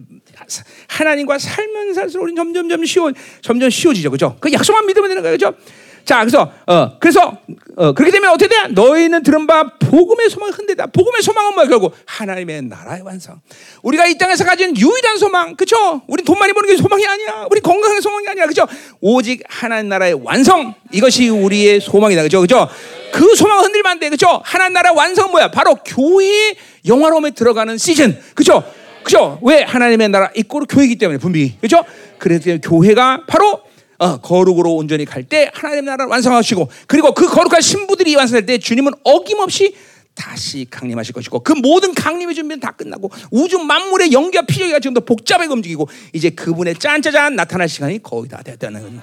[0.88, 4.38] 하나님과 살면 살수록 우리는 점점점 쉬워 점점 쉬워지죠, 그렇죠?
[4.40, 5.58] 그 약속만 믿으면 되는 거예요, 그렇죠?
[6.06, 7.38] 자, 그래서 어, 그래서
[7.76, 8.68] 어, 그렇게 되면 어떻게 돼?
[8.70, 10.86] 너희는 들은 바 복음의 소망을 흔들다.
[10.88, 11.68] 복음의 소망은 뭐야?
[11.68, 13.42] 결국 하나님의 나라의 완성.
[13.82, 16.02] 우리가 이 땅에서 가진 유일한 소망, 그렇죠?
[16.08, 17.48] 우리 돈 많이 버는 게 소망이 아니야.
[17.50, 18.68] 우리 건강한 소망이 아니야, 그렇죠?
[19.02, 22.40] 오직 하나님 나라의 완성 이것이 우리의 소망이다, 그렇죠?
[22.40, 22.70] 그렇죠?
[23.12, 24.42] 그 소망 흔들면 안 돼, 그렇죠?
[24.46, 25.50] 하나님 나라 완성 뭐야?
[25.50, 26.56] 바로 교회의
[26.88, 28.64] 영화로움에 들어가는 시즌, 그렇죠?
[29.04, 29.40] 그죠?
[29.44, 31.84] 왜 하나님의 나라 이꼴 교회이기 때문에 분명히 그죠?
[32.18, 33.62] 그래서 교회가 바로
[33.98, 38.92] 어, 거룩으로 온전히 갈 때 하나님의 나라를 완성하시고 그리고 그 거룩한 신부들이 완성될 때 주님은
[39.04, 39.76] 어김없이
[40.14, 45.52] 다시 강림하실 것이고 그 모든 강림의 준비는 다 끝나고 우주 만물의 연기와 피조기가 지금도 복잡하게
[45.52, 49.02] 움직이고 이제 그분의 짠짜잔 나타날 시간이 거의 다 됐다는 거죠.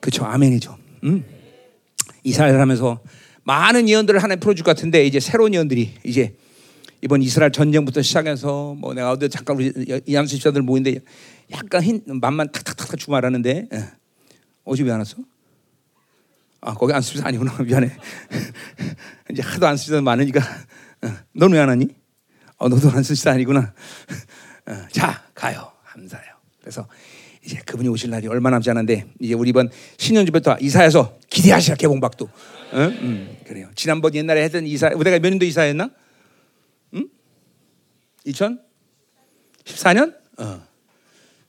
[0.00, 0.24] 그렇죠.
[0.24, 0.76] 아멘이죠.
[1.04, 1.24] 음.
[2.24, 3.00] 이스라엘 하면서
[3.44, 6.34] 많은 예언들을 하나님 풀어줄 것 같은데 이제 새로운 예언들이 이제
[7.00, 9.72] 이번 이스라엘 전쟁부터 시작해서 뭐 내가 어디 잠깐 우리
[10.06, 10.98] 이양수 집사들 모인데
[11.52, 13.84] 약간 흰 맘만 탁탁탁탁 주고 말하는데 예.
[14.64, 15.16] 어제 왜 안 왔어?
[16.60, 17.90] 아 거기 안수집사 아니구나 미안해
[19.30, 20.40] 이제 하도 안수집사 많으니까
[21.02, 21.88] 어, 너는 왜안 왔니?
[22.58, 23.72] 어 너도 안수집사 아니구나
[24.66, 26.86] 어, 자 가요 감사해요 그래서
[27.44, 32.28] 이제 그분이 오실 날이 얼마 남지 않은데 이제 우리 이번 신년주부터 이사해서 기대하시라 개봉박도
[32.74, 32.80] 응?
[33.00, 35.90] 음, 그래요 지난번 옛날에 했던 이사 우리가 몇 년도 이사했나?
[38.26, 40.14] 2014년?
[40.38, 40.67] 어.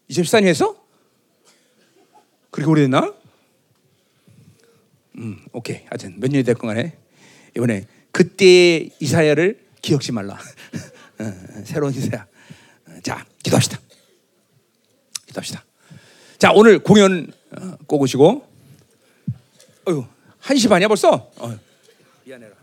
[0.09, 0.75] 2014년 했어?
[2.51, 3.13] 그렇게 오래됐나?
[5.17, 5.83] 음, 오케이.
[5.85, 6.97] 하여튼 몇 년이 됐건 간에
[7.55, 10.33] 이번에 그때 이사야를 기억지 말라.
[11.19, 11.33] 어,
[11.65, 12.25] 새로운 이사야.
[12.87, 13.79] 어, 자, 기도합시다.
[15.27, 15.63] 기도합시다.
[16.37, 18.47] 자, 오늘 공연 어, 꼭 오시고.
[19.85, 20.05] 어휴,
[20.41, 21.31] 1시 반이야 벌써?
[21.37, 21.59] 어,
[22.25, 22.55] 미안해라.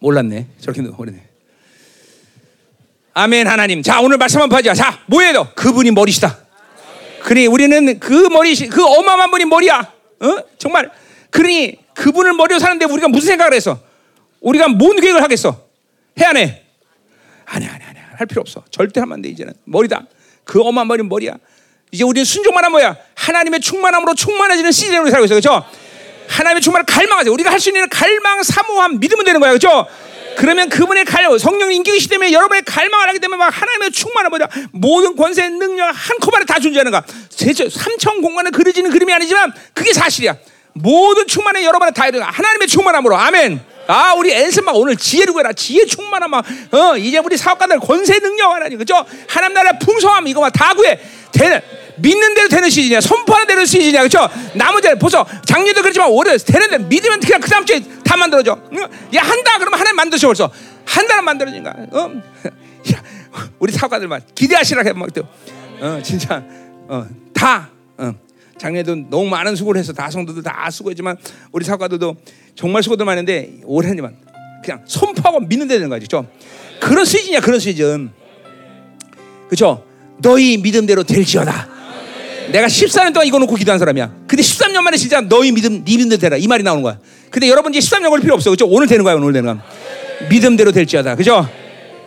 [0.00, 0.48] 몰랐네.
[0.60, 1.28] 저렇게 오래네.
[3.12, 3.82] 아멘 하나님.
[3.82, 4.72] 자, 오늘 말씀 한번 하자.
[4.74, 5.52] 자, 뭐예요?
[5.54, 6.39] 그분이 머리시다.
[7.22, 9.92] 그러니 우리는 그 머리, 그 어마어마한 분이 머리야.
[10.20, 10.36] 어?
[10.58, 10.90] 정말.
[11.30, 13.78] 그러니 그분을 머리로 사는데 우리가 무슨 생각을 했어?
[14.40, 15.64] 우리가 뭔 계획을 하겠어?
[16.18, 16.62] 해야 해?
[17.46, 18.02] 아니야, 아니야, 아니야.
[18.16, 18.62] 할 필요 없어.
[18.70, 19.52] 절대 하면 안 돼, 이제는.
[19.64, 20.06] 머리다.
[20.44, 21.34] 그 어마어마한 머리는 머리야.
[21.92, 22.96] 이제 우리는 순종만 하면 뭐야?
[23.14, 25.34] 하나님의 충만함으로 충만해지는 시즌으로 살고 있어.
[25.34, 25.64] 그렇죠?
[26.28, 27.32] 하나님의 충만을 갈망하세요.
[27.32, 29.50] 우리가 할 수 있는 갈망, 사모함, 믿으면 되는 거야.
[29.50, 29.86] 그렇죠?
[30.36, 35.14] 그러면 그분의 갈 성령 인기이시 때문에 여러분의 갈망을 하기 때문에 막 하나님의 충만한 뭐냐 모든
[35.14, 37.02] 권세 능력 한꺼번에 다 존재하는 거야.
[37.38, 40.36] 대체 삼천 공간을 그려지는 그림이 아니지만 그게 사실이야.
[40.72, 43.60] 모든 충만에 여러분의 다 이루는 하나님의 충만함으로 아멘.
[43.86, 48.18] 아 우리 엔스 막 오늘 지혜를 구해라 지혜 충만함 막 어 이제 우리 사업가들 권세
[48.20, 49.04] 능력 하나님 그죠?
[49.28, 50.98] 하나님 나라 풍성함 이거 막 다 구해.
[51.32, 51.60] 되는
[51.96, 53.00] 믿는 대로 되는 시즌이야.
[53.00, 54.02] 선포하는 대로 시즌이야.
[54.02, 54.28] 그죠?
[54.54, 58.78] 나머지 벌써 작년도 그렇지만 올해 되는데 믿으면 그냥 그 다음 주에 다 만들어져 응?
[59.14, 59.58] 야 한다.
[59.58, 60.50] 그러면 하나님 만드셔 벌써.
[60.86, 61.74] 한 달은 만들어진 거야.
[61.92, 62.10] 어?
[62.92, 63.02] 야,
[63.58, 65.08] 우리 사업가들만 기대하시라 해막
[65.80, 66.42] 어 진짜.
[66.88, 67.68] 어 다.
[67.98, 68.12] 어.
[68.58, 71.16] 작년에도 너무 많은 수고를 해서 다 성도들 다 수고했지만
[71.52, 72.14] 우리 사과들도
[72.60, 74.06] 정말 수고도 많은데 올해는
[74.62, 76.06] 그냥 선포하고 믿는 데 되는 거죠.
[76.06, 76.26] 그렇죠?
[76.78, 77.40] 그런 시즌이야.
[77.40, 78.10] 그런 시즌.
[79.48, 79.82] 그렇죠?
[80.18, 81.68] 너희 믿음대로 될지어다.
[82.52, 84.12] 내가 14년 동안 이거 놓고 기도한 사람이야.
[84.26, 86.36] 근데 13년 만에 진짜 너희 믿음, 네 믿음대로 되라.
[86.36, 86.98] 이 말이 나오는 거야.
[87.30, 88.50] 근데 여러분 이제 13년 걸 필요 없어.
[88.50, 88.66] 그렇죠?
[88.66, 89.14] 오늘 되는 거야.
[89.14, 89.64] 오늘 되는 거야.
[90.28, 91.14] 믿음대로 될지어다.
[91.14, 91.48] 그렇죠?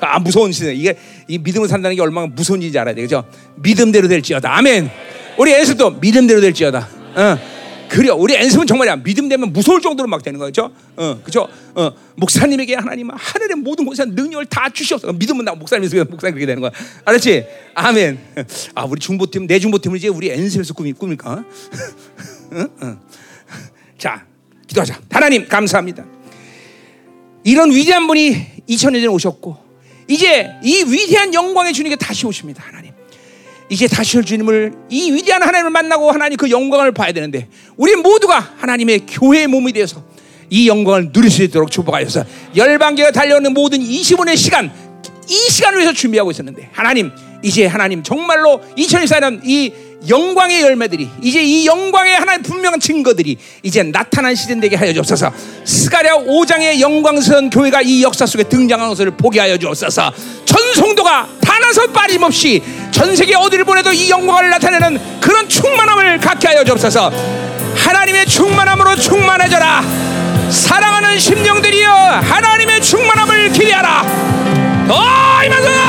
[0.01, 0.75] 아 무서운 시대.
[0.75, 0.95] 이게
[1.27, 3.01] 이 믿음을 산다는 게 얼마나 무서운 일인지 알아야 돼.
[3.01, 3.27] 그렇죠?
[3.55, 4.55] 믿음대로 될지어다.
[4.55, 4.91] 아멘.
[5.35, 6.87] 우리 연습도 믿음대로 될지어다.
[7.15, 7.62] 어.
[7.93, 10.71] 그래 우리 연습은 정말이야 믿음 되면 무서울 정도로 막 되는 거죠.
[10.95, 11.47] 어, 그죠?
[11.75, 15.13] 어, 목사님에게 하나님 하늘의 모든 곳에 능력을 다 주시옵소서.
[15.13, 16.71] 믿음은 나 목사님에서 목사님 그렇게 되는 거야.
[17.05, 17.45] 알았지?
[17.75, 18.17] 아멘.
[18.73, 21.33] 아 우리 중보팀 내 중보팀을 이제 우리 연습에서 꾸미 꾸밀까?
[21.33, 21.45] 어?
[22.81, 22.97] 어.
[23.99, 24.25] 자
[24.65, 24.99] 기도하자.
[25.11, 26.03] 하나님 감사합니다.
[27.43, 29.55] 이런 위대한 분이 2000년 전에 오셨고
[30.07, 32.63] 이제 이 위대한 영광의 주님께 다시 오십니다.
[32.65, 32.92] 하나님.
[33.73, 38.53] 이제 다시 올 주님을 이 위대한 하나님을 만나고 하나님 그 영광을 봐야 되는데 우리 모두가
[38.57, 40.03] 하나님의 교회의 몸이 되어서
[40.51, 42.23] 이 영광을 누릴 수 있도록 축복하여서
[42.55, 44.71] 열방계가 달려오는 모든 20분의 시간
[45.27, 47.09] 이 시간을 위해서 준비하고 있었는데 하나님
[47.41, 49.73] 이제 하나님 정말로 2024년 이
[50.07, 55.31] 영광의 열매들이 이제 이 영광의 하나의 분명한 증거들이 이제 나타난 시즌 되게 하여 주옵소서.
[55.63, 60.11] 스가랴 5장의 영광스러운 교회가 이 역사 속에 등장하는 것을 보게 하여 주옵소서.
[60.45, 62.61] 전 성도가 단한서 빠짐없이
[62.91, 67.11] 전 세계 어디를 보내도 이 영광을 나타내는 그런 충만함을 갖게 하여 주옵소서.
[67.75, 69.83] 하나님의 충만함으로 충만해져라.
[70.49, 74.03] 사랑하는 심령들이여 하나님의 충만함을 기대하라.
[74.87, 75.82] 더 임하소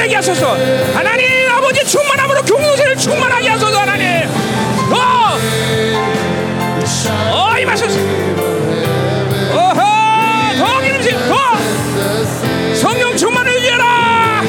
[0.00, 0.56] 비워내게 하소서.
[0.94, 4.28] 하나님 아버지 충만함으로 공동체를 충만하게 하소서 하나님.
[4.88, 5.36] 더!
[7.32, 7.98] 어 임하소서
[9.52, 12.74] 어허 더 기름진 더.
[12.74, 14.42] 성령 충만을 유지하라.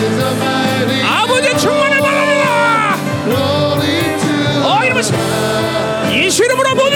[1.05, 2.97] 아버지의 충만을 받아라
[4.63, 5.13] 어 이러면서
[6.13, 6.90] 예수 이름으로 모든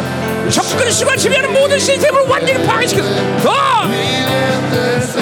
[0.00, 3.08] 파괴하셔서 접근수가 지배하는 모든 시스템을 완전히 파괴시켜서
[3.42, 3.60] 더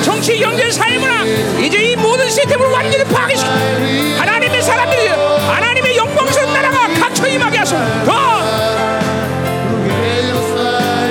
[0.02, 1.24] 정치, 경제, 사회문화
[1.60, 3.50] 이제 이 모든 시스템을 완전히 파괴시켜.
[4.18, 7.84] 하나님의 사람들이 하나님의 영광스러운 나라가 갇혀 임하게 하소서.
[8.04, 8.38] 더,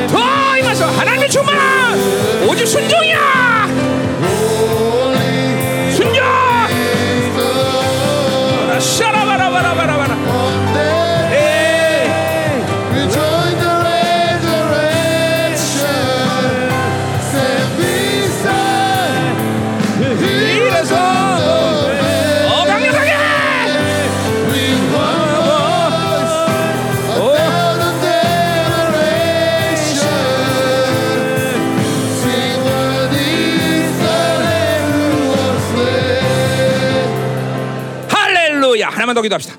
[0.07, 1.56] 더 임하소 하나님의 충만
[2.48, 3.47] 오직 순종이야
[39.18, 39.57] 더 기도합시다.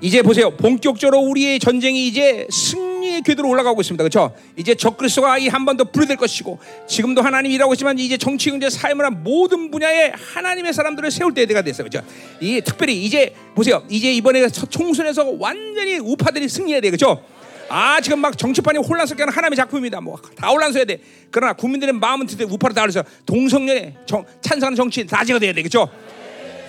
[0.00, 0.50] 이제 보세요.
[0.56, 4.02] 본격적으로 우리의 전쟁이 이제 승리의 궤도로 올라가고 있습니다.
[4.04, 4.32] 그렇죠?
[4.56, 6.58] 이제 적그리스도가 이 한 번 더 불러될 것이고
[6.88, 11.88] 지금도 하나님 일하고 있지만 이제 정치, 경제, 사회문화 모든 분야에 하나님의 사람들을 세울 때가 됐어요.
[11.88, 12.06] 그렇죠?
[12.40, 13.82] 이 특별히 이제 보세요.
[13.88, 16.90] 이제 이번에 총선에서 완전히 우파들이 승리해야 돼.
[16.90, 17.22] 그렇죠?
[17.70, 20.00] 아 지금 막 정치판이 혼란스럽게 하는 하나님의 작품입니다.
[20.00, 21.00] 뭐 다 혼란스해야 돼.
[21.30, 25.60] 그러나 국민들의 마음은 드디어 우파로 다 그래서 동성연애 정, 찬성하는 정치인 다 제거돼야 돼.
[25.62, 25.88] 그렇죠?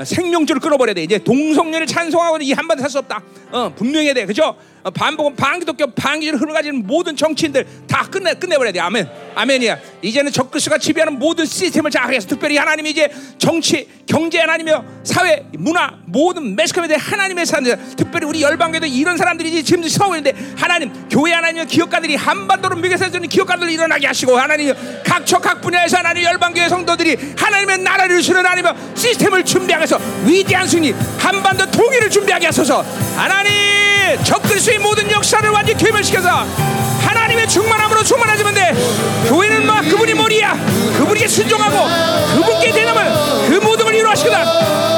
[0.05, 1.03] 생명줄을 끊어버려야 돼.
[1.03, 3.21] 이제 동성연을 찬성하고는 이 한반도 살 수 없다.
[3.51, 4.25] 어, 분명해야 돼.
[4.25, 4.55] 그죠?
[4.83, 8.79] 어, 반복은 반기독교 반기를 흘러가지는 모든 정치인들 다 끝내 끝내버려야 돼.
[8.79, 9.09] 아멘.
[9.35, 9.77] 아멘이야.
[10.01, 16.55] 이제는 적그리스가 지배하는 모든 시스템을 장악해서 특별히 하나님이 이제 정치, 경제 하나님이며 사회, 문화 모든
[16.55, 21.67] 매스컴에 대해 하나님의 사람들, 특별히 우리 열방교도 이런 사람들이 지금 서고 있는데 하나님 교회 하나님의
[21.67, 24.73] 기업가들이 한반도로 미개서 주는 기업가들을 일어나게 하시고 하나님
[25.03, 31.69] 각처 각 분야에서 하나님 열방교회 성도들이 하나님의 나라를 이루시는 하나님의 시스템을 준비하면서 위대한 승리 한반도
[31.71, 32.83] 통일을 준비하게 하소서
[33.15, 36.45] 하나님 적그리스의 모든 역사를 완전히 괴멸시켜서
[37.01, 38.73] 하나님의 충만함으로 충만하지만 돼.
[39.27, 40.53] 교회는 막 그분이 머리야.
[40.97, 41.87] 그분에게 순종하고
[42.35, 43.03] 그분께 대담을
[43.49, 44.88] 그 모든 걸 이루하시거든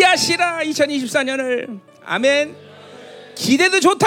[0.00, 1.78] 기대하시라 2024년을.
[2.04, 2.56] 아멘.
[3.34, 4.06] 기대도 좋다.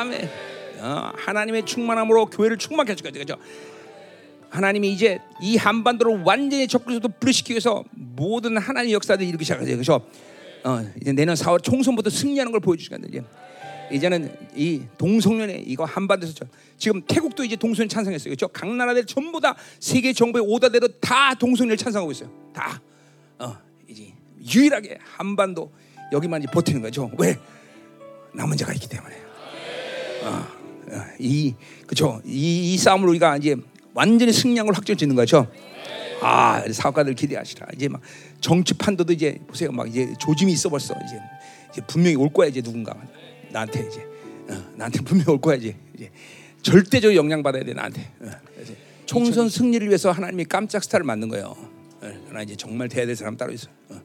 [0.00, 0.30] 아멘.
[0.78, 3.34] 어, 하나님의 충만함으로 교회를 충만케 해줄 거죠 그죠?
[4.50, 10.06] 하나님이 이제 이 한반도를 완전히 적그리스도 불러시키기 위해서 모든 하나님의 역사들을 일으키기 시작하죠 그죠?
[10.64, 13.22] 어, 이제 내년 4월 총선부터 승리하는 걸 보여주시겠네 이제.
[13.90, 16.46] 이제는 이 동성연애 이거 한반도에서 저-
[16.78, 18.30] 지금 태국도 이제 동성연 찬성했어요.
[18.30, 18.46] 그렇죠?
[18.48, 22.30] 각 나라들 전부 다 세계 정부의 오다대로 다 동성연을 찬성하고 있어요.
[22.54, 22.80] 다.
[24.54, 25.72] 유일하게 한반도
[26.12, 27.10] 여기만 이제 버티는 거죠.
[27.18, 27.38] 왜?
[28.34, 29.14] 남은 자가 있기 때문에.
[30.24, 30.46] 어,
[30.92, 31.54] 어, 이
[31.86, 32.20] 그렇죠.
[32.24, 33.56] 이, 이 싸움을 우리가 이제
[33.94, 35.46] 완전히 걸 확정짓는 거죠.
[36.20, 37.66] 아, 사업가들 기대하시라.
[37.74, 38.00] 이제 막
[38.40, 39.72] 정치 판도도 이제 보세요.
[39.72, 41.18] 막 이제 조짐이 있어 벌써 이제,
[41.72, 42.94] 이제 분명히 올 거야 이제 누군가
[43.50, 44.00] 나한테 이제
[44.48, 46.10] 어, 나한테 분명히 올 거야 이제 이제
[46.62, 48.10] 절대적으로 영향 받아야 돼 나한테.
[48.20, 48.30] 어,
[49.06, 51.46] 총선 승리를 위해서 하나님이 깜짝 스타를 만든 거예요.
[51.46, 51.70] 어,
[52.00, 53.68] 그러나 이제 정말 돼야 될 사람 따로 있어.
[53.88, 54.00] 어.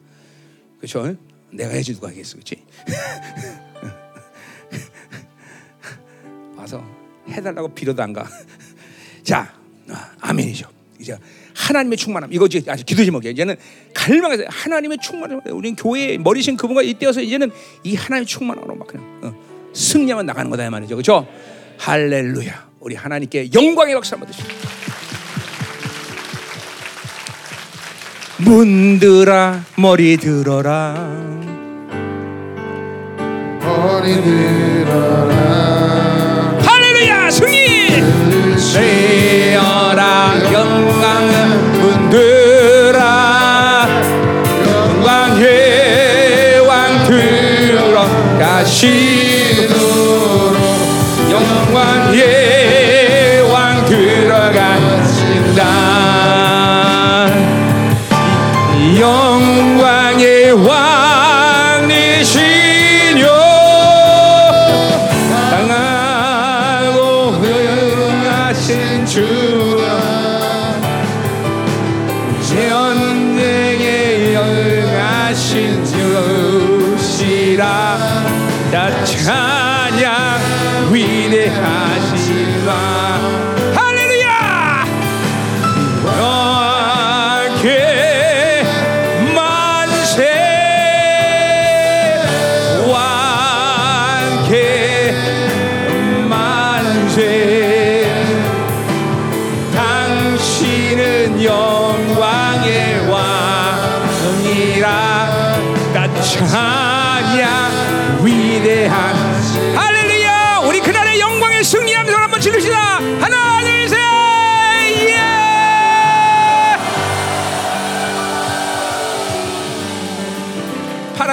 [0.82, 1.16] 그렇죠?
[1.52, 2.56] 내가 해야지 누가 하겠어, 그렇지?
[6.56, 6.84] 와서
[7.28, 8.28] 해달라고 빌어도 안 가.
[9.22, 9.54] 자,
[9.88, 10.68] 아, 아멘이죠.
[10.98, 11.16] 이제
[11.54, 13.30] 하나님의 충만함 이거 이제 아주 기도 제목이에요.
[13.32, 13.54] 이제는
[13.94, 15.42] 갈망해서 하나님의 충만함.
[15.52, 17.52] 우리는 교회의 머리신 그분과 이때여서 이제는
[17.84, 20.96] 이 하나님의 충만함으로 막 그냥 어, 승리만 나가는 거다 이 말이죠.
[20.96, 21.28] 그렇죠?
[21.78, 22.70] 할렐루야.
[22.80, 24.56] 우리 하나님께 영광의 박수 한번 드십시오.
[28.44, 30.94] 문들아 머리 들어라.
[36.64, 38.02] 할렐루야 승리!
[38.74, 41.32] 되어라 영광의
[41.74, 42.98] 분들아
[44.66, 49.11] 영광의 왕 들어가시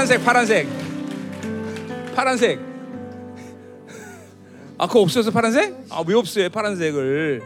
[0.10, 0.68] 파란색, 파란색,
[2.16, 2.60] 파란색.
[4.80, 5.76] 아, 그거 없어서 파란색?
[5.90, 7.42] 아, 왜 없어요, 파란색을?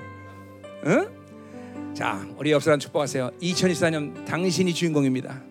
[0.85, 1.07] 응?
[1.93, 3.31] 자, 우리 옆 사람 축복하세요.
[3.41, 5.41] 2024년 당신이 주인공입니다.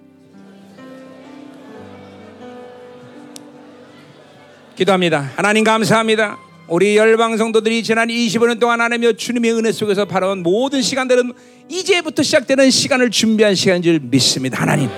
[4.75, 5.33] 기도합니다.
[5.37, 6.39] 하나님 감사합니다.
[6.69, 11.35] 우리 열방 성도들이 지난 25년 동안 하나님의 주님의 은혜 속에서 바라온 모든 시간들은
[11.69, 14.63] 이제부터 시작되는 시간을 준비한 시간인 줄 믿습니다.
[14.63, 14.89] 하나님,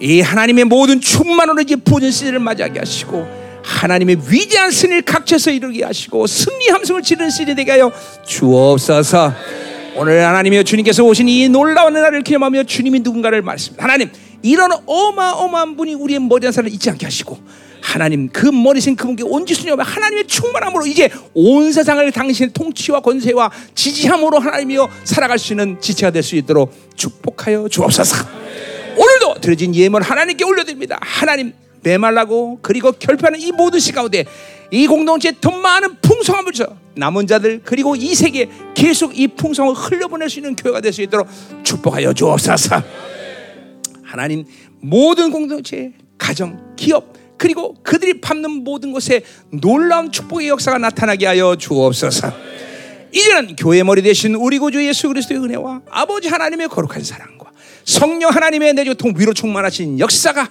[0.00, 3.26] 이 하나님의 모든 충만으로 이제 부은 시대를 맞이하게 하시고
[3.64, 7.90] 하나님의 위대한 승리를 각처에서 이루게 하시고 승리 함성을 지르는 시대 되게 하여
[8.26, 9.32] 주옵소서.
[9.96, 13.82] 오늘 하나님의 주님께서 오신 이 놀라운 날을 기념하며 주님이 누군가를 말씀합니다.
[13.82, 14.10] 하나님,
[14.42, 17.38] 이런 어마어마한 분이 우리의 머리 한 살을 잊지 않게 하시고
[17.80, 24.88] 하나님 그 머리신 그분께 온지순이여 하나님의 충만함으로 이제 온 세상을 당신의 통치와 권세와 지지함으로 하나님이여
[25.04, 28.45] 살아갈 수 있는 지체가 될 수 있도록 축복하여 주옵소서.
[28.96, 30.98] 오늘도 드려진 예물 하나님께 올려드립니다.
[31.00, 31.52] 하나님
[31.82, 34.24] 메말라고 그리고 결핍하는 이 모든 시 가운데
[34.70, 36.66] 이 공동체에 더 많은 풍성함을 줘
[36.96, 41.28] 남은 자들 그리고 이 세계에 계속 이 풍성을 흘려보낼 수 있는 교회가 될 수 있도록
[41.62, 42.82] 축복하여 주옵소서.
[44.02, 44.44] 하나님
[44.80, 52.32] 모든 공동체, 가정, 기업 그리고 그들이 밟는 모든 곳에 놀라운 축복의 역사가 나타나게 하여 주옵소서.
[53.12, 57.50] 이제는 교회 머리 대신 우리 구주 예수 그리스도의 은혜와 아버지 하나님의 거룩한 사랑과
[57.86, 60.50] 성령 하나님의 내주 통 위로 충만하신 역사가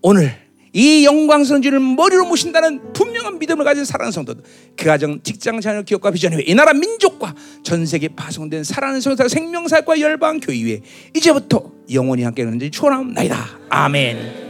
[0.00, 0.34] 오늘
[0.72, 4.42] 이 영광스러운 주를 머리로 모신다는 분명한 믿음을 가진 사랑하는 성도들
[4.74, 10.00] 그 가정 직장 자녀 기업과 비전 회이 나라 민족과 전 세계 파송된 사랑하는 성사 생명사과
[10.00, 10.80] 열방 교회
[11.14, 13.60] 이제부터 영원히 함께 하는지 축원합니다.
[13.68, 14.41] 아멘